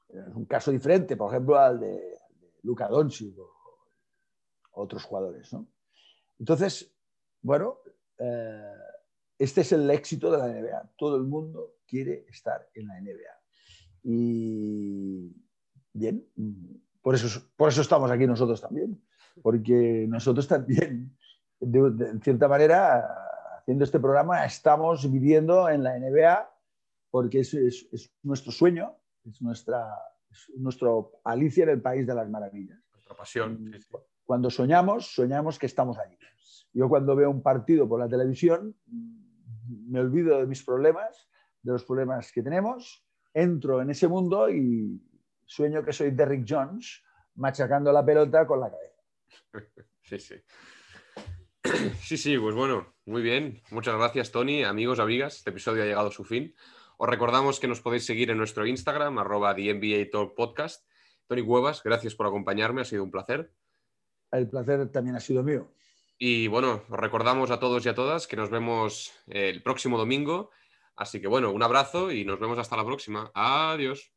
es 0.08 0.34
un 0.34 0.44
caso 0.44 0.70
diferente, 0.70 1.16
por 1.16 1.30
ejemplo, 1.30 1.58
al 1.58 1.80
de, 1.80 2.18
Luka 2.62 2.88
Doncic 2.88 3.36
o 3.38 3.50
otros 4.72 5.04
jugadores. 5.04 5.52
¿no? 5.52 5.68
Entonces, 6.38 6.94
bueno, 7.40 7.78
eh, 8.18 8.74
este 9.38 9.62
es 9.62 9.72
el 9.72 9.90
éxito 9.90 10.30
de 10.30 10.38
la 10.38 10.48
NBA. 10.48 10.92
Todo 10.96 11.16
el 11.16 11.24
mundo 11.24 11.76
quiere 11.86 12.24
estar 12.28 12.68
en 12.74 12.86
la 12.88 13.00
NBA. 13.00 13.42
Y 14.04 15.34
bien, 15.92 16.26
por 17.00 17.14
eso, 17.14 17.42
por 17.56 17.68
eso 17.68 17.82
estamos 17.82 18.10
aquí 18.10 18.26
nosotros 18.26 18.60
también, 18.60 19.02
porque 19.42 20.06
nosotros 20.08 20.46
también, 20.46 21.16
de, 21.62 21.90
de, 21.90 22.10
en 22.10 22.20
cierta 22.20 22.48
manera, 22.48 23.58
haciendo 23.58 23.84
este 23.84 24.00
programa 24.00 24.44
estamos 24.44 25.10
viviendo 25.10 25.68
en 25.68 25.82
la 25.82 25.98
NBA 25.98 26.50
porque 27.10 27.40
es, 27.40 27.54
es, 27.54 28.10
nuestro 28.22 28.50
sueño, 28.50 28.96
es, 29.24 29.40
nuestra, 29.42 29.86
nuestro 30.56 31.20
Alicia 31.24 31.64
en 31.64 31.70
el 31.70 31.82
País 31.82 32.06
de 32.06 32.14
las 32.14 32.28
Maravillas. 32.28 32.78
Nuestra 32.90 33.14
pasión. 33.14 33.70
Cuando 34.24 34.50
soñamos, 34.50 35.14
soñamos 35.14 35.58
que 35.58 35.66
estamos 35.66 35.98
allí. 35.98 36.16
Yo 36.72 36.88
cuando 36.88 37.14
veo 37.14 37.30
un 37.30 37.42
partido 37.42 37.88
por 37.88 38.00
la 38.00 38.08
televisión, 38.08 38.74
me 39.66 40.00
olvido 40.00 40.38
de 40.38 40.46
mis 40.46 40.64
problemas, 40.64 41.28
de 41.62 41.72
los 41.72 41.84
problemas 41.84 42.32
que 42.32 42.42
tenemos, 42.42 43.06
entro 43.34 43.82
en 43.82 43.90
ese 43.90 44.08
mundo 44.08 44.48
y 44.48 45.00
sueño 45.44 45.84
que 45.84 45.92
soy 45.92 46.12
Derrick 46.12 46.46
Jones 46.48 47.02
machacando 47.34 47.92
la 47.92 48.04
pelota 48.04 48.46
con 48.46 48.60
la 48.60 48.70
cabeza. 48.70 49.02
Sí, 50.04 50.18
sí. 50.18 50.34
Sí, 52.02 52.16
sí, 52.16 52.38
pues 52.38 52.54
bueno, 52.54 52.94
muy 53.06 53.22
bien. 53.22 53.62
Muchas 53.70 53.96
gracias, 53.96 54.30
Tony. 54.30 54.62
Amigos, 54.62 54.98
amigas, 54.98 55.36
este 55.36 55.50
episodio 55.50 55.82
ha 55.82 55.86
llegado 55.86 56.08
a 56.08 56.12
su 56.12 56.24
fin. 56.24 56.54
Os 56.98 57.08
recordamos 57.08 57.58
que 57.58 57.68
nos 57.68 57.80
podéis 57.80 58.04
seguir 58.04 58.30
en 58.30 58.38
nuestro 58.38 58.66
Instagram, 58.66 59.18
arroba 59.18 59.54
The 59.54 60.06
Talk 60.12 60.34
Podcast. 60.34 60.86
Tony 61.26 61.40
Huevas, 61.40 61.82
gracias 61.82 62.14
por 62.14 62.26
acompañarme, 62.26 62.82
ha 62.82 62.84
sido 62.84 63.04
un 63.04 63.10
placer. 63.10 63.52
El 64.30 64.48
placer 64.48 64.90
también 64.90 65.16
ha 65.16 65.20
sido 65.20 65.42
mío. 65.42 65.72
Y 66.18 66.46
bueno, 66.46 66.82
os 66.88 66.98
recordamos 66.98 67.50
a 67.50 67.58
todos 67.58 67.84
y 67.86 67.88
a 67.88 67.94
todas 67.94 68.26
que 68.26 68.36
nos 68.36 68.50
vemos 68.50 69.12
el 69.26 69.62
próximo 69.62 69.98
domingo. 69.98 70.50
Así 70.94 71.20
que 71.20 71.26
bueno, 71.26 71.50
un 71.52 71.62
abrazo 71.62 72.12
y 72.12 72.24
nos 72.24 72.38
vemos 72.38 72.58
hasta 72.58 72.76
la 72.76 72.84
próxima. 72.84 73.30
Adiós. 73.34 74.12